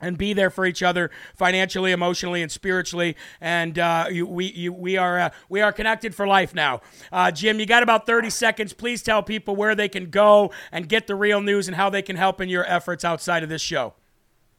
and 0.00 0.16
be 0.16 0.32
there 0.32 0.50
for 0.50 0.64
each 0.64 0.82
other 0.82 1.10
financially, 1.36 1.92
emotionally, 1.92 2.42
and 2.42 2.50
spiritually. 2.50 3.16
And 3.40 3.78
uh, 3.78 4.06
you, 4.10 4.26
we, 4.26 4.46
you, 4.46 4.72
we 4.72 4.96
are 4.96 5.18
uh, 5.18 5.30
we 5.48 5.60
are 5.60 5.72
connected 5.72 6.14
for 6.14 6.26
life 6.26 6.54
now. 6.54 6.80
Uh, 7.12 7.30
Jim, 7.30 7.60
you 7.60 7.66
got 7.66 7.82
about 7.82 8.06
thirty 8.06 8.30
seconds. 8.30 8.72
Please 8.72 9.02
tell 9.02 9.22
people 9.22 9.56
where 9.56 9.74
they 9.74 9.88
can 9.88 10.10
go 10.10 10.52
and 10.72 10.88
get 10.88 11.06
the 11.06 11.14
real 11.14 11.40
news 11.40 11.68
and 11.68 11.76
how 11.76 11.90
they 11.90 12.02
can 12.02 12.16
help 12.16 12.40
in 12.40 12.48
your 12.48 12.64
efforts 12.64 13.04
outside 13.04 13.42
of 13.42 13.48
this 13.48 13.62
show. 13.62 13.94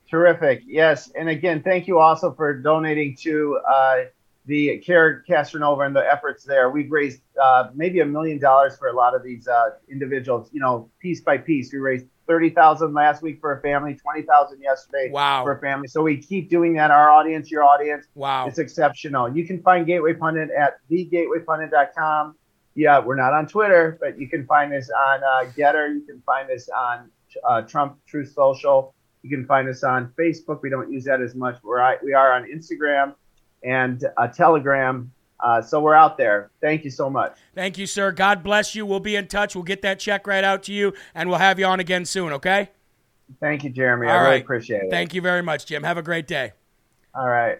Terrific. 0.09 0.63
Yes, 0.65 1.09
and 1.15 1.29
again, 1.29 1.63
thank 1.63 1.87
you 1.87 1.97
also 1.97 2.33
for 2.33 2.53
donating 2.53 3.15
to 3.21 3.59
uh, 3.67 3.97
the 4.45 4.79
Cara 4.79 5.21
Castronuovo 5.29 5.85
and 5.85 5.95
the 5.95 6.05
efforts 6.05 6.43
there. 6.43 6.69
We've 6.71 6.91
raised 6.91 7.21
uh, 7.41 7.69
maybe 7.75 7.99
a 7.99 8.05
million 8.05 8.39
dollars 8.39 8.75
for 8.77 8.87
a 8.87 8.93
lot 8.93 9.15
of 9.15 9.23
these 9.23 9.47
uh, 9.47 9.71
individuals. 9.89 10.49
You 10.51 10.59
know, 10.61 10.89
piece 10.99 11.21
by 11.21 11.37
piece. 11.37 11.71
We 11.71 11.79
raised 11.79 12.07
thirty 12.27 12.49
thousand 12.49 12.93
last 12.93 13.21
week 13.21 13.39
for 13.39 13.57
a 13.57 13.61
family, 13.61 13.95
twenty 13.95 14.23
thousand 14.23 14.61
yesterday 14.61 15.09
Wow. 15.11 15.43
for 15.43 15.51
a 15.53 15.59
family. 15.59 15.87
So 15.87 16.01
we 16.01 16.17
keep 16.17 16.49
doing 16.49 16.73
that. 16.73 16.89
Our 16.91 17.11
audience, 17.11 17.51
your 17.51 17.63
audience, 17.63 18.07
Wow. 18.15 18.47
it's 18.47 18.57
exceptional. 18.57 19.35
You 19.35 19.45
can 19.45 19.61
find 19.61 19.85
Gateway 19.85 20.13
Pundit 20.13 20.49
at 20.51 20.77
thegatewaypundit.com. 20.89 22.35
Yeah, 22.73 22.99
we're 22.99 23.15
not 23.15 23.33
on 23.33 23.47
Twitter, 23.47 23.97
but 23.99 24.17
you 24.17 24.29
can 24.29 24.45
find 24.45 24.73
us 24.73 24.89
on 24.89 25.23
uh, 25.23 25.51
Gettr. 25.51 25.93
You 25.93 26.01
can 26.07 26.21
find 26.25 26.49
us 26.49 26.69
on 26.69 27.09
uh, 27.47 27.61
Trump 27.63 27.97
Truth 28.07 28.31
Social. 28.33 28.95
You 29.23 29.29
can 29.29 29.45
find 29.45 29.67
us 29.67 29.83
on 29.83 30.13
Facebook. 30.17 30.61
We 30.61 30.69
don't 30.69 30.91
use 30.91 31.03
that 31.03 31.21
as 31.21 31.35
much. 31.35 31.57
We're, 31.63 31.97
we 32.03 32.13
are 32.13 32.31
on 32.33 32.45
Instagram. 32.49 33.13
And 33.63 34.03
a 34.17 34.27
Telegram. 34.27 35.11
Uh, 35.39 35.61
so 35.61 35.79
we're 35.79 35.95
out 35.95 36.17
there. 36.17 36.51
Thank 36.61 36.83
you 36.83 36.91
so 36.91 37.09
much. 37.09 37.35
Thank 37.55 37.77
you, 37.77 37.87
sir. 37.87 38.11
God 38.11 38.43
bless 38.43 38.75
you. 38.75 38.85
We'll 38.85 38.99
be 38.99 39.15
in 39.15 39.27
touch. 39.27 39.55
We'll 39.55 39.63
get 39.63 39.81
that 39.81 39.99
check 39.99 40.27
right 40.27 40.43
out 40.43 40.63
to 40.63 40.73
you, 40.73 40.93
and 41.15 41.29
we'll 41.29 41.39
have 41.39 41.57
you 41.57 41.65
on 41.65 41.79
again 41.79 42.05
soon. 42.05 42.33
Okay. 42.33 42.69
Thank 43.39 43.63
you, 43.63 43.69
Jeremy. 43.69 44.07
All 44.07 44.19
I 44.19 44.23
really 44.23 44.41
appreciate 44.41 44.83
it. 44.83 44.91
Thank 44.91 45.13
you 45.13 45.21
very 45.21 45.41
much, 45.41 45.65
Jim. 45.65 45.83
Have 45.83 45.97
a 45.97 46.03
great 46.03 46.27
day. 46.27 46.51
All 47.15 47.27
right. 47.27 47.59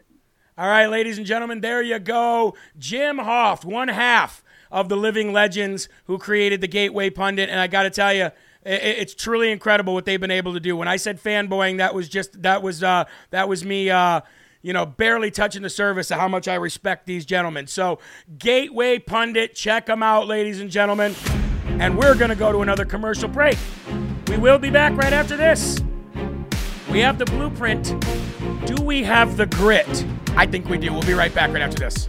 All 0.58 0.68
right, 0.68 0.88
ladies 0.88 1.18
and 1.18 1.26
gentlemen, 1.26 1.62
there 1.62 1.82
you 1.82 1.98
go. 1.98 2.56
Jim 2.78 3.18
Hoft, 3.18 3.66
one 3.66 3.88
half 3.88 4.44
of 4.70 4.90
the 4.90 4.98
living 4.98 5.34
legends 5.34 5.90
who 6.06 6.18
created 6.18 6.62
the 6.62 6.68
Gateway 6.68 7.10
Pundit. 7.10 7.50
And 7.50 7.60
I 7.60 7.68
got 7.68 7.84
to 7.84 7.90
tell 7.90 8.14
you, 8.14 8.32
it's 8.64 9.16
truly 9.16 9.52
incredible 9.52 9.94
what 9.94 10.06
they've 10.06 10.20
been 10.22 10.30
able 10.30 10.54
to 10.54 10.60
do. 10.60 10.78
When 10.78 10.88
I 10.88 10.98
said 10.98 11.22
fanboying, 11.22 11.78
that 11.78 11.96
was 11.96 12.08
just 12.08 12.44
that 12.44 12.62
was 12.62 12.84
uh, 12.84 13.06
that 13.32 13.50
was 13.50 13.66
me, 13.66 13.90
uh, 13.90 14.22
you 14.62 14.74
know, 14.74 14.86
barely 14.86 15.32
touching 15.32 15.62
the 15.62 15.70
surface 15.70 16.12
of 16.12 16.20
how 16.20 16.28
much 16.28 16.48
I 16.48 16.56
respect 16.56 17.06
these 17.06 17.26
gentlemen. 17.26 17.68
So, 17.68 18.00
Gateway 18.38 19.00
Pundit, 19.00 19.56
check 19.56 19.88
them 19.88 20.04
out, 20.04 20.28
ladies 20.28 20.60
and 20.60 20.70
gentlemen. 20.70 21.16
And 21.80 21.98
we're 21.98 22.16
gonna 22.16 22.36
go 22.36 22.52
to 22.52 22.60
another 22.60 22.86
commercial 22.86 23.28
break. 23.28 23.58
We 24.28 24.38
will 24.38 24.60
be 24.60 24.70
back 24.70 24.96
right 24.96 25.14
after 25.14 25.36
this. 25.36 25.80
We 26.92 27.00
have 27.00 27.18
the 27.18 27.26
blueprint. 27.26 27.96
Do 28.66 28.84
we 28.84 29.04
have 29.04 29.38
the 29.38 29.46
grit? 29.46 30.06
I 30.36 30.46
think 30.46 30.70
we 30.70 30.78
do. 30.78 30.94
We'll 30.94 31.02
be 31.02 31.14
right 31.14 31.34
back 31.34 31.52
right 31.52 31.62
after 31.62 31.80
this. 31.80 32.08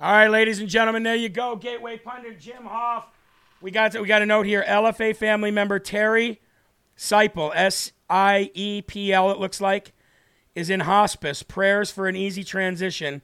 All 0.00 0.12
right, 0.12 0.28
ladies 0.28 0.60
and 0.60 0.68
gentlemen, 0.68 1.02
there 1.02 1.16
you 1.16 1.30
go. 1.30 1.56
Gateway 1.56 1.96
pundit 1.96 2.38
Jim 2.38 2.64
Hoft. 2.64 3.04
We 3.62 3.70
got 3.70 3.98
we 3.98 4.06
got 4.06 4.20
a 4.20 4.26
note 4.26 4.44
here. 4.44 4.62
LFA 4.68 5.16
family 5.16 5.50
member 5.50 5.78
Terry 5.78 6.42
Seipel, 6.96 7.50
S 7.54 7.92
I 8.08 8.50
E 8.54 8.82
P 8.82 9.12
L. 9.12 9.30
It 9.30 9.38
looks 9.38 9.60
like, 9.60 9.92
is 10.54 10.70
in 10.70 10.80
hospice. 10.80 11.42
Prayers 11.42 11.90
for 11.90 12.06
an 12.06 12.16
easy 12.16 12.44
transition. 12.44 13.22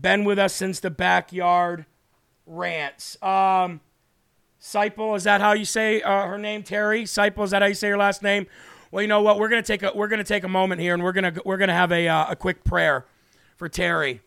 Been 0.00 0.24
with 0.24 0.38
us 0.38 0.54
since 0.54 0.80
the 0.80 0.90
backyard 0.90 1.84
rants. 2.46 3.20
Um, 3.22 3.80
Seipel, 4.60 5.16
is 5.16 5.24
that 5.24 5.40
how 5.40 5.52
you 5.52 5.64
say 5.64 6.02
uh, 6.02 6.26
her 6.26 6.38
name? 6.38 6.62
Terry 6.62 7.04
Seipel, 7.04 7.44
is 7.44 7.50
that 7.50 7.62
how 7.62 7.68
you 7.68 7.74
say 7.74 7.88
her 7.88 7.96
last 7.96 8.22
name? 8.22 8.46
Well, 8.90 9.02
you 9.02 9.08
know 9.08 9.22
what? 9.22 9.38
We're 9.38 9.48
gonna 9.48 9.62
take 9.62 9.82
a 9.82 9.92
we're 9.94 10.08
gonna 10.08 10.24
take 10.24 10.44
a 10.44 10.48
moment 10.48 10.80
here, 10.80 10.94
and 10.94 11.02
we're 11.02 11.12
gonna 11.12 11.34
we're 11.44 11.56
gonna 11.56 11.72
have 11.74 11.92
a 11.92 12.08
uh, 12.08 12.30
a 12.30 12.36
quick 12.36 12.64
prayer 12.64 13.06
for 13.56 13.68
Terry, 13.68 14.20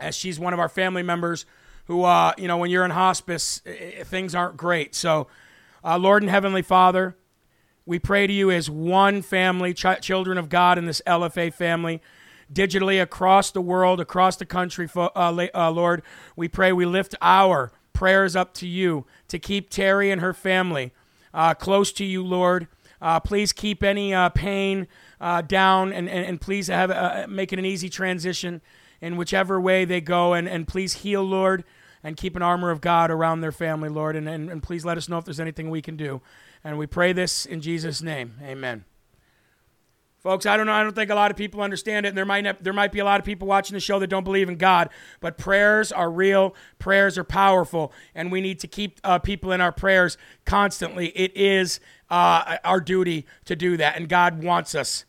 as 0.00 0.14
she's 0.14 0.38
one 0.40 0.52
of 0.52 0.58
our 0.60 0.68
family 0.68 1.02
members 1.02 1.44
who, 1.86 2.02
uh, 2.04 2.32
you 2.38 2.48
know, 2.48 2.56
when 2.56 2.70
you're 2.70 2.84
in 2.84 2.90
hospice, 2.92 3.60
i- 3.66 3.96
i- 4.00 4.02
things 4.04 4.34
aren't 4.34 4.56
great. 4.56 4.94
So, 4.94 5.26
uh, 5.84 5.98
Lord 5.98 6.22
and 6.22 6.30
Heavenly 6.30 6.62
Father, 6.62 7.14
we 7.86 7.98
pray 7.98 8.26
to 8.26 8.32
you 8.32 8.50
as 8.50 8.70
one 8.70 9.20
family, 9.20 9.74
ch- 9.74 10.00
children 10.00 10.38
of 10.38 10.48
God 10.48 10.78
in 10.78 10.86
this 10.86 11.02
LFA 11.06 11.52
family, 11.52 12.00
digitally 12.52 13.00
across 13.00 13.50
the 13.50 13.60
world, 13.60 14.00
across 14.00 14.36
the 14.36 14.46
country, 14.46 14.88
uh, 14.96 15.08
uh, 15.54 15.70
Lord. 15.70 16.02
We 16.34 16.48
pray 16.48 16.72
we 16.72 16.86
lift 16.86 17.14
our 17.20 17.72
prayers 17.92 18.34
up 18.34 18.54
to 18.54 18.66
you 18.66 19.04
to 19.28 19.38
keep 19.38 19.68
Terry 19.68 20.10
and 20.10 20.20
her 20.20 20.32
family 20.32 20.92
uh, 21.34 21.54
close 21.54 21.92
to 21.92 22.04
you, 22.04 22.24
Lord. 22.24 22.68
Uh, 23.02 23.20
please 23.20 23.52
keep 23.52 23.82
any 23.82 24.14
uh, 24.14 24.30
pain 24.30 24.86
uh, 25.20 25.42
down 25.42 25.92
and, 25.92 26.08
and, 26.08 26.26
and 26.26 26.40
please 26.40 26.68
have 26.68 27.28
make 27.28 27.52
it 27.52 27.58
an 27.58 27.66
easy 27.66 27.90
transition 27.90 28.62
in 29.02 29.16
whichever 29.16 29.60
way 29.60 29.84
they 29.84 30.00
go. 30.00 30.32
And, 30.32 30.48
and 30.48 30.66
please 30.66 30.94
heal, 30.94 31.22
Lord, 31.22 31.64
and 32.04 32.16
keep 32.16 32.36
an 32.36 32.42
armor 32.42 32.70
of 32.70 32.82
God 32.82 33.10
around 33.10 33.40
their 33.40 33.50
family, 33.50 33.88
Lord. 33.88 34.14
And, 34.14 34.28
and, 34.28 34.50
and 34.50 34.62
please 34.62 34.84
let 34.84 34.98
us 34.98 35.08
know 35.08 35.18
if 35.18 35.24
there's 35.24 35.40
anything 35.40 35.70
we 35.70 35.82
can 35.82 35.96
do. 35.96 36.20
And 36.62 36.78
we 36.78 36.86
pray 36.86 37.14
this 37.14 37.46
in 37.46 37.62
Jesus' 37.62 38.02
name. 38.02 38.34
Amen. 38.42 38.84
Folks, 40.22 40.46
I 40.46 40.56
don't 40.56 40.66
know. 40.66 40.72
I 40.72 40.82
don't 40.82 40.94
think 40.94 41.10
a 41.10 41.14
lot 41.14 41.30
of 41.30 41.36
people 41.36 41.60
understand 41.60 42.06
it, 42.06 42.10
and 42.10 42.16
there 42.16 42.24
might 42.24 42.44
not, 42.44 42.64
there 42.64 42.72
might 42.72 42.92
be 42.92 42.98
a 42.98 43.04
lot 43.04 43.20
of 43.20 43.26
people 43.26 43.46
watching 43.46 43.74
the 43.74 43.80
show 43.80 43.98
that 43.98 44.06
don't 44.06 44.24
believe 44.24 44.48
in 44.48 44.56
God. 44.56 44.88
But 45.20 45.36
prayers 45.36 45.92
are 45.92 46.10
real. 46.10 46.54
Prayers 46.78 47.18
are 47.18 47.24
powerful, 47.24 47.92
and 48.14 48.32
we 48.32 48.40
need 48.40 48.58
to 48.60 48.66
keep 48.66 49.00
uh, 49.04 49.18
people 49.18 49.52
in 49.52 49.60
our 49.60 49.72
prayers 49.72 50.16
constantly. 50.46 51.08
It 51.08 51.36
is 51.36 51.78
uh, 52.08 52.56
our 52.64 52.80
duty 52.80 53.26
to 53.44 53.54
do 53.54 53.76
that, 53.76 53.96
and 53.96 54.08
God 54.08 54.42
wants 54.42 54.74
us 54.74 55.04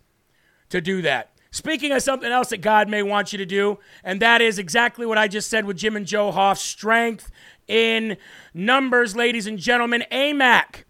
to 0.70 0.82
do 0.82 1.02
that. 1.04 1.32
Speaking 1.56 1.94
of 1.94 2.02
something 2.02 2.30
else 2.30 2.50
that 2.50 2.58
God 2.58 2.90
may 2.90 3.02
want 3.02 3.32
you 3.32 3.38
to 3.38 3.46
do, 3.46 3.80
and 4.04 4.22
that 4.22 4.42
is 4.42 4.60
exactly 4.60 5.06
what 5.06 5.18
I 5.18 5.30
just 5.30 5.50
said 5.50 5.64
with 5.64 5.78
Jim 5.78 5.96
and 5.96 6.06
Joe 6.06 6.30
Hoft 6.34 6.58
strength 6.58 7.32
in 7.66 8.18
numbers, 8.54 9.16
ladies 9.16 9.48
and 9.48 9.58
gentlemen. 9.58 10.04
AMAC. 10.12 10.84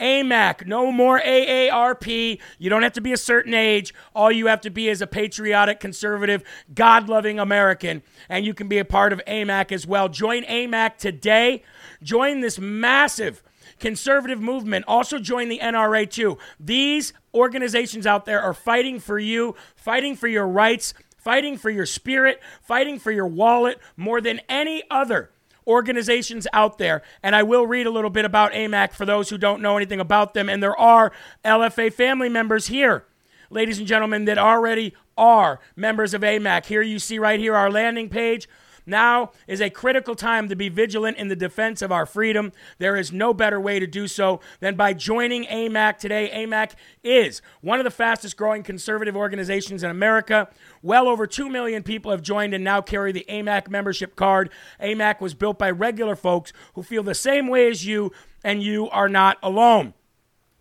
AMAC, 0.00 0.66
no 0.66 0.90
more 0.90 1.20
AARP. 1.20 2.40
You 2.58 2.68
don't 2.68 2.82
have 2.82 2.94
to 2.94 3.00
be 3.00 3.12
a 3.12 3.16
certain 3.16 3.54
age. 3.54 3.94
All 4.12 4.32
you 4.32 4.48
have 4.48 4.60
to 4.62 4.70
be 4.70 4.88
is 4.88 5.00
a 5.00 5.06
patriotic, 5.06 5.78
conservative, 5.78 6.42
God 6.74 7.08
loving 7.08 7.38
American, 7.38 8.02
and 8.28 8.44
you 8.44 8.54
can 8.54 8.66
be 8.66 8.78
a 8.78 8.84
part 8.84 9.12
of 9.12 9.22
AMAC 9.28 9.70
as 9.70 9.86
well. 9.86 10.08
Join 10.08 10.42
AMAC 10.42 10.96
today. 10.96 11.62
Join 12.02 12.40
this 12.40 12.58
massive 12.58 13.40
conservative 13.78 14.40
movement. 14.40 14.84
Also 14.88 15.20
join 15.20 15.48
the 15.48 15.60
NRA 15.60 16.10
too. 16.10 16.38
These 16.58 17.12
organizations 17.38 18.06
out 18.06 18.26
there 18.26 18.42
are 18.42 18.52
fighting 18.52 18.98
for 18.98 19.18
you, 19.18 19.54
fighting 19.76 20.16
for 20.16 20.28
your 20.28 20.46
rights, 20.46 20.92
fighting 21.16 21.56
for 21.56 21.70
your 21.70 21.86
spirit, 21.86 22.40
fighting 22.60 22.98
for 22.98 23.10
your 23.10 23.26
wallet 23.26 23.78
more 23.96 24.20
than 24.20 24.40
any 24.48 24.82
other 24.90 25.30
organizations 25.66 26.46
out 26.52 26.78
there. 26.78 27.02
And 27.22 27.36
I 27.36 27.42
will 27.42 27.66
read 27.66 27.86
a 27.86 27.90
little 27.90 28.10
bit 28.10 28.24
about 28.24 28.52
AMAC 28.52 28.92
for 28.92 29.04
those 29.04 29.28
who 29.28 29.38
don't 29.38 29.62
know 29.62 29.76
anything 29.76 30.00
about 30.00 30.34
them. 30.34 30.48
And 30.48 30.62
there 30.62 30.76
are 30.76 31.12
LFA 31.44 31.92
family 31.92 32.28
members 32.28 32.68
here, 32.68 33.04
ladies 33.50 33.78
and 33.78 33.86
gentlemen, 33.86 34.24
that 34.24 34.38
already 34.38 34.94
are 35.16 35.60
members 35.76 36.14
of 36.14 36.22
AMAC. 36.22 36.66
Here 36.66 36.82
you 36.82 36.98
see 36.98 37.18
right 37.18 37.38
here 37.38 37.54
our 37.54 37.70
landing 37.70 38.08
page. 38.08 38.48
Now 38.88 39.32
is 39.46 39.60
a 39.60 39.70
critical 39.70 40.14
time 40.14 40.48
to 40.48 40.56
be 40.56 40.68
vigilant 40.68 41.18
in 41.18 41.28
the 41.28 41.36
defense 41.36 41.82
of 41.82 41.92
our 41.92 42.06
freedom. 42.06 42.52
There 42.78 42.96
is 42.96 43.12
no 43.12 43.34
better 43.34 43.60
way 43.60 43.78
to 43.78 43.86
do 43.86 44.08
so 44.08 44.40
than 44.60 44.74
by 44.74 44.94
joining 44.94 45.44
AMAC 45.44 45.98
today. 45.98 46.30
AMAC 46.34 46.72
is 47.04 47.42
one 47.60 47.78
of 47.78 47.84
the 47.84 47.90
fastest 47.90 48.36
growing 48.36 48.62
conservative 48.62 49.14
organizations 49.16 49.82
in 49.82 49.90
America. 49.90 50.48
Well 50.82 51.06
over 51.06 51.26
2 51.26 51.48
million 51.48 51.82
people 51.82 52.10
have 52.10 52.22
joined 52.22 52.54
and 52.54 52.64
now 52.64 52.80
carry 52.80 53.12
the 53.12 53.26
AMAC 53.28 53.68
membership 53.68 54.16
card. 54.16 54.50
AMAC 54.80 55.20
was 55.20 55.34
built 55.34 55.58
by 55.58 55.70
regular 55.70 56.16
folks 56.16 56.52
who 56.74 56.82
feel 56.82 57.02
the 57.02 57.14
same 57.14 57.48
way 57.48 57.68
as 57.68 57.84
you, 57.86 58.10
and 58.42 58.62
you 58.62 58.88
are 58.90 59.08
not 59.08 59.36
alone. 59.42 59.94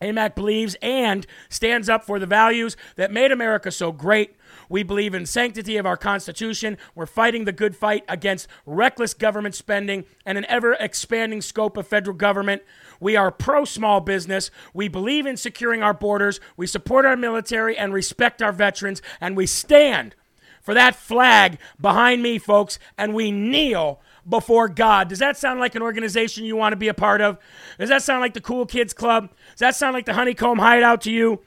AMAC 0.01 0.35
believes 0.35 0.75
and 0.81 1.25
stands 1.49 1.89
up 1.89 2.03
for 2.03 2.19
the 2.19 2.25
values 2.25 2.77
that 2.95 3.11
made 3.11 3.31
America 3.31 3.71
so 3.71 3.91
great. 3.91 4.35
We 4.69 4.83
believe 4.83 5.13
in 5.13 5.25
sanctity 5.25 5.77
of 5.77 5.85
our 5.85 5.97
Constitution. 5.97 6.77
We're 6.95 7.05
fighting 7.05 7.45
the 7.45 7.51
good 7.51 7.75
fight 7.75 8.03
against 8.07 8.47
reckless 8.65 9.13
government 9.13 9.55
spending 9.55 10.05
and 10.25 10.37
an 10.37 10.45
ever 10.45 10.73
expanding 10.73 11.41
scope 11.41 11.77
of 11.77 11.87
federal 11.87 12.15
government. 12.15 12.63
We 12.99 13.15
are 13.15 13.31
pro 13.31 13.65
small 13.65 14.01
business. 14.01 14.51
We 14.73 14.87
believe 14.87 15.25
in 15.25 15.37
securing 15.37 15.83
our 15.83 15.93
borders. 15.93 16.39
We 16.55 16.67
support 16.67 17.05
our 17.05 17.15
military 17.15 17.77
and 17.77 17.93
respect 17.93 18.41
our 18.41 18.51
veterans. 18.51 19.01
And 19.21 19.37
we 19.37 19.45
stand 19.45 20.15
for 20.61 20.73
that 20.73 20.95
flag 20.95 21.59
behind 21.79 22.21
me, 22.21 22.37
folks, 22.37 22.77
and 22.97 23.13
we 23.13 23.31
kneel 23.31 24.01
before 24.27 24.67
God. 24.67 25.07
Does 25.07 25.19
that 25.19 25.37
sound 25.37 25.59
like 25.59 25.75
an 25.75 25.81
organization 25.81 26.43
you 26.43 26.57
want 26.57 26.73
to 26.73 26.77
be 26.77 26.89
a 26.89 26.93
part 26.93 27.21
of? 27.21 27.37
Does 27.79 27.89
that 27.89 28.01
sound 28.01 28.19
like 28.21 28.33
the 28.33 28.41
Cool 28.41 28.65
Kids 28.65 28.93
Club? 28.93 29.29
Does 29.51 29.59
that 29.59 29.75
sound 29.75 29.93
like 29.93 30.05
the 30.05 30.13
Honeycomb 30.13 30.59
Hideout 30.59 31.01
to 31.01 31.11
you? 31.11 31.39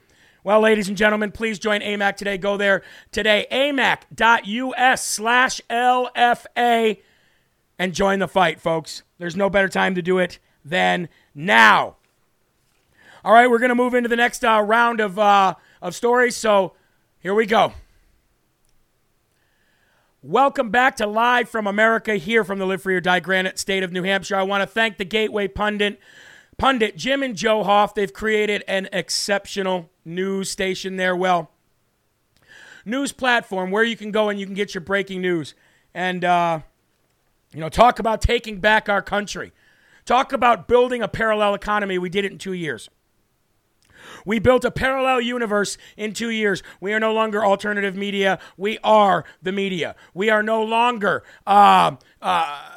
Well, 0.43 0.61
ladies 0.61 0.87
and 0.87 0.97
gentlemen, 0.97 1.31
please 1.31 1.59
join 1.59 1.81
AMAC 1.81 2.17
today. 2.17 2.37
Go 2.37 2.57
there 2.57 2.81
today, 3.11 3.45
amac.us 3.51 5.05
slash 5.05 5.61
LFA, 5.69 6.97
and 7.77 7.93
join 7.93 8.19
the 8.19 8.27
fight, 8.27 8.59
folks. 8.59 9.03
There's 9.19 9.35
no 9.35 9.51
better 9.51 9.69
time 9.69 9.93
to 9.95 10.01
do 10.01 10.17
it 10.17 10.39
than 10.65 11.09
now. 11.35 11.97
All 13.23 13.33
right, 13.33 13.47
we're 13.47 13.59
going 13.59 13.69
to 13.69 13.75
move 13.75 13.93
into 13.93 14.09
the 14.09 14.15
next 14.15 14.43
uh, 14.43 14.63
round 14.65 14.99
of, 14.99 15.19
uh, 15.19 15.53
of 15.79 15.93
stories. 15.93 16.35
So 16.35 16.73
here 17.19 17.35
we 17.35 17.45
go. 17.45 17.73
Welcome 20.23 20.71
back 20.71 20.95
to 20.95 21.05
Live 21.05 21.49
from 21.49 21.67
America 21.67 22.15
here 22.15 22.43
from 22.43 22.57
the 22.57 22.65
Live 22.65 22.81
Free 22.81 22.95
or 22.95 23.01
Die 23.01 23.19
Granite 23.19 23.59
state 23.59 23.83
of 23.83 23.91
New 23.91 24.03
Hampshire. 24.03 24.35
I 24.35 24.43
want 24.43 24.61
to 24.61 24.67
thank 24.67 24.97
the 24.97 25.05
Gateway 25.05 25.47
Pundit, 25.47 25.99
Pundit 26.61 26.95
Jim 26.95 27.23
and 27.23 27.35
Joe 27.35 27.63
Hoft. 27.63 27.95
They've 27.95 28.13
created 28.13 28.63
an 28.67 28.87
exceptional 28.93 29.89
news 30.05 30.51
station 30.51 30.95
there. 30.95 31.15
Well, 31.15 31.49
news 32.85 33.11
platform 33.11 33.71
where 33.71 33.83
you 33.83 33.97
can 33.97 34.11
go 34.11 34.29
and 34.29 34.39
you 34.39 34.45
can 34.45 34.53
get 34.53 34.75
your 34.75 34.81
breaking 34.81 35.23
news 35.23 35.55
and 35.95 36.23
uh, 36.23 36.59
you 37.51 37.61
know 37.61 37.69
talk 37.69 37.97
about 37.97 38.21
taking 38.21 38.59
back 38.59 38.89
our 38.89 39.01
country. 39.01 39.53
Talk 40.05 40.33
about 40.33 40.67
building 40.67 41.01
a 41.01 41.07
parallel 41.07 41.55
economy. 41.55 41.97
We 41.97 42.09
did 42.09 42.25
it 42.25 42.31
in 42.31 42.37
two 42.37 42.53
years. 42.53 42.91
We 44.23 44.37
built 44.37 44.63
a 44.63 44.69
parallel 44.69 45.21
universe 45.21 45.79
in 45.97 46.13
two 46.13 46.29
years. 46.29 46.61
We 46.79 46.93
are 46.93 46.99
no 46.99 47.11
longer 47.11 47.43
alternative 47.43 47.95
media. 47.95 48.37
We 48.55 48.77
are 48.83 49.25
the 49.41 49.51
media. 49.51 49.95
We 50.13 50.29
are 50.29 50.43
no 50.43 50.61
longer 50.61 51.23
uh, 51.47 51.95
uh, 52.21 52.70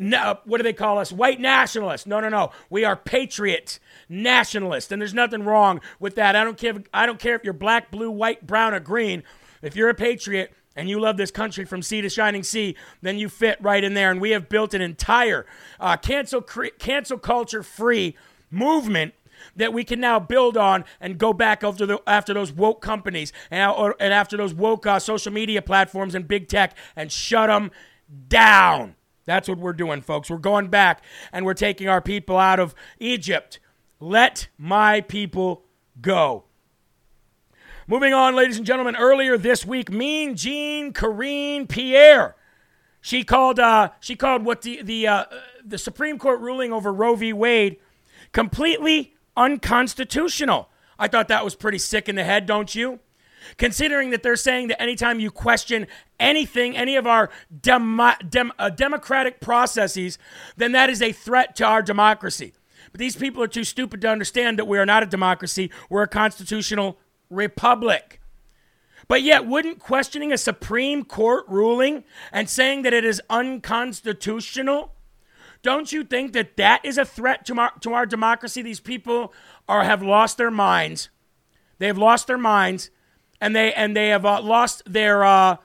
no, 0.00 0.38
what 0.46 0.56
do 0.56 0.62
they 0.62 0.72
call 0.72 0.98
us? 0.98 1.12
White 1.12 1.40
nationalists. 1.40 2.06
No, 2.06 2.20
no, 2.20 2.30
no. 2.30 2.52
We 2.70 2.86
are 2.86 2.96
patriot 2.96 3.78
nationalists, 4.08 4.90
and 4.90 5.02
there's 5.02 5.12
nothing 5.12 5.42
wrong 5.42 5.82
with 5.98 6.14
that. 6.14 6.34
I 6.34 6.42
don't 6.42 6.56
care. 6.56 6.82
I 6.94 7.04
don't 7.04 7.18
care 7.18 7.34
if 7.34 7.44
you're 7.44 7.52
black, 7.52 7.90
blue, 7.90 8.10
white, 8.10 8.46
brown, 8.46 8.72
or 8.72 8.80
green. 8.80 9.22
If 9.60 9.76
you're 9.76 9.90
a 9.90 9.94
patriot 9.94 10.54
and 10.74 10.88
you 10.88 10.98
love 10.98 11.18
this 11.18 11.30
country 11.30 11.66
from 11.66 11.82
sea 11.82 12.00
to 12.00 12.08
shining 12.08 12.42
sea, 12.42 12.76
then 13.02 13.18
you 13.18 13.28
fit 13.28 13.58
right 13.60 13.84
in 13.84 13.92
there. 13.92 14.10
And 14.10 14.22
we 14.22 14.30
have 14.30 14.48
built 14.48 14.72
an 14.72 14.80
entire 14.80 15.44
uh, 15.78 15.98
cancel 15.98 16.40
cre- 16.40 16.68
cancel 16.78 17.18
culture 17.18 17.62
free 17.62 18.16
movement 18.50 19.12
that 19.54 19.74
we 19.74 19.84
can 19.84 20.00
now 20.00 20.18
build 20.18 20.56
on 20.56 20.86
and 20.98 21.18
go 21.18 21.34
back 21.34 21.62
after 21.62 21.84
the, 21.84 22.00
after 22.06 22.32
those 22.32 22.52
woke 22.52 22.80
companies 22.80 23.34
and, 23.50 23.70
or, 23.70 23.96
and 24.00 24.14
after 24.14 24.38
those 24.38 24.54
woke 24.54 24.86
uh, 24.86 24.98
social 24.98 25.30
media 25.30 25.60
platforms 25.60 26.14
and 26.14 26.26
big 26.26 26.48
tech 26.48 26.74
and 26.96 27.12
shut 27.12 27.48
them 27.48 27.70
down. 28.28 28.94
That's 29.30 29.48
what 29.48 29.58
we're 29.58 29.72
doing, 29.72 30.00
folks. 30.00 30.28
We're 30.28 30.38
going 30.38 30.68
back 30.68 31.04
and 31.32 31.46
we're 31.46 31.54
taking 31.54 31.88
our 31.88 32.00
people 32.00 32.36
out 32.36 32.58
of 32.58 32.74
Egypt. 32.98 33.60
Let 34.00 34.48
my 34.58 35.02
people 35.02 35.64
go. 36.00 36.44
Moving 37.86 38.12
on, 38.12 38.34
ladies 38.34 38.56
and 38.56 38.66
gentlemen, 38.66 38.96
earlier 38.96 39.38
this 39.38 39.64
week, 39.64 39.90
Mean 39.90 40.34
Jean 40.34 40.92
Karine 40.92 41.68
Pierre. 41.68 42.34
She 43.00 43.22
called. 43.22 43.58
Uh, 43.58 43.90
she 44.00 44.16
called 44.16 44.44
what 44.44 44.62
the 44.62 44.82
the 44.82 45.06
uh, 45.06 45.24
the 45.64 45.78
Supreme 45.78 46.18
Court 46.18 46.40
ruling 46.40 46.72
over 46.72 46.92
Roe 46.92 47.14
v. 47.14 47.32
Wade 47.32 47.78
completely 48.32 49.14
unconstitutional. 49.36 50.68
I 50.98 51.08
thought 51.08 51.28
that 51.28 51.44
was 51.44 51.54
pretty 51.54 51.78
sick 51.78 52.08
in 52.08 52.16
the 52.16 52.24
head, 52.24 52.46
don't 52.46 52.74
you? 52.74 53.00
Considering 53.56 54.10
that 54.10 54.22
they're 54.22 54.36
saying 54.36 54.68
that 54.68 54.80
anytime 54.80 55.20
you 55.20 55.30
question 55.30 55.86
anything, 56.18 56.76
any 56.76 56.96
of 56.96 57.06
our 57.06 57.30
dem- 57.60 58.00
uh, 58.00 58.70
democratic 58.70 59.40
processes, 59.40 60.18
then 60.56 60.72
that 60.72 60.90
is 60.90 61.02
a 61.02 61.12
threat 61.12 61.56
to 61.56 61.64
our 61.64 61.82
democracy. 61.82 62.52
But 62.92 62.98
these 62.98 63.16
people 63.16 63.42
are 63.42 63.48
too 63.48 63.64
stupid 63.64 64.00
to 64.02 64.08
understand 64.08 64.58
that 64.58 64.66
we 64.66 64.78
are 64.78 64.86
not 64.86 65.02
a 65.02 65.06
democracy, 65.06 65.70
we're 65.88 66.02
a 66.02 66.08
constitutional 66.08 66.98
republic. 67.28 68.20
But 69.08 69.22
yet, 69.22 69.46
wouldn't 69.46 69.80
questioning 69.80 70.32
a 70.32 70.38
Supreme 70.38 71.04
Court 71.04 71.44
ruling 71.48 72.04
and 72.32 72.48
saying 72.48 72.82
that 72.82 72.92
it 72.92 73.04
is 73.04 73.20
unconstitutional 73.28 74.94
don't 75.62 75.92
you 75.92 76.04
think 76.04 76.32
that 76.32 76.56
that 76.56 76.84
is 76.84 76.96
a 76.96 77.04
threat 77.04 77.44
to 77.46 77.58
our, 77.58 77.72
to 77.80 77.92
our 77.92 78.06
democracy? 78.06 78.62
These 78.62 78.80
people 78.80 79.32
are 79.68 79.84
have 79.84 80.02
lost 80.02 80.38
their 80.38 80.50
minds. 80.50 81.10
They 81.78 81.86
have 81.86 81.98
lost 81.98 82.26
their 82.26 82.38
minds, 82.38 82.90
and 83.40 83.54
they 83.54 83.72
and 83.72 83.96
they 83.96 84.08
have 84.08 84.24
uh, 84.24 84.40
lost 84.42 84.82
their 84.86 85.24
uh, 85.24 85.56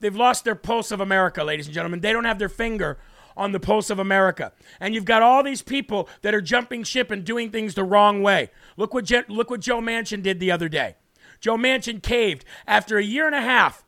they've 0.00 0.16
lost 0.16 0.44
their 0.44 0.54
pulse 0.54 0.90
of 0.90 1.00
America, 1.00 1.44
ladies 1.44 1.66
and 1.66 1.74
gentlemen. 1.74 2.00
They 2.00 2.12
don't 2.12 2.24
have 2.24 2.38
their 2.38 2.48
finger 2.48 2.98
on 3.36 3.52
the 3.52 3.60
pulse 3.60 3.90
of 3.90 3.98
America. 3.98 4.52
And 4.80 4.94
you've 4.94 5.04
got 5.04 5.22
all 5.22 5.42
these 5.42 5.62
people 5.62 6.08
that 6.22 6.34
are 6.34 6.40
jumping 6.40 6.84
ship 6.84 7.10
and 7.10 7.24
doing 7.24 7.50
things 7.50 7.74
the 7.74 7.84
wrong 7.84 8.22
way. 8.22 8.50
Look 8.76 8.94
what 8.94 9.04
Je- 9.04 9.24
look 9.28 9.50
what 9.50 9.60
Joe 9.60 9.80
Manchin 9.80 10.22
did 10.22 10.40
the 10.40 10.50
other 10.50 10.68
day. 10.68 10.96
Joe 11.40 11.56
Manchin 11.56 12.02
caved 12.02 12.44
after 12.66 12.96
a 12.96 13.04
year 13.04 13.26
and 13.26 13.34
a 13.34 13.40
half 13.40 13.84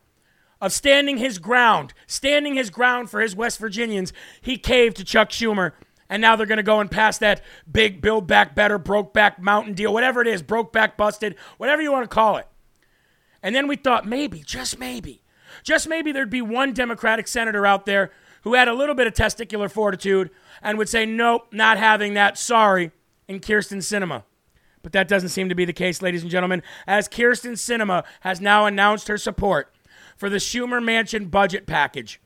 of 0.61 0.73
standing 0.73 1.19
his 1.19 1.39
ground, 1.39 1.93
standing 2.07 2.55
his 2.55 2.71
ground 2.71 3.11
for 3.11 3.21
his 3.21 3.37
West 3.37 3.59
Virginians, 3.59 4.13
he 4.41 4.57
caved 4.57 4.97
to 4.97 5.05
Chuck 5.05 5.31
Schumer. 5.31 5.73
And 6.09 6.23
now 6.23 6.37
they're 6.37 6.47
going 6.47 6.59
to 6.59 6.63
go 6.63 6.81
and 6.81 6.91
pass 6.91 7.19
that 7.19 7.43
big 7.71 8.01
build 8.01 8.29
back 8.29 8.55
better, 8.55 8.79
broke 8.79 9.13
back 9.13 9.41
mountain 9.41 9.75
deal, 9.75 9.93
whatever 9.93 10.23
it 10.23 10.29
is, 10.29 10.41
broke 10.41 10.73
back 10.73 10.97
busted, 10.97 11.35
whatever 11.57 11.83
you 11.83 11.91
want 11.91 12.05
to 12.05 12.15
call 12.15 12.37
it. 12.37 12.47
And 13.47 13.55
then 13.55 13.69
we 13.69 13.77
thought 13.77 14.05
maybe, 14.05 14.41
just 14.41 14.77
maybe, 14.77 15.23
just 15.63 15.89
maybe 15.89 16.11
there'd 16.11 16.29
be 16.29 16.43
one 16.43 16.73
Democratic 16.73 17.29
senator 17.29 17.65
out 17.65 17.87
there 17.87 18.11
who 18.43 18.55
had 18.55 18.67
a 18.67 18.75
little 18.75 18.97
bit 18.97 19.07
of 19.07 19.15
testicular 19.15 19.71
fortitude 19.71 20.31
and 20.61 20.77
would 20.79 20.89
say, 20.89 21.07
nope, 21.07 21.47
not 21.53 21.79
having 21.79 22.15
that, 22.15 22.37
sorry, 22.37 22.91
in 23.29 23.39
Kyrsten 23.39 23.79
Sinema. 23.79 24.25
But 24.83 24.91
that 24.95 25.07
doesn't 25.07 25.29
seem 25.29 25.49
to 25.49 25.55
be 25.55 25.65
the 25.65 25.73
case, 25.73 26.03
ladies 26.03 26.23
and 26.23 26.31
gentlemen, 26.31 26.61
as 26.89 27.09
Kyrsten 27.09 27.53
Sinema 27.53 28.03
has 28.23 28.41
now 28.41 28.67
announced 28.67 29.07
her 29.07 29.17
support 29.17 29.73
for 30.17 30.29
the 30.29 30.39
Schumer 30.39 30.83
Manchin 30.83 31.31
budget 31.31 31.69
package. 31.69 32.21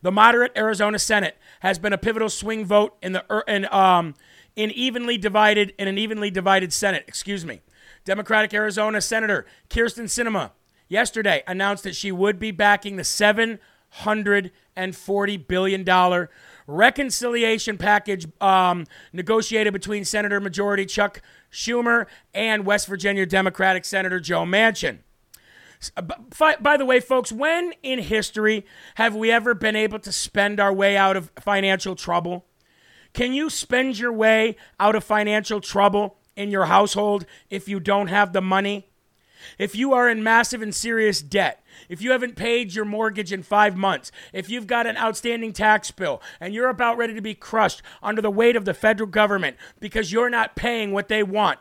The 0.00 0.10
moderate 0.10 0.52
Arizona 0.56 0.98
Senate 0.98 1.36
has 1.60 1.78
been 1.78 1.92
a 1.92 1.98
pivotal 1.98 2.30
swing 2.30 2.64
vote 2.64 2.96
in 3.02 3.12
the 3.12 3.24
er, 3.30 3.44
in, 3.46 3.70
um, 3.70 4.14
in 4.56 4.70
evenly 4.70 5.18
divided 5.18 5.74
in 5.78 5.88
an 5.88 5.98
evenly 5.98 6.30
divided 6.30 6.72
Senate. 6.72 7.04
Excuse 7.06 7.44
me. 7.44 7.60
Democratic 8.04 8.52
Arizona 8.52 9.00
Senator 9.00 9.46
Kyrsten 9.70 10.04
Sinema 10.04 10.50
yesterday 10.88 11.42
announced 11.46 11.84
that 11.84 11.96
she 11.96 12.12
would 12.12 12.38
be 12.38 12.50
backing 12.50 12.96
the 12.96 13.04
seven 13.04 13.58
hundred 13.88 14.50
and 14.76 14.94
forty 14.96 15.36
billion 15.36 15.84
dollar 15.84 16.28
reconciliation 16.66 17.78
package 17.78 18.26
um, 18.40 18.86
negotiated 19.12 19.72
between 19.72 20.04
Senator 20.04 20.40
Majority 20.40 20.84
Chuck 20.84 21.22
Schumer 21.50 22.06
and 22.32 22.66
West 22.66 22.86
Virginia 22.86 23.24
Democratic 23.24 23.84
Senator 23.84 24.20
Joe 24.20 24.44
Manchin. 24.44 24.98
Uh, 25.96 26.02
by 26.60 26.76
the 26.76 26.84
way, 26.84 26.98
folks, 26.98 27.30
when 27.30 27.74
in 27.82 27.98
history 27.98 28.64
have 28.94 29.14
we 29.14 29.30
ever 29.30 29.54
been 29.54 29.76
able 29.76 29.98
to 29.98 30.10
spend 30.10 30.58
our 30.58 30.72
way 30.72 30.96
out 30.96 31.16
of 31.16 31.30
financial 31.38 31.94
trouble? 31.94 32.46
Can 33.12 33.32
you 33.32 33.48
spend 33.48 33.98
your 33.98 34.12
way 34.12 34.56
out 34.80 34.96
of 34.96 35.04
financial 35.04 35.60
trouble 35.60 36.16
in 36.36 36.50
your 36.50 36.66
household 36.66 37.26
if 37.50 37.68
you 37.68 37.80
don't 37.80 38.08
have 38.08 38.32
the 38.32 38.40
money? 38.40 38.88
If 39.58 39.76
you 39.76 39.92
are 39.92 40.08
in 40.08 40.22
massive 40.22 40.62
and 40.62 40.74
serious 40.74 41.20
debt, 41.20 41.62
if 41.88 42.00
you 42.00 42.12
haven't 42.12 42.36
paid 42.36 42.74
your 42.74 42.84
mortgage 42.84 43.32
in 43.32 43.42
five 43.42 43.76
months, 43.76 44.10
if 44.32 44.48
you've 44.48 44.66
got 44.66 44.86
an 44.86 44.96
outstanding 44.96 45.52
tax 45.52 45.90
bill 45.90 46.22
and 46.40 46.54
you're 46.54 46.68
about 46.68 46.96
ready 46.96 47.14
to 47.14 47.20
be 47.20 47.34
crushed 47.34 47.82
under 48.02 48.22
the 48.22 48.30
weight 48.30 48.56
of 48.56 48.64
the 48.64 48.74
federal 48.74 49.08
government 49.08 49.56
because 49.80 50.12
you're 50.12 50.30
not 50.30 50.56
paying 50.56 50.92
what 50.92 51.08
they 51.08 51.22
want, 51.22 51.58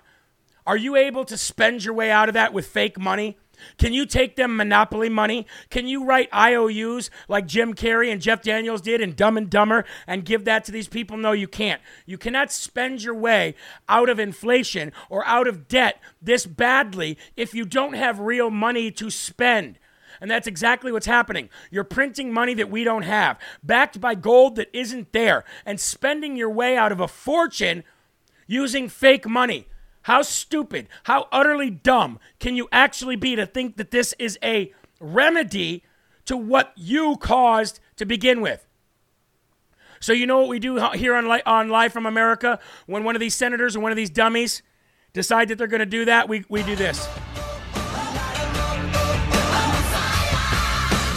are 0.65 0.77
you 0.77 0.95
able 0.95 1.25
to 1.25 1.37
spend 1.37 1.83
your 1.83 1.93
way 1.93 2.09
out 2.09 2.29
of 2.29 2.33
that 2.33 2.53
with 2.53 2.67
fake 2.67 2.97
money? 2.97 3.37
Can 3.77 3.93
you 3.93 4.05
take 4.05 4.35
them 4.35 4.55
monopoly 4.55 5.09
money? 5.09 5.47
Can 5.69 5.87
you 5.87 6.05
write 6.05 6.29
IOUs 6.33 7.09
like 7.27 7.47
Jim 7.47 7.73
Carrey 7.73 8.11
and 8.11 8.21
Jeff 8.21 8.41
Daniels 8.41 8.81
did 8.81 9.01
in 9.01 9.13
Dumb 9.13 9.37
and 9.37 9.49
Dumber 9.49 9.85
and 10.07 10.25
give 10.25 10.45
that 10.45 10.65
to 10.65 10.71
these 10.71 10.87
people? 10.87 11.17
No, 11.17 11.31
you 11.31 11.47
can't. 11.47 11.81
You 12.05 12.17
cannot 12.17 12.51
spend 12.51 13.03
your 13.03 13.15
way 13.15 13.55
out 13.89 14.09
of 14.09 14.19
inflation 14.19 14.91
or 15.09 15.25
out 15.25 15.47
of 15.47 15.67
debt 15.67 16.01
this 16.21 16.45
badly 16.45 17.17
if 17.35 17.53
you 17.53 17.65
don't 17.65 17.93
have 17.93 18.19
real 18.19 18.49
money 18.49 18.91
to 18.91 19.09
spend. 19.09 19.79
And 20.21 20.29
that's 20.29 20.47
exactly 20.47 20.91
what's 20.91 21.05
happening. 21.05 21.49
You're 21.69 21.83
printing 21.83 22.31
money 22.31 22.53
that 22.53 22.69
we 22.69 22.83
don't 22.83 23.03
have, 23.03 23.37
backed 23.61 23.99
by 23.99 24.15
gold 24.15 24.55
that 24.55 24.69
isn't 24.71 25.11
there, 25.11 25.43
and 25.65 25.79
spending 25.79 26.37
your 26.37 26.49
way 26.49 26.77
out 26.77 26.91
of 26.91 26.99
a 26.99 27.07
fortune 27.07 27.83
using 28.47 28.87
fake 28.87 29.27
money. 29.27 29.67
How 30.03 30.21
stupid, 30.21 30.89
how 31.03 31.27
utterly 31.31 31.69
dumb 31.69 32.19
can 32.39 32.55
you 32.55 32.67
actually 32.71 33.15
be 33.15 33.35
to 33.35 33.45
think 33.45 33.77
that 33.77 33.91
this 33.91 34.13
is 34.19 34.37
a 34.43 34.73
remedy 34.99 35.83
to 36.25 36.37
what 36.37 36.73
you 36.75 37.17
caused 37.17 37.79
to 37.97 38.05
begin 38.05 38.41
with? 38.41 38.65
So, 39.99 40.11
you 40.11 40.27
know 40.27 40.39
what 40.39 40.49
we 40.49 40.59
do 40.59 40.89
here 40.91 41.15
on, 41.15 41.25
on 41.45 41.69
Live 41.69 41.93
from 41.93 42.05
America? 42.05 42.59
When 42.85 43.05
one 43.05 43.15
of 43.15 43.21
these 43.21 43.35
senators 43.35 43.77
or 43.77 43.79
one 43.79 43.93
of 43.93 43.95
these 43.95 44.09
dummies 44.09 44.61
decide 45.13 45.47
that 45.47 45.57
they're 45.57 45.67
going 45.67 45.79
to 45.79 45.85
do 45.85 46.03
that, 46.05 46.27
we, 46.27 46.43
we 46.49 46.63
do 46.63 46.75
this. 46.75 47.07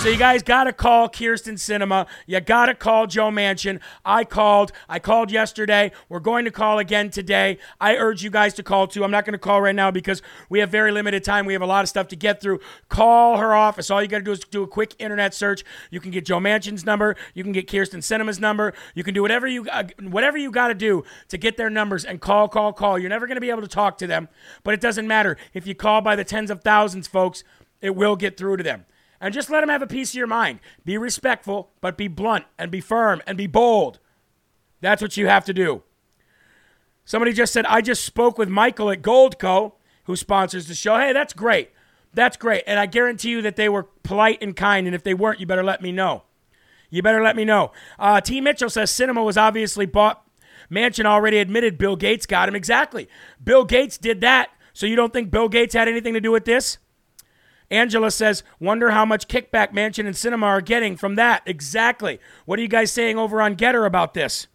So 0.06 0.12
you 0.12 0.18
guys 0.18 0.44
got 0.44 0.64
to 0.64 0.72
call 0.72 1.08
Kyrsten 1.08 1.54
Sinema. 1.54 2.06
You 2.28 2.38
got 2.38 2.66
to 2.66 2.76
call 2.76 3.08
Joe 3.08 3.30
Manchin. 3.30 3.80
I 4.04 4.22
called. 4.22 4.70
I 4.88 5.00
called 5.00 5.32
yesterday. 5.32 5.90
We're 6.08 6.20
going 6.20 6.44
to 6.44 6.52
call 6.52 6.78
again 6.78 7.10
today. 7.10 7.58
I 7.80 7.96
urge 7.96 8.22
you 8.22 8.30
guys 8.30 8.54
to 8.54 8.62
call 8.62 8.86
too. 8.86 9.02
I'm 9.02 9.10
not 9.10 9.24
going 9.24 9.32
to 9.32 9.38
call 9.38 9.60
right 9.60 9.74
now 9.74 9.90
because 9.90 10.22
we 10.48 10.60
have 10.60 10.70
very 10.70 10.92
limited 10.92 11.24
time. 11.24 11.44
We 11.44 11.54
have 11.54 11.62
a 11.62 11.66
lot 11.66 11.82
of 11.82 11.88
stuff 11.88 12.06
to 12.06 12.14
get 12.14 12.40
through. 12.40 12.60
Call 12.88 13.38
her 13.38 13.52
office. 13.52 13.90
All 13.90 14.00
you 14.00 14.06
got 14.06 14.18
to 14.18 14.22
do 14.22 14.30
is 14.30 14.38
do 14.38 14.62
a 14.62 14.68
quick 14.68 14.94
internet 15.00 15.34
search. 15.34 15.64
You 15.90 15.98
can 15.98 16.12
get 16.12 16.24
Joe 16.24 16.38
Manchin's 16.38 16.86
number. 16.86 17.16
You 17.34 17.42
can 17.42 17.50
get 17.50 17.66
Kyrsten 17.66 17.98
Sinema's 17.98 18.38
number. 18.38 18.74
You 18.94 19.02
can 19.02 19.12
do 19.12 19.22
whatever 19.22 19.48
you 19.48 19.66
uh, 19.68 19.88
whatever 20.02 20.38
you 20.38 20.52
got 20.52 20.68
to 20.68 20.74
do 20.74 21.02
to 21.30 21.36
get 21.36 21.56
their 21.56 21.68
numbers 21.68 22.04
and 22.04 22.20
call, 22.20 22.46
call, 22.46 22.72
call. 22.72 22.96
You're 22.96 23.10
never 23.10 23.26
going 23.26 23.38
to 23.38 23.40
be 23.40 23.50
able 23.50 23.62
to 23.62 23.66
talk 23.66 23.98
to 23.98 24.06
them, 24.06 24.28
but 24.62 24.72
it 24.72 24.80
doesn't 24.80 25.08
matter 25.08 25.36
if 25.52 25.66
you 25.66 25.74
call 25.74 26.00
by 26.00 26.14
the 26.14 26.22
tens 26.22 26.52
of 26.52 26.62
thousands, 26.62 27.08
folks. 27.08 27.42
It 27.80 27.96
will 27.96 28.14
get 28.14 28.36
through 28.36 28.58
to 28.58 28.62
them 28.62 28.86
and 29.26 29.34
just 29.34 29.50
let 29.50 29.58
them 29.58 29.70
have 29.70 29.82
a 29.82 29.88
piece 29.88 30.10
of 30.10 30.14
your 30.14 30.28
mind. 30.28 30.60
Be 30.84 30.96
respectful, 30.96 31.72
but 31.80 31.98
be 31.98 32.06
blunt 32.06 32.44
and 32.56 32.70
be 32.70 32.80
firm 32.80 33.20
and 33.26 33.36
be 33.36 33.48
bold. 33.48 33.98
That's 34.80 35.02
what 35.02 35.16
you 35.16 35.26
have 35.26 35.44
to 35.46 35.52
do. 35.52 35.82
Somebody 37.04 37.32
just 37.32 37.52
said, 37.52 37.66
I 37.66 37.80
just 37.80 38.04
spoke 38.04 38.38
with 38.38 38.48
Michael 38.48 38.88
at 38.88 39.02
Goldco, 39.02 39.72
who 40.04 40.14
sponsors 40.14 40.68
the 40.68 40.76
show. 40.76 40.96
Hey, 40.96 41.12
that's 41.12 41.32
great. 41.32 41.70
That's 42.14 42.36
great. 42.36 42.62
And 42.68 42.78
I 42.78 42.86
guarantee 42.86 43.30
you 43.30 43.42
that 43.42 43.56
they 43.56 43.68
were 43.68 43.82
polite 44.04 44.40
and 44.40 44.54
kind. 44.54 44.86
And 44.86 44.94
if 44.94 45.02
they 45.02 45.12
weren't, 45.12 45.40
you 45.40 45.46
better 45.46 45.64
let 45.64 45.82
me 45.82 45.90
know. 45.90 46.22
You 46.88 47.02
better 47.02 47.20
let 47.20 47.34
me 47.34 47.44
know. 47.44 47.72
Uh, 47.98 48.20
T. 48.20 48.40
Mitchell 48.40 48.70
says 48.70 48.92
Sinema 48.92 49.24
was 49.24 49.36
obviously 49.36 49.86
bought. 49.86 50.24
Manchin 50.70 51.04
already 51.04 51.38
admitted 51.38 51.78
Bill 51.78 51.96
Gates 51.96 52.26
got 52.26 52.48
him. 52.48 52.54
Exactly. 52.54 53.08
Bill 53.42 53.64
Gates 53.64 53.98
did 53.98 54.20
that. 54.20 54.50
So 54.72 54.86
you 54.86 54.94
don't 54.94 55.12
think 55.12 55.32
Bill 55.32 55.48
Gates 55.48 55.74
had 55.74 55.88
anything 55.88 56.14
to 56.14 56.20
do 56.20 56.30
with 56.30 56.44
this? 56.44 56.78
Angela 57.70 58.10
says, 58.10 58.44
wonder 58.60 58.90
how 58.90 59.04
much 59.04 59.28
kickback 59.28 59.72
Manchin 59.72 60.06
and 60.06 60.14
Sinema 60.14 60.44
are 60.44 60.60
getting 60.60 60.96
from 60.96 61.16
that. 61.16 61.42
Exactly. 61.46 62.20
What 62.44 62.58
are 62.58 62.62
you 62.62 62.68
guys 62.68 62.92
saying 62.92 63.18
over 63.18 63.42
on 63.42 63.56
Gettr 63.56 63.86
about 63.86 64.14
this? 64.14 64.46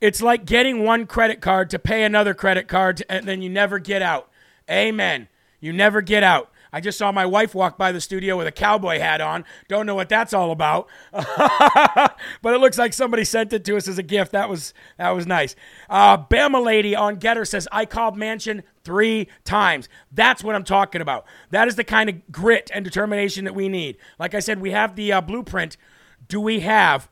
It's 0.00 0.20
like 0.20 0.44
getting 0.44 0.84
one 0.84 1.06
credit 1.06 1.40
card 1.40 1.70
to 1.70 1.78
pay 1.78 2.02
another 2.04 2.34
credit 2.34 2.68
card, 2.68 3.02
and 3.08 3.26
then 3.26 3.40
you 3.40 3.48
never 3.48 3.78
get 3.78 4.02
out. 4.02 4.28
Amen. 4.70 5.28
You 5.60 5.72
never 5.72 6.02
get 6.02 6.22
out. 6.22 6.51
I 6.72 6.80
just 6.80 6.96
saw 6.96 7.12
my 7.12 7.26
wife 7.26 7.54
walk 7.54 7.76
by 7.76 7.92
the 7.92 8.00
studio 8.00 8.38
with 8.38 8.46
a 8.46 8.52
cowboy 8.52 8.98
hat 8.98 9.20
on. 9.20 9.44
Don't 9.68 9.84
know 9.84 9.94
what 9.94 10.08
that's 10.08 10.32
all 10.32 10.50
about, 10.50 10.88
but 11.12 12.54
it 12.54 12.60
looks 12.60 12.78
like 12.78 12.92
somebody 12.92 13.24
sent 13.24 13.52
it 13.52 13.64
to 13.66 13.76
us 13.76 13.88
as 13.88 13.98
a 13.98 14.02
gift. 14.02 14.32
That 14.32 14.48
was 14.48 14.72
that 14.96 15.10
was 15.10 15.26
nice. 15.26 15.54
Uh, 15.90 16.16
Bama 16.16 16.64
lady 16.64 16.96
on 16.96 17.16
Gettr 17.18 17.46
says 17.46 17.68
I 17.70 17.84
called 17.84 18.16
Manchin 18.16 18.62
three 18.84 19.28
times. 19.44 19.88
That's 20.10 20.42
what 20.42 20.54
I'm 20.54 20.64
talking 20.64 21.00
about. 21.00 21.26
That 21.50 21.68
is 21.68 21.76
the 21.76 21.84
kind 21.84 22.08
of 22.08 22.32
grit 22.32 22.70
and 22.72 22.84
determination 22.84 23.44
that 23.44 23.54
we 23.54 23.68
need. 23.68 23.98
Like 24.18 24.34
I 24.34 24.40
said, 24.40 24.60
we 24.60 24.70
have 24.70 24.96
the 24.96 25.12
uh, 25.12 25.20
blueprint. 25.20 25.76
Do 26.28 26.40
we 26.40 26.60
have 26.60 27.08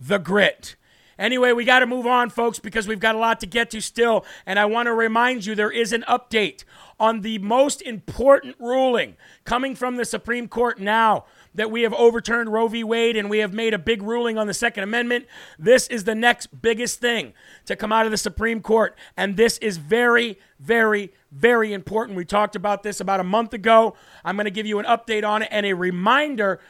the 0.00 0.18
grit? 0.18 0.76
Anyway, 1.18 1.52
we 1.52 1.64
got 1.64 1.80
to 1.80 1.86
move 1.86 2.06
on, 2.06 2.28
folks, 2.30 2.58
because 2.58 2.88
we've 2.88 3.00
got 3.00 3.14
a 3.14 3.18
lot 3.18 3.40
to 3.40 3.46
get 3.46 3.70
to 3.70 3.80
still. 3.80 4.24
And 4.46 4.58
I 4.58 4.64
want 4.64 4.86
to 4.86 4.92
remind 4.92 5.46
you 5.46 5.54
there 5.54 5.70
is 5.70 5.92
an 5.92 6.04
update 6.08 6.64
on 6.98 7.20
the 7.20 7.38
most 7.38 7.82
important 7.82 8.56
ruling 8.58 9.16
coming 9.44 9.74
from 9.74 9.96
the 9.96 10.04
Supreme 10.04 10.48
Court 10.48 10.78
now 10.78 11.24
that 11.54 11.70
we 11.70 11.82
have 11.82 11.94
overturned 11.94 12.52
Roe 12.52 12.68
v. 12.68 12.82
Wade 12.82 13.16
and 13.16 13.30
we 13.30 13.38
have 13.38 13.52
made 13.52 13.74
a 13.74 13.78
big 13.78 14.02
ruling 14.02 14.38
on 14.38 14.46
the 14.46 14.54
Second 14.54 14.84
Amendment. 14.84 15.26
This 15.58 15.86
is 15.88 16.04
the 16.04 16.14
next 16.14 16.46
biggest 16.62 17.00
thing 17.00 17.32
to 17.66 17.76
come 17.76 17.92
out 17.92 18.06
of 18.06 18.10
the 18.10 18.18
Supreme 18.18 18.60
Court. 18.60 18.96
And 19.16 19.36
this 19.36 19.58
is 19.58 19.76
very, 19.76 20.38
very, 20.58 21.12
very 21.30 21.72
important. 21.72 22.16
We 22.16 22.24
talked 22.24 22.56
about 22.56 22.82
this 22.82 23.00
about 23.00 23.20
a 23.20 23.24
month 23.24 23.54
ago. 23.54 23.94
I'm 24.24 24.36
going 24.36 24.46
to 24.46 24.50
give 24.50 24.66
you 24.66 24.78
an 24.78 24.86
update 24.86 25.24
on 25.24 25.42
it 25.42 25.48
and 25.50 25.64
a 25.64 25.74
reminder 25.74 26.60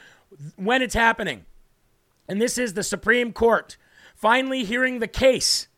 when 0.57 0.83
it's 0.83 0.95
happening. 0.95 1.45
And 2.29 2.41
this 2.41 2.59
is 2.59 2.75
the 2.75 2.83
Supreme 2.83 3.33
Court 3.33 3.77
finally 4.14 4.64
hearing 4.64 4.99
the 4.99 5.09
case 5.09 5.68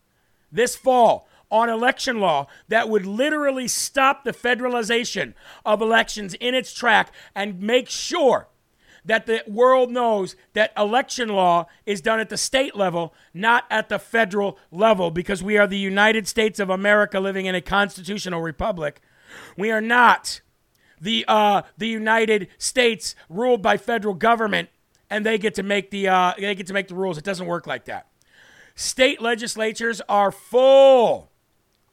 this 0.51 0.75
fall 0.75 1.27
on 1.49 1.69
election 1.69 2.19
law 2.19 2.47
that 2.67 2.89
would 2.89 3.05
literally 3.05 3.67
stop 3.67 4.23
the 4.23 4.33
federalization 4.33 5.33
of 5.65 5.81
elections 5.81 6.33
in 6.35 6.53
its 6.53 6.73
track 6.73 7.13
and 7.35 7.61
make 7.61 7.89
sure 7.89 8.47
that 9.07 9.25
the 9.25 9.41
world 9.47 9.89
knows 9.89 10.35
that 10.53 10.73
election 10.77 11.29
law 11.29 11.65
is 11.85 12.01
done 12.01 12.19
at 12.19 12.27
the 12.27 12.37
state 12.37 12.75
level, 12.75 13.13
not 13.33 13.63
at 13.69 13.87
the 13.87 13.97
federal 13.97 14.59
level, 14.69 15.11
because 15.11 15.41
we 15.41 15.57
are 15.57 15.65
the 15.65 15.77
United 15.77 16.27
States 16.27 16.59
of 16.59 16.69
America 16.69 17.19
living 17.19 17.45
in 17.45 17.55
a 17.55 17.61
constitutional 17.61 18.41
republic. 18.41 19.01
We 19.57 19.71
are 19.71 19.81
not 19.81 20.41
the 20.99 21.23
uh, 21.27 21.61
the 21.77 21.87
United 21.87 22.49
States 22.57 23.15
ruled 23.29 23.61
by 23.61 23.77
federal 23.77 24.13
government, 24.13 24.69
and 25.09 25.25
they 25.25 25.37
get 25.37 25.55
to 25.55 25.63
make 25.63 25.89
the 25.89 26.09
uh, 26.09 26.33
they 26.37 26.53
get 26.55 26.67
to 26.67 26.73
make 26.73 26.89
the 26.89 26.95
rules. 26.95 27.17
It 27.17 27.23
doesn't 27.23 27.47
work 27.47 27.65
like 27.65 27.85
that. 27.85 28.07
State 28.75 29.21
legislatures 29.21 30.01
are 30.09 30.31
full 30.31 31.31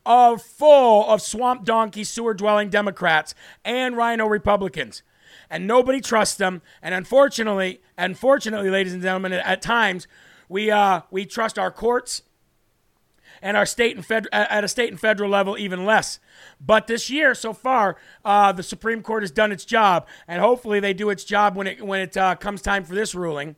of 0.07 0.43
full 0.43 1.09
of 1.09 1.23
swamp 1.23 1.65
donkey 1.65 2.05
sewer 2.05 2.35
dwelling 2.35 2.69
Democrats 2.71 3.35
and 3.65 3.97
RINO 3.97 4.27
Republicans. 4.27 5.03
And 5.51 5.67
nobody 5.67 6.01
trusts 6.01 6.37
them. 6.37 6.63
And 6.83 6.95
unfortunately, 6.95 7.81
unfortunately, 7.97 8.71
ladies 8.71 8.93
and 8.93 9.03
gentlemen, 9.03 9.33
at 9.33 9.63
times 9.63 10.07
we 10.49 10.71
uh, 10.71 11.03
we 11.11 11.27
trust 11.27 11.59
our 11.59 11.71
courts 11.71 12.23
and 13.43 13.57
our 13.57 13.67
state 13.67 13.95
and 13.95 14.05
fed- 14.05 14.29
at 14.33 14.65
a 14.65 14.69
state 14.69 14.91
and 14.91 14.99
federal 14.99 15.31
level 15.31 15.59
even 15.59 15.85
less. 15.85 16.19
But 16.61 16.87
this 16.87 17.11
year, 17.11 17.35
so 17.35 17.53
far, 17.53 17.97
uh, 18.25 18.53
the 18.53 18.63
Supreme 18.63 19.03
Court 19.03 19.23
has 19.23 19.31
done 19.31 19.53
its 19.53 19.65
job, 19.65 20.07
and 20.27 20.41
hopefully 20.41 20.81
they 20.81 20.95
do 20.95 21.11
its 21.11 21.25
job 21.25 21.55
when 21.55 21.67
it 21.67 21.85
when 21.85 22.01
it 22.01 22.17
uh, 22.17 22.37
comes 22.37 22.63
time 22.63 22.85
for 22.85 22.95
this 22.95 23.15
ruling. 23.15 23.57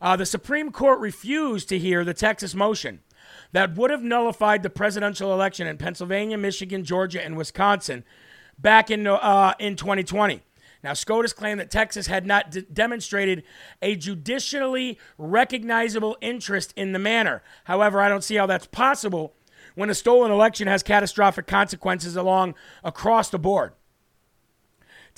Uh, 0.00 0.16
the 0.16 0.26
Supreme 0.26 0.70
Court 0.70 0.98
refused 1.00 1.68
to 1.68 1.78
hear 1.78 2.04
the 2.04 2.14
Texas 2.14 2.54
motion 2.54 3.00
that 3.52 3.76
would 3.76 3.90
have 3.90 4.02
nullified 4.02 4.62
the 4.62 4.70
presidential 4.70 5.32
election 5.32 5.66
in 5.66 5.76
Pennsylvania, 5.76 6.38
Michigan, 6.38 6.84
Georgia, 6.84 7.24
and 7.24 7.36
Wisconsin 7.36 8.04
back 8.58 8.90
in, 8.90 9.06
uh, 9.06 9.54
in 9.58 9.76
2020. 9.76 10.42
Now, 10.82 10.94
SCOTUS 10.94 11.34
claimed 11.34 11.60
that 11.60 11.70
Texas 11.70 12.06
had 12.06 12.26
not 12.26 12.50
d- 12.50 12.64
demonstrated 12.72 13.42
a 13.82 13.96
judicially 13.96 14.98
recognizable 15.18 16.16
interest 16.20 16.72
in 16.74 16.92
the 16.92 16.98
manner. 16.98 17.42
However, 17.64 18.00
I 18.00 18.08
don't 18.08 18.24
see 18.24 18.36
how 18.36 18.46
that's 18.46 18.66
possible 18.66 19.34
when 19.74 19.90
a 19.90 19.94
stolen 19.94 20.30
election 20.30 20.68
has 20.68 20.82
catastrophic 20.82 21.46
consequences 21.46 22.16
along 22.16 22.54
across 22.82 23.28
the 23.28 23.38
board. 23.38 23.72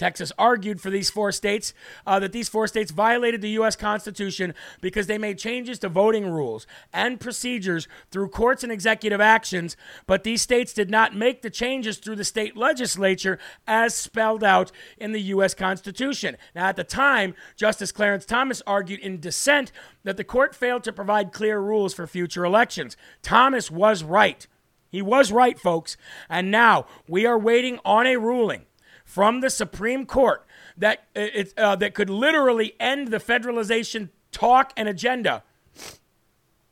Texas 0.03 0.32
argued 0.36 0.80
for 0.80 0.90
these 0.90 1.11
four 1.11 1.30
states 1.30 1.72
uh, 2.09 2.18
that 2.18 2.32
these 2.32 2.48
four 2.48 2.66
states 2.66 2.90
violated 2.90 3.40
the 3.40 3.50
U.S. 3.50 3.76
Constitution 3.76 4.53
because 4.80 5.07
they 5.07 5.16
made 5.16 5.38
changes 5.38 5.78
to 5.78 5.88
voting 5.88 6.28
rules 6.28 6.66
and 6.92 7.20
procedures 7.20 7.86
through 8.11 8.30
courts 8.30 8.64
and 8.64 8.72
executive 8.72 9.20
actions, 9.20 9.76
but 10.09 10.24
these 10.24 10.42
states 10.42 10.72
did 10.72 10.90
not 10.90 11.14
make 11.14 11.42
the 11.42 11.50
changes 11.50 11.98
through 11.98 12.16
the 12.16 12.24
state 12.24 12.57
legislature 12.57 13.38
as 13.64 13.94
spelled 13.94 14.42
out 14.42 14.72
in 14.98 15.12
the 15.12 15.22
U.S. 15.22 15.55
Constitution. 15.55 16.36
Now, 16.53 16.66
at 16.66 16.74
the 16.74 16.82
time, 16.82 17.36
Justice 17.55 17.92
Clarence 17.92 18.26
Thomas 18.26 18.61
argued 18.66 18.98
in 18.98 19.20
dissent 19.20 19.70
that 20.03 20.16
the 20.16 20.24
court 20.24 20.53
failed 20.53 20.82
to 20.82 20.92
provide 20.92 21.32
clear 21.32 21.61
rules 21.61 21.94
for 21.94 22.09
future 22.09 22.44
elections. 22.44 22.96
Thomas 23.22 23.70
was 23.70 24.03
right. 24.03 24.48
He 24.90 25.00
was 25.00 25.30
right, 25.30 25.57
folks. 25.61 25.96
And 26.28 26.50
now 26.50 26.86
we 27.07 27.24
are 27.24 27.38
waiting 27.38 27.78
on 27.84 28.09
a 28.09 28.16
ruling 28.16 28.66
from 29.12 29.42
the 29.42 29.50
Supreme 29.50 30.06
Court 30.06 30.42
that 30.78 31.04
it, 31.14 31.52
uh, 31.58 31.76
that 31.76 31.92
could 31.92 32.08
literally 32.08 32.72
end 32.80 33.08
the 33.08 33.18
federalization 33.18 34.08
talk 34.30 34.72
and 34.74 34.88
agenda 34.88 35.42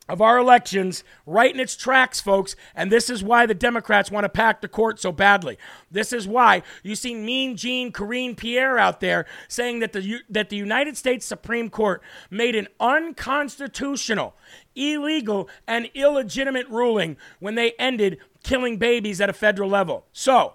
of 0.08 0.22
our 0.22 0.38
elections 0.38 1.04
right 1.26 1.52
in 1.52 1.60
its 1.60 1.76
tracks, 1.76 2.18
folks. 2.18 2.56
And 2.74 2.90
this 2.90 3.10
is 3.10 3.22
why 3.22 3.44
the 3.44 3.52
Democrats 3.52 4.10
want 4.10 4.24
to 4.24 4.30
pack 4.30 4.62
the 4.62 4.68
court 4.68 4.98
so 4.98 5.12
badly. 5.12 5.58
This 5.90 6.14
is 6.14 6.26
why 6.26 6.62
you 6.82 6.94
see 6.94 7.14
Mean 7.14 7.58
Jean 7.58 7.92
Karine 7.92 8.34
Pierre 8.34 8.78
out 8.78 9.00
there 9.00 9.26
saying 9.46 9.80
that 9.80 9.92
the 9.92 10.20
that 10.30 10.48
the 10.48 10.56
United 10.56 10.96
States 10.96 11.26
Supreme 11.26 11.68
Court 11.68 12.02
made 12.30 12.56
an 12.56 12.68
unconstitutional, 12.80 14.34
illegal, 14.74 15.46
and 15.66 15.90
illegitimate 15.92 16.70
ruling 16.70 17.18
when 17.38 17.54
they 17.54 17.72
ended 17.72 18.16
killing 18.42 18.78
babies 18.78 19.20
at 19.20 19.28
a 19.28 19.34
federal 19.34 19.68
level. 19.68 20.06
So 20.10 20.54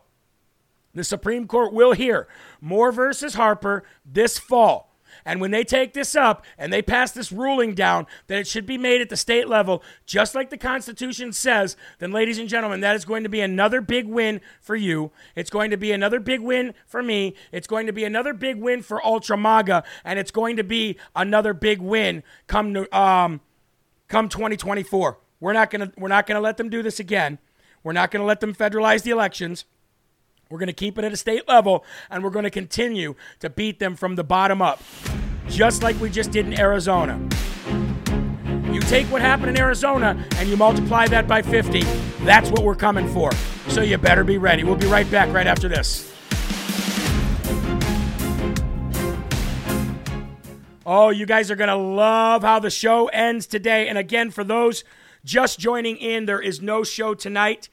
the 0.95 1.03
Supreme 1.03 1.47
Court 1.47 1.73
will 1.73 1.93
hear 1.93 2.27
Moore 2.61 2.91
versus 2.91 3.35
Harper 3.35 3.83
this 4.05 4.39
fall. 4.39 4.95
And 5.23 5.39
when 5.39 5.51
they 5.51 5.63
take 5.63 5.93
this 5.93 6.15
up 6.15 6.45
and 6.57 6.73
they 6.73 6.81
pass 6.81 7.11
this 7.11 7.31
ruling 7.31 7.73
down 7.73 8.05
that 8.27 8.39
it 8.39 8.47
should 8.47 8.65
be 8.65 8.77
made 8.77 9.01
at 9.01 9.09
the 9.09 9.17
state 9.17 9.47
level, 9.47 9.81
just 10.05 10.35
like 10.35 10.49
the 10.49 10.57
Constitution 10.57 11.31
says, 11.31 11.77
then, 11.99 12.11
ladies 12.11 12.37
and 12.37 12.49
gentlemen, 12.49 12.81
that 12.81 12.95
is 12.95 13.05
going 13.05 13.23
to 13.23 13.29
be 13.29 13.41
another 13.41 13.81
big 13.81 14.07
win 14.07 14.41
for 14.59 14.75
you. 14.75 15.11
It's 15.35 15.49
going 15.49 15.71
to 15.71 15.77
be 15.77 15.91
another 15.91 16.19
big 16.19 16.41
win 16.41 16.73
for 16.85 17.01
me. 17.01 17.35
It's 17.51 17.67
going 17.67 17.87
to 17.87 17.93
be 17.93 18.03
another 18.03 18.33
big 18.33 18.57
win 18.57 18.81
for 18.81 19.05
Ultra 19.05 19.37
MAGA. 19.37 19.83
And 20.03 20.19
it's 20.19 20.31
going 20.31 20.57
to 20.57 20.63
be 20.63 20.97
another 21.15 21.53
big 21.53 21.81
win 21.81 22.23
come, 22.47 22.85
um, 22.91 23.41
come 24.07 24.29
2024. 24.29 25.17
We're 25.39 25.53
not 25.53 25.69
going 25.69 25.89
to 25.89 25.93
we're 25.97 26.07
not 26.07 26.27
going 26.27 26.35
to 26.35 26.41
let 26.41 26.57
them 26.57 26.69
do 26.69 26.81
this 26.81 26.99
again. 26.99 27.39
We're 27.83 27.93
not 27.93 28.09
going 28.09 28.21
to 28.21 28.25
let 28.25 28.39
them 28.39 28.55
federalize 28.55 29.03
the 29.03 29.11
elections. 29.11 29.65
We're 30.49 30.59
going 30.59 30.67
to 30.67 30.73
keep 30.73 30.99
it 30.99 31.03
at 31.03 31.11
a 31.11 31.17
state 31.17 31.47
level, 31.47 31.83
and 32.09 32.23
we're 32.23 32.29
going 32.29 32.43
to 32.43 32.51
continue 32.51 33.15
to 33.39 33.49
beat 33.49 33.79
them 33.79 33.95
from 33.95 34.15
the 34.15 34.23
bottom 34.23 34.61
up, 34.61 34.79
just 35.47 35.81
like 35.81 35.99
we 35.99 36.09
just 36.09 36.29
did 36.29 36.45
in 36.45 36.59
Arizona. 36.59 37.19
You 38.71 38.79
take 38.81 39.07
what 39.07 39.21
happened 39.21 39.49
in 39.49 39.57
Arizona 39.57 40.23
and 40.37 40.49
you 40.49 40.57
multiply 40.57 41.07
that 41.07 41.27
by 41.27 41.41
50, 41.41 41.81
that's 42.25 42.51
what 42.51 42.63
we're 42.63 42.75
coming 42.75 43.07
for. 43.07 43.31
So 43.69 43.81
you 43.81 43.97
better 43.97 44.23
be 44.23 44.37
ready. 44.37 44.63
We'll 44.63 44.75
be 44.75 44.85
right 44.85 45.09
back 45.09 45.33
right 45.33 45.47
after 45.47 45.69
this. 45.69 46.11
Oh, 50.85 51.09
you 51.09 51.25
guys 51.25 51.49
are 51.49 51.55
going 51.55 51.69
to 51.69 51.75
love 51.75 52.43
how 52.43 52.59
the 52.59 52.69
show 52.69 53.07
ends 53.07 53.47
today. 53.47 53.87
And 53.87 53.97
again, 53.97 54.29
for 54.29 54.43
those 54.43 54.83
just 55.23 55.57
joining 55.57 55.97
in, 55.97 56.25
there 56.25 56.41
is 56.41 56.61
no 56.61 56.83
show 56.83 57.13
tonight. 57.13 57.69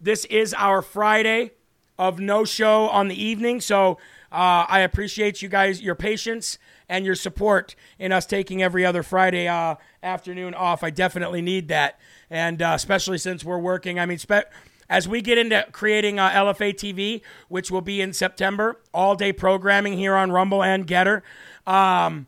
This 0.00 0.24
is 0.24 0.54
our 0.54 0.80
Friday 0.80 1.52
of 1.98 2.18
no 2.18 2.44
show 2.44 2.88
on 2.88 3.08
the 3.08 3.22
evening. 3.22 3.60
So 3.60 3.98
uh, 4.32 4.66
I 4.68 4.80
appreciate 4.80 5.42
you 5.42 5.48
guys, 5.48 5.80
your 5.80 5.94
patience 5.94 6.58
and 6.88 7.04
your 7.04 7.14
support 7.14 7.74
in 7.98 8.12
us 8.12 8.26
taking 8.26 8.62
every 8.62 8.84
other 8.84 9.02
Friday 9.02 9.48
uh, 9.48 9.76
afternoon 10.02 10.54
off. 10.54 10.82
I 10.82 10.90
definitely 10.90 11.42
need 11.42 11.68
that. 11.68 11.98
And 12.30 12.60
uh, 12.62 12.72
especially 12.74 13.18
since 13.18 13.44
we're 13.44 13.58
working, 13.58 13.98
I 13.98 14.06
mean, 14.06 14.18
spe- 14.18 14.50
as 14.88 15.08
we 15.08 15.20
get 15.20 15.38
into 15.38 15.66
creating 15.72 16.18
uh, 16.18 16.30
LFA 16.30 16.74
TV, 16.74 17.22
which 17.48 17.70
will 17.70 17.80
be 17.80 18.00
in 18.00 18.12
September, 18.12 18.80
all 18.94 19.14
day 19.16 19.32
programming 19.32 19.98
here 19.98 20.14
on 20.14 20.30
Rumble 20.30 20.62
and 20.62 20.86
Gettr. 20.86 21.22
Um, 21.66 22.26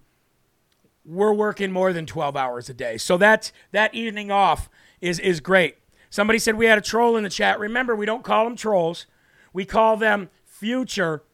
we're 1.04 1.32
working 1.32 1.72
more 1.72 1.92
than 1.92 2.06
12 2.06 2.36
hours 2.36 2.68
a 2.68 2.74
day. 2.74 2.98
So 2.98 3.16
that 3.18 3.50
that 3.72 3.94
evening 3.94 4.30
off 4.30 4.68
is 5.00 5.18
is 5.18 5.40
great. 5.40 5.76
Somebody 6.10 6.38
said 6.38 6.56
we 6.56 6.66
had 6.66 6.78
a 6.78 6.82
troll 6.82 7.16
in 7.16 7.24
the 7.24 7.30
chat. 7.30 7.58
Remember, 7.58 7.94
we 7.94 8.06
don't 8.06 8.24
call 8.24 8.44
them 8.44 8.56
trolls. 8.56 9.06
We 9.58 9.64
call 9.64 9.96
them 9.96 10.30
future 10.44 11.24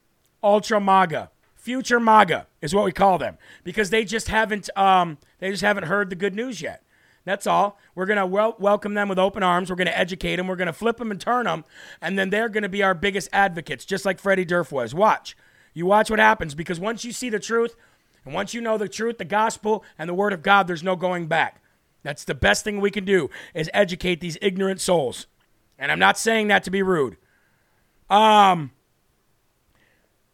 ultra 0.42 0.80
MAGA. 0.80 1.30
Future 1.56 2.00
MAGA 2.00 2.46
is 2.62 2.74
what 2.74 2.86
we 2.86 2.90
call 2.90 3.18
them 3.18 3.36
because 3.64 3.90
they 3.90 4.02
just 4.02 4.28
haven't 4.28 4.70
um, 4.78 5.18
they 5.40 5.50
just 5.50 5.62
haven't 5.62 5.84
heard 5.84 6.08
the 6.08 6.16
good 6.16 6.34
news 6.34 6.62
yet. 6.62 6.82
That's 7.26 7.46
all. 7.46 7.78
We're 7.94 8.06
going 8.06 8.16
to 8.16 8.24
wel- 8.24 8.56
welcome 8.58 8.94
them 8.94 9.10
with 9.10 9.18
open 9.18 9.42
arms. 9.42 9.68
We're 9.68 9.76
going 9.76 9.88
to 9.88 9.98
educate 9.98 10.36
them. 10.36 10.46
We're 10.46 10.56
going 10.56 10.68
to 10.68 10.72
flip 10.72 10.96
them 10.96 11.10
and 11.10 11.20
turn 11.20 11.44
them. 11.44 11.66
And 12.00 12.18
then 12.18 12.30
they're 12.30 12.48
going 12.48 12.62
to 12.62 12.70
be 12.70 12.82
our 12.82 12.94
biggest 12.94 13.28
advocates, 13.30 13.84
just 13.84 14.06
like 14.06 14.18
Freddie 14.18 14.46
Durf 14.46 14.72
was. 14.72 14.94
Watch. 14.94 15.36
You 15.74 15.84
watch 15.84 16.08
what 16.08 16.18
happens 16.18 16.54
because 16.54 16.80
once 16.80 17.04
you 17.04 17.12
see 17.12 17.28
the 17.28 17.38
truth, 17.38 17.76
and 18.24 18.32
once 18.32 18.54
you 18.54 18.62
know 18.62 18.78
the 18.78 18.88
truth, 18.88 19.18
the 19.18 19.26
gospel, 19.26 19.84
and 19.98 20.08
the 20.08 20.14
word 20.14 20.32
of 20.32 20.42
God, 20.42 20.66
there's 20.66 20.82
no 20.82 20.96
going 20.96 21.26
back. 21.26 21.60
That's 22.02 22.24
the 22.24 22.34
best 22.34 22.64
thing 22.64 22.80
we 22.80 22.90
can 22.90 23.04
do 23.04 23.28
is 23.52 23.68
educate 23.74 24.22
these 24.22 24.38
ignorant 24.40 24.80
souls. 24.80 25.26
And 25.78 25.92
I'm 25.92 25.98
not 25.98 26.16
saying 26.16 26.48
that 26.48 26.64
to 26.64 26.70
be 26.70 26.82
rude. 26.82 27.18
Um, 28.10 28.72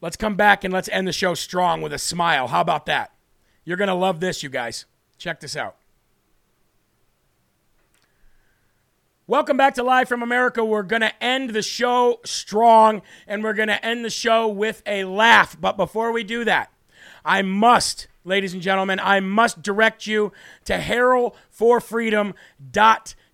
let's 0.01 0.17
come 0.17 0.35
back 0.35 0.65
and 0.65 0.73
let's 0.73 0.89
end 0.89 1.07
the 1.07 1.13
show 1.13 1.35
strong 1.35 1.83
with 1.83 1.93
a 1.93 1.99
smile. 1.99 2.49
How 2.49 2.61
about 2.61 2.87
that? 2.87 3.13
You're 3.65 3.77
going 3.77 3.89
to 3.89 3.95
love 3.95 4.21
this, 4.21 4.43
you 4.43 4.49
guys. 4.49 4.87
Check 5.19 5.41
this 5.41 5.57
out. 5.57 5.77
Welcome 9.27 9.57
back 9.57 9.75
to 9.75 9.83
Live 9.85 10.09
from 10.09 10.23
America. 10.25 10.65
We're 10.65 10.83
going 10.83 11.03
to 11.03 11.23
end 11.23 11.51
the 11.51 11.63
show 11.63 12.19
strong 12.25 13.03
and 13.29 13.45
we're 13.45 13.53
going 13.55 13.69
to 13.69 13.85
end 13.85 14.05
the 14.05 14.11
show 14.11 14.49
with 14.49 14.83
a 14.87 15.05
laugh. 15.05 15.57
But 15.61 15.77
before 15.77 16.11
we 16.11 16.25
do 16.25 16.45
that, 16.47 16.73
I 17.25 17.43
must, 17.43 18.09
ladies 18.25 18.55
and 18.55 18.63
gentlemen, 18.63 18.99
I 18.99 19.21
must 19.21 19.63
direct 19.63 20.09
you 20.09 20.33
to 20.65 20.79
herrellforfreedom.com. 20.79 22.35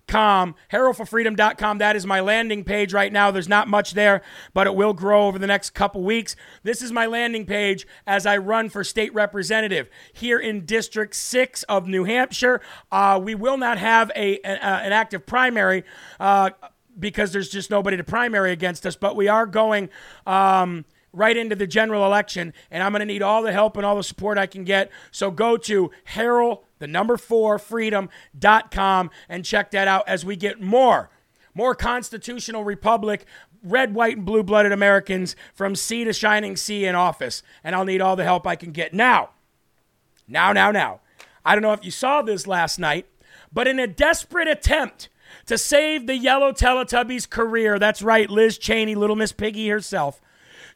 Herrellforfreedom.com. 0.07 1.77
That 1.77 1.95
is 1.95 2.05
my 2.05 2.19
landing 2.19 2.63
page 2.63 2.93
right 2.93 3.11
now. 3.11 3.31
There's 3.31 3.49
not 3.49 3.67
much 3.67 3.93
there, 3.93 4.21
but 4.53 4.67
it 4.67 4.75
will 4.75 4.93
grow 4.93 5.27
over 5.27 5.39
the 5.39 5.47
next 5.47 5.71
couple 5.71 6.03
weeks. 6.03 6.35
This 6.63 6.81
is 6.81 6.91
my 6.91 7.05
landing 7.05 7.45
page 7.45 7.85
as 8.05 8.25
I 8.25 8.37
run 8.37 8.69
for 8.69 8.83
state 8.83 9.13
representative 9.13 9.89
here 10.13 10.39
in 10.39 10.65
District 10.65 11.13
6 11.13 11.63
of 11.63 11.87
New 11.87 12.05
Hampshire. 12.05 12.61
Uh, 12.91 13.19
we 13.21 13.35
will 13.35 13.57
not 13.57 13.77
have 13.77 14.11
a, 14.15 14.39
a 14.39 14.47
an 14.47 14.91
active 14.93 15.25
primary. 15.25 15.83
Uh, 16.19 16.51
because 16.99 17.31
there's 17.31 17.49
just 17.49 17.69
nobody 17.69 17.97
to 17.97 18.03
primary 18.03 18.51
against 18.51 18.83
us, 18.85 18.95
but 18.95 19.15
we 19.15 19.27
are 19.27 19.45
going 19.45 19.89
um, 20.25 20.83
right 21.13 21.37
into 21.37 21.55
the 21.55 21.67
general 21.67 22.05
election, 22.05 22.53
and 22.71 22.83
I'm 22.83 22.91
going 22.91 23.01
to 23.01 23.05
need 23.05 23.21
all 23.21 23.43
the 23.43 23.51
help 23.51 23.77
and 23.77 23.85
all 23.85 23.95
the 23.95 24.03
support 24.03 24.37
I 24.37 24.45
can 24.45 24.63
get. 24.63 24.91
So 25.11 25.31
go 25.31 25.57
to 25.57 25.91
Herrell, 26.05 26.63
the 26.79 26.87
number 26.87 27.17
four, 27.17 27.59
freedom.com 27.59 29.11
and 29.29 29.45
check 29.45 29.71
that 29.71 29.87
out 29.87 30.07
as 30.07 30.25
we 30.25 30.35
get 30.35 30.61
more, 30.61 31.09
more 31.53 31.75
constitutional 31.75 32.63
republic, 32.63 33.25
red, 33.63 33.93
white, 33.93 34.17
and 34.17 34.25
blue 34.25 34.43
blooded 34.43 34.71
Americans 34.71 35.35
from 35.53 35.75
sea 35.75 36.03
to 36.03 36.13
shining 36.13 36.55
sea 36.55 36.85
in 36.85 36.95
office. 36.95 37.43
And 37.63 37.75
I'll 37.75 37.85
need 37.85 38.01
all 38.01 38.15
the 38.15 38.23
help 38.23 38.45
I 38.45 38.55
can 38.55 38.71
get. 38.71 38.93
Now, 38.93 39.29
now, 40.27 40.53
now, 40.53 40.71
now. 40.71 41.01
I 41.45 41.55
don't 41.55 41.61
know 41.61 41.73
if 41.73 41.85
you 41.85 41.91
saw 41.91 42.21
this 42.21 42.45
last 42.45 42.77
night, 42.77 43.07
but 43.51 43.67
in 43.67 43.79
a 43.79 43.87
desperate 43.87 44.47
attempt 44.47 45.09
to 45.45 45.57
save 45.57 46.05
the 46.05 46.17
yellow 46.17 46.51
Teletubby's 46.51 47.25
career, 47.25 47.79
that's 47.79 48.01
right, 48.01 48.29
Liz 48.29 48.57
Cheney, 48.57 48.95
Little 48.95 49.15
Miss 49.15 49.31
Piggy 49.31 49.69
herself, 49.69 50.21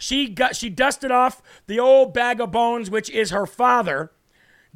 she 0.01 0.29
got 0.29 0.55
she 0.55 0.69
dusted 0.69 1.11
off 1.11 1.43
the 1.67 1.79
old 1.79 2.13
bag 2.13 2.41
of 2.41 2.51
bones, 2.51 2.89
which 2.89 3.09
is 3.11 3.29
her 3.29 3.45
father, 3.45 4.11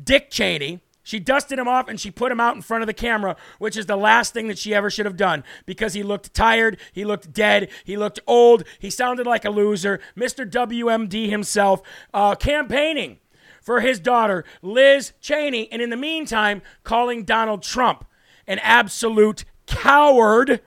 Dick 0.02 0.30
Cheney. 0.30 0.82
She 1.06 1.20
dusted 1.20 1.60
him 1.60 1.68
off 1.68 1.88
and 1.88 2.00
she 2.00 2.10
put 2.10 2.32
him 2.32 2.40
out 2.40 2.56
in 2.56 2.64
front 2.64 2.82
of 2.82 2.88
the 2.88 2.94
camera, 2.94 3.36
which 3.60 3.78
is 3.78 3.86
the 3.86 3.96
last 3.96 4.34
thing 4.34 4.48
that 4.48 4.58
she 4.58 4.74
ever 4.74 4.90
should 4.90 5.06
have 5.06 5.16
done 5.16 5.44
because 5.68 5.94
he 5.94 6.02
looked 6.02 6.34
tired, 6.34 6.80
he 6.92 7.06
looked 7.06 7.32
dead, 7.32 7.70
he 7.84 7.96
looked 7.96 8.20
old, 8.26 8.64
he 8.80 8.90
sounded 8.90 9.28
like 9.28 9.46
a 9.46 9.52
loser. 9.52 10.00
Mr. 10.18 10.50
WMD 10.50 11.30
himself 11.30 11.84
uh, 12.12 12.34
campaigning 12.34 13.20
for 13.62 13.82
his 13.82 14.00
daughter, 14.00 14.44
Liz 14.64 15.14
Cheney, 15.22 15.72
and 15.72 15.80
in 15.80 15.92
the 15.92 15.96
meantime, 15.96 16.64
calling 16.84 17.24
Donald 17.24 17.62
Trump 17.62 18.04
an 18.48 18.58
absolute 18.60 19.46
coward. 19.68 20.60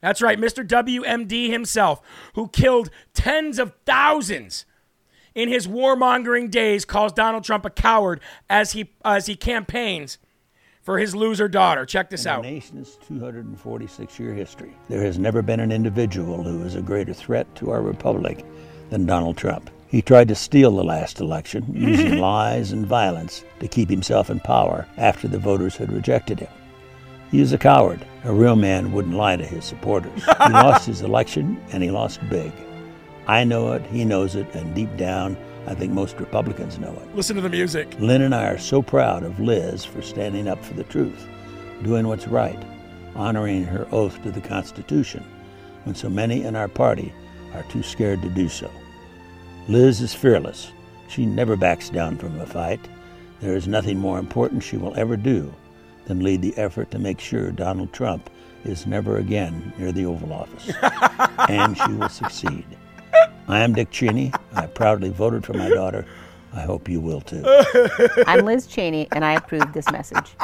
That's 0.00 0.20
right, 0.20 0.38
Mr. 0.38 0.66
WMD 0.66 1.48
himself, 1.48 2.02
who 2.34 2.48
killed 2.48 2.90
tens 3.14 3.60
of 3.60 3.72
thousands 3.86 4.66
in 5.34 5.48
his 5.48 5.66
warmongering 5.66 6.50
days, 6.50 6.84
calls 6.84 7.12
Donald 7.12 7.44
Trump 7.44 7.64
a 7.64 7.70
coward 7.70 8.20
as 8.48 8.72
he 8.72 8.90
as 9.04 9.26
he 9.26 9.36
campaigns 9.36 10.18
for 10.82 10.98
his 10.98 11.14
loser 11.14 11.48
daughter. 11.48 11.84
Check 11.86 12.10
this 12.10 12.24
In 12.24 12.30
out. 12.32 12.42
the 12.42 12.50
nation's 12.50 12.96
246 13.06 14.18
year 14.18 14.32
history, 14.34 14.74
there 14.88 15.02
has 15.02 15.18
never 15.18 15.42
been 15.42 15.60
an 15.60 15.72
individual 15.72 16.42
who 16.42 16.62
is 16.64 16.74
a 16.74 16.82
greater 16.82 17.12
threat 17.14 17.52
to 17.56 17.70
our 17.70 17.82
republic 17.82 18.44
than 18.90 19.06
Donald 19.06 19.36
Trump. 19.36 19.70
He 19.88 20.02
tried 20.02 20.28
to 20.28 20.34
steal 20.34 20.70
the 20.76 20.84
last 20.84 21.20
election 21.20 21.64
using 21.74 22.18
lies 22.18 22.72
and 22.72 22.86
violence 22.86 23.44
to 23.58 23.68
keep 23.68 23.90
himself 23.90 24.30
in 24.30 24.40
power 24.40 24.86
after 24.96 25.26
the 25.28 25.38
voters 25.38 25.76
had 25.76 25.92
rejected 25.92 26.38
him. 26.40 26.48
He 27.30 27.40
is 27.40 27.52
a 27.52 27.58
coward. 27.58 28.04
A 28.24 28.32
real 28.32 28.56
man 28.56 28.92
wouldn't 28.92 29.14
lie 29.16 29.36
to 29.36 29.44
his 29.44 29.64
supporters. 29.64 30.24
he 30.24 30.30
lost 30.52 30.86
his 30.86 31.02
election 31.02 31.60
and 31.72 31.82
he 31.82 31.90
lost 31.90 32.20
big. 32.28 32.52
I 33.30 33.44
know 33.44 33.70
it, 33.74 33.86
he 33.86 34.04
knows 34.04 34.34
it, 34.34 34.52
and 34.56 34.74
deep 34.74 34.96
down, 34.96 35.36
I 35.68 35.74
think 35.76 35.92
most 35.92 36.18
Republicans 36.18 36.80
know 36.80 36.90
it. 36.90 37.14
Listen 37.14 37.36
to 37.36 37.42
the 37.42 37.48
music. 37.48 37.94
Lynn 38.00 38.22
and 38.22 38.34
I 38.34 38.48
are 38.48 38.58
so 38.58 38.82
proud 38.82 39.22
of 39.22 39.38
Liz 39.38 39.84
for 39.84 40.02
standing 40.02 40.48
up 40.48 40.64
for 40.64 40.74
the 40.74 40.82
truth, 40.82 41.28
doing 41.84 42.08
what's 42.08 42.26
right, 42.26 42.60
honoring 43.14 43.62
her 43.62 43.86
oath 43.92 44.20
to 44.24 44.32
the 44.32 44.40
Constitution 44.40 45.24
when 45.84 45.94
so 45.94 46.10
many 46.10 46.42
in 46.42 46.56
our 46.56 46.66
party 46.66 47.12
are 47.54 47.62
too 47.70 47.84
scared 47.84 48.20
to 48.22 48.28
do 48.30 48.48
so. 48.48 48.68
Liz 49.68 50.00
is 50.00 50.12
fearless. 50.12 50.72
She 51.06 51.24
never 51.24 51.54
backs 51.54 51.88
down 51.88 52.18
from 52.18 52.40
a 52.40 52.46
fight. 52.46 52.80
There 53.38 53.54
is 53.54 53.68
nothing 53.68 54.00
more 54.00 54.18
important 54.18 54.64
she 54.64 54.76
will 54.76 54.96
ever 54.96 55.16
do 55.16 55.54
than 56.06 56.24
lead 56.24 56.42
the 56.42 56.58
effort 56.58 56.90
to 56.90 56.98
make 56.98 57.20
sure 57.20 57.52
Donald 57.52 57.92
Trump 57.92 58.28
is 58.64 58.88
never 58.88 59.18
again 59.18 59.72
near 59.78 59.92
the 59.92 60.04
Oval 60.06 60.32
Office. 60.32 60.72
and 61.48 61.78
she 61.78 61.92
will 61.92 62.08
succeed. 62.08 62.66
I 63.50 63.60
am 63.60 63.72
Dick 63.72 63.90
Cheney. 63.90 64.32
I 64.54 64.66
proudly 64.66 65.08
voted 65.08 65.44
for 65.44 65.54
my 65.54 65.68
daughter. 65.68 66.06
I 66.52 66.60
hope 66.60 66.88
you 66.88 67.00
will 67.00 67.20
too. 67.20 67.42
I'm 68.26 68.44
Liz 68.44 68.68
Cheney, 68.68 69.08
and 69.10 69.24
I 69.24 69.32
approve 69.32 69.72
this 69.72 69.90
message. 69.90 70.36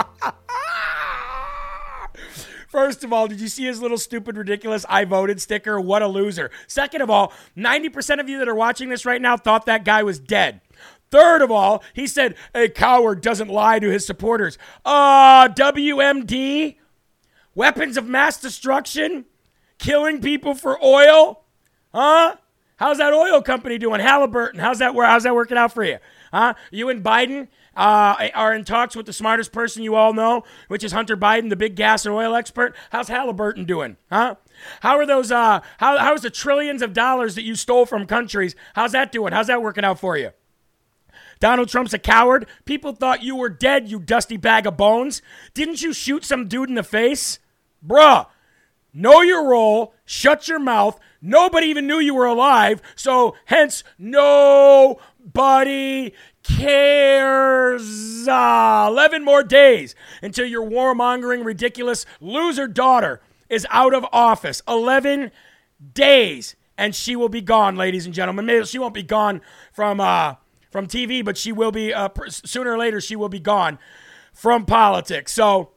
First 2.69 3.05
of 3.05 3.13
all, 3.13 3.29
did 3.29 3.41
you 3.41 3.47
see 3.47 3.65
his 3.65 3.81
little 3.81 3.97
stupid, 3.97 4.37
ridiculous 4.37 4.85
I 4.89 5.05
voted 5.05 5.41
sticker? 5.41 5.81
What 5.81 6.03
a 6.03 6.09
loser. 6.09 6.51
Second 6.67 7.01
of 7.01 7.09
all, 7.09 7.33
90% 7.57 8.19
of 8.19 8.29
you 8.29 8.41
that 8.41 8.49
are 8.49 8.57
watching 8.57 8.89
this 8.89 9.07
right 9.07 9.23
now 9.23 9.37
thought 9.37 9.67
that 9.67 9.85
guy 9.85 10.03
was 10.03 10.19
dead. 10.19 10.61
Third 11.13 11.43
of 11.43 11.53
all, 11.53 11.85
he 11.95 12.09
said 12.09 12.35
a 12.57 12.69
coward 12.69 13.21
doesn't 13.21 13.49
lie 13.49 13.79
to 13.79 13.89
his 13.89 14.05
supporters. 14.05 14.59
Uh, 14.85 15.49
WMD? 15.51 16.77
Weapons 17.55 17.97
of 17.97 18.09
mass 18.09 18.41
destruction? 18.41 19.27
Killing 19.79 20.21
people 20.21 20.57
for 20.57 20.83
oil? 20.85 21.45
Huh? 21.95 22.35
How's 22.77 22.99
that 22.99 23.15
oil 23.15 23.41
company 23.41 23.79
doing? 23.79 24.01
Halliburton, 24.01 24.61
how's 24.61 24.79
that, 24.81 24.95
how's 24.95 25.23
that 25.23 25.35
working 25.35 25.57
out 25.57 25.73
for 25.73 25.83
you? 25.83 25.99
Huh? 26.31 26.55
You 26.71 26.91
and 26.91 27.03
Biden 27.03 27.49
uh, 27.75 28.29
are 28.35 28.55
in 28.55 28.65
talks 28.65 28.95
with 28.95 29.07
the 29.07 29.13
smartest 29.15 29.51
person 29.51 29.83
you 29.83 29.95
all 29.95 30.13
know, 30.13 30.45
which 30.69 30.85
is 30.85 30.93
Hunter 30.93 31.17
Biden, 31.17 31.49
the 31.49 31.57
big 31.57 31.75
gas 31.75 32.05
and 32.05 32.15
oil 32.15 32.35
expert. 32.35 32.77
How's 32.91 33.09
Halliburton 33.09 33.65
doing? 33.65 33.97
Huh? 34.11 34.37
How 34.81 34.99
are 34.99 35.07
those, 35.07 35.33
uh, 35.33 35.61
how, 35.79 35.99
how's 35.99 36.23
the 36.23 36.31
trillions 36.31 36.83
of 36.83 36.93
dollars 36.93 37.35
that 37.35 37.45
you 37.45 37.55
stole 37.55 37.87
from 37.87 38.07
countries? 38.07 38.55
How's 38.75 38.93
that 38.93 39.11
doing? 39.11 39.33
How's 39.33 39.47
that 39.47 39.63
working 39.63 39.85
out 39.85 39.99
for 39.99 40.19
you? 40.19 40.31
Donald 41.41 41.69
Trump's 41.69 41.95
a 41.95 41.99
coward. 41.99 42.47
People 42.65 42.93
thought 42.93 43.23
you 43.23 43.37
were 43.37 43.51
dead, 43.51 43.91
you 43.91 43.99
dusty 43.99 44.37
bag 44.37 44.67
of 44.67 44.77
bones. 44.77 45.23
Didn't 45.55 45.83
you 45.83 45.93
shoot 45.93 46.25
some 46.25 46.49
dude 46.49 46.69
in 46.69 46.75
the 46.75 46.83
face? 46.83 47.39
Bruh, 47.87 48.27
know 48.97 49.21
your 49.21 49.49
role, 49.49 49.95
shut 50.05 50.49
your 50.49 50.59
mouth. 50.59 50.99
Nobody 51.21 51.67
even 51.69 51.87
knew 51.87 51.99
you 51.99 52.15
were 52.15 52.27
alive, 52.27 52.81
so 52.95 53.37
hence 53.47 53.85
nobody 53.99 54.95
cares. 56.43 58.27
Uh, 58.29 58.87
11 58.89 59.25
more 59.25 59.43
days 59.43 59.95
until 60.23 60.47
your 60.47 60.69
warmongering, 60.69 61.45
ridiculous 61.45 62.07
loser 62.21 62.67
daughter 62.67 63.21
is 63.49 63.67
out 63.71 63.95
of 63.95 64.05
office. 64.13 64.63
11 64.67 65.31
days, 65.95 66.57
and 66.79 66.95
she 66.95 67.15
will 67.17 67.29
be 67.29 67.41
gone, 67.41 67.77
ladies 67.77 68.07
and 68.07 68.15
gentlemen. 68.15 68.47
Maybe 68.47 68.65
she 68.65 68.79
won't 68.79 68.95
be 68.95 69.03
gone 69.03 69.41
from. 69.73 70.01
Uh, 70.01 70.35
from 70.77 70.87
TV, 70.87 71.25
but 71.25 71.39
she 71.39 71.53
will 71.53 71.73
be 71.73 71.95
uh, 71.95 72.09
pr- 72.09 72.29
sooner 72.29 72.73
or 72.73 72.77
later. 72.77 73.01
She 73.01 73.17
will 73.17 73.31
be 73.31 73.41
gone 73.41 73.79
from 74.35 74.67
politics. 74.67 75.33
So, 75.33 75.71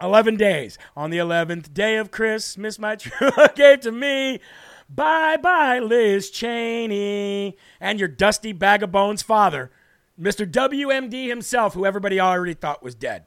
eleven 0.00 0.36
days. 0.36 0.78
On 0.96 1.10
the 1.10 1.18
eleventh 1.18 1.72
day 1.74 1.96
of 1.96 2.10
Christmas, 2.10 2.78
my 2.78 2.96
true 2.96 3.30
gave 3.54 3.80
to 3.80 3.92
me. 3.92 4.40
Bye 4.88 5.36
bye, 5.36 5.78
Liz 5.80 6.30
Cheney, 6.30 7.56
and 7.80 7.98
your 7.98 8.08
dusty 8.08 8.52
bag 8.52 8.82
of 8.82 8.90
bones 8.90 9.20
father, 9.22 9.70
Mr. 10.18 10.50
WMD 10.50 11.28
himself, 11.28 11.74
who 11.74 11.84
everybody 11.84 12.18
already 12.18 12.54
thought 12.54 12.82
was 12.82 12.94
dead. 12.94 13.24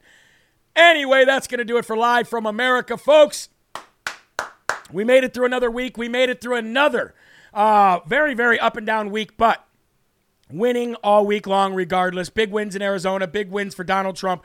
Anyway, 0.74 1.24
that's 1.24 1.46
going 1.46 1.58
to 1.58 1.64
do 1.64 1.76
it 1.76 1.84
for 1.84 1.96
Live 1.96 2.26
from 2.28 2.46
America, 2.46 2.96
folks. 2.96 3.48
We 4.90 5.04
made 5.04 5.22
it 5.24 5.32
through 5.32 5.46
another 5.46 5.70
week. 5.70 5.96
We 5.96 6.08
made 6.08 6.28
it 6.28 6.40
through 6.40 6.56
another 6.56 7.14
Uh, 7.54 8.00
very, 8.06 8.32
very 8.34 8.58
up 8.58 8.76
and 8.78 8.86
down 8.86 9.10
week, 9.10 9.36
but 9.36 9.66
winning 10.50 10.94
all 10.96 11.26
week 11.26 11.46
long, 11.46 11.74
regardless. 11.74 12.30
Big 12.30 12.50
wins 12.50 12.74
in 12.74 12.80
Arizona, 12.82 13.26
big 13.26 13.50
wins 13.50 13.74
for 13.74 13.84
Donald 13.84 14.16
Trump, 14.16 14.42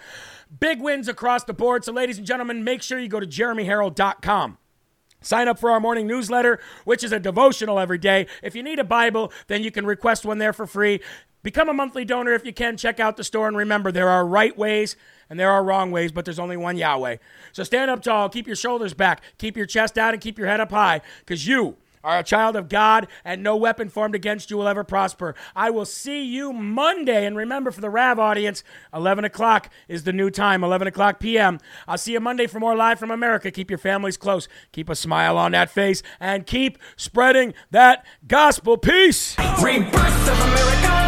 big 0.60 0.82
wins 0.82 1.08
across 1.08 1.44
the 1.44 1.54
board. 1.54 1.84
So, 1.84 1.92
ladies 1.92 2.18
and 2.18 2.28
gentlemen, 2.28 2.64
make 2.64 2.82
sure 2.82 3.00
you 3.00 3.08
go 3.08 3.20
to 3.20 3.28
jeremyherrell.com. 3.28 4.58
Sign 5.22 5.48
up 5.48 5.60
for 5.60 5.72
our 5.72 5.80
morning 5.80 6.06
newsletter, 6.06 6.60
which 6.86 7.04
is 7.04 7.12
a 7.12 7.20
devotional 7.20 7.80
every 7.80 7.98
day. 7.98 8.28
If 8.44 8.56
you 8.56 8.62
need 8.62 8.80
a 8.80 8.84
Bible, 8.84 9.32
then 9.48 9.64
you 9.64 9.72
can 9.72 9.86
request 9.86 10.26
one 10.26 10.38
there 10.38 10.54
for 10.54 10.68
free. 10.68 11.02
Become 11.44 11.70
a 11.70 11.74
monthly 11.74 12.06
donor 12.06 12.34
if 12.34 12.46
you 12.46 12.54
can. 12.54 12.78
Check 12.78 13.00
out 13.00 13.18
the 13.18 13.24
store. 13.24 13.48
And 13.48 13.58
remember, 13.58 13.92
there 13.92 14.10
are 14.10 14.26
right 14.26 14.56
ways 14.58 14.96
and 15.30 15.40
there 15.40 15.52
are 15.52 15.64
wrong 15.64 15.92
ways, 15.92 16.12
but 16.12 16.26
there's 16.26 16.40
only 16.40 16.58
one 16.58 16.78
Yahweh. 16.78 17.18
So 17.52 17.64
stand 17.64 17.90
up 17.90 18.02
tall, 18.02 18.30
keep 18.30 18.48
your 18.48 18.56
shoulders 18.56 18.94
back, 18.94 19.22
keep 19.38 19.58
your 19.58 19.66
chest 19.66 19.98
out, 19.98 20.14
and 20.14 20.22
keep 20.22 20.38
your 20.38 20.48
head 20.48 20.60
up 20.60 20.72
high 20.72 21.02
because 21.20 21.48
you 21.48 21.78
are 22.04 22.20
a 22.20 22.24
child 22.24 22.56
of 22.56 22.70
God, 22.70 23.08
and 23.24 23.44
no 23.44 23.56
weapon 23.56 23.90
formed 23.90 24.16
against 24.16 24.50
you 24.50 24.58
will 24.58 24.68
ever 24.68 24.84
prosper. 24.84 25.36
I 25.56 25.70
will 25.70 25.86
see 25.86 26.24
you 26.24 26.54
Monday. 26.54 27.26
And 27.26 27.36
remember, 27.36 27.72
for 27.72 27.82
the 27.82 27.90
Rav 27.90 28.20
audience, 28.20 28.64
11 28.94 29.26
o'clock 29.26 29.70
is 29.88 30.04
the 30.04 30.14
new 30.14 30.30
time, 30.30 30.64
11 30.64 30.88
o'clock 30.88 31.20
p.m. 31.20 31.60
I'll 31.88 31.98
see 31.98 32.14
you 32.14 32.20
Monday 32.20 32.48
for 32.48 32.60
more 32.60 32.76
Live 32.76 33.00
from 33.00 33.12
America. 33.12 33.52
Keep 33.52 33.72
your 33.72 33.78
families 33.78 34.18
close, 34.18 34.48
keep 34.72 34.90
a 34.90 34.96
smile 34.96 35.38
on 35.38 35.52
that 35.52 35.70
face, 35.70 36.04
and 36.20 36.46
keep 36.46 36.78
spreading 36.96 37.54
that 37.72 38.06
gospel. 38.28 38.78
Peace. 38.78 39.38
Rebirth 39.62 40.30
of 40.30 40.40
America. 40.40 41.07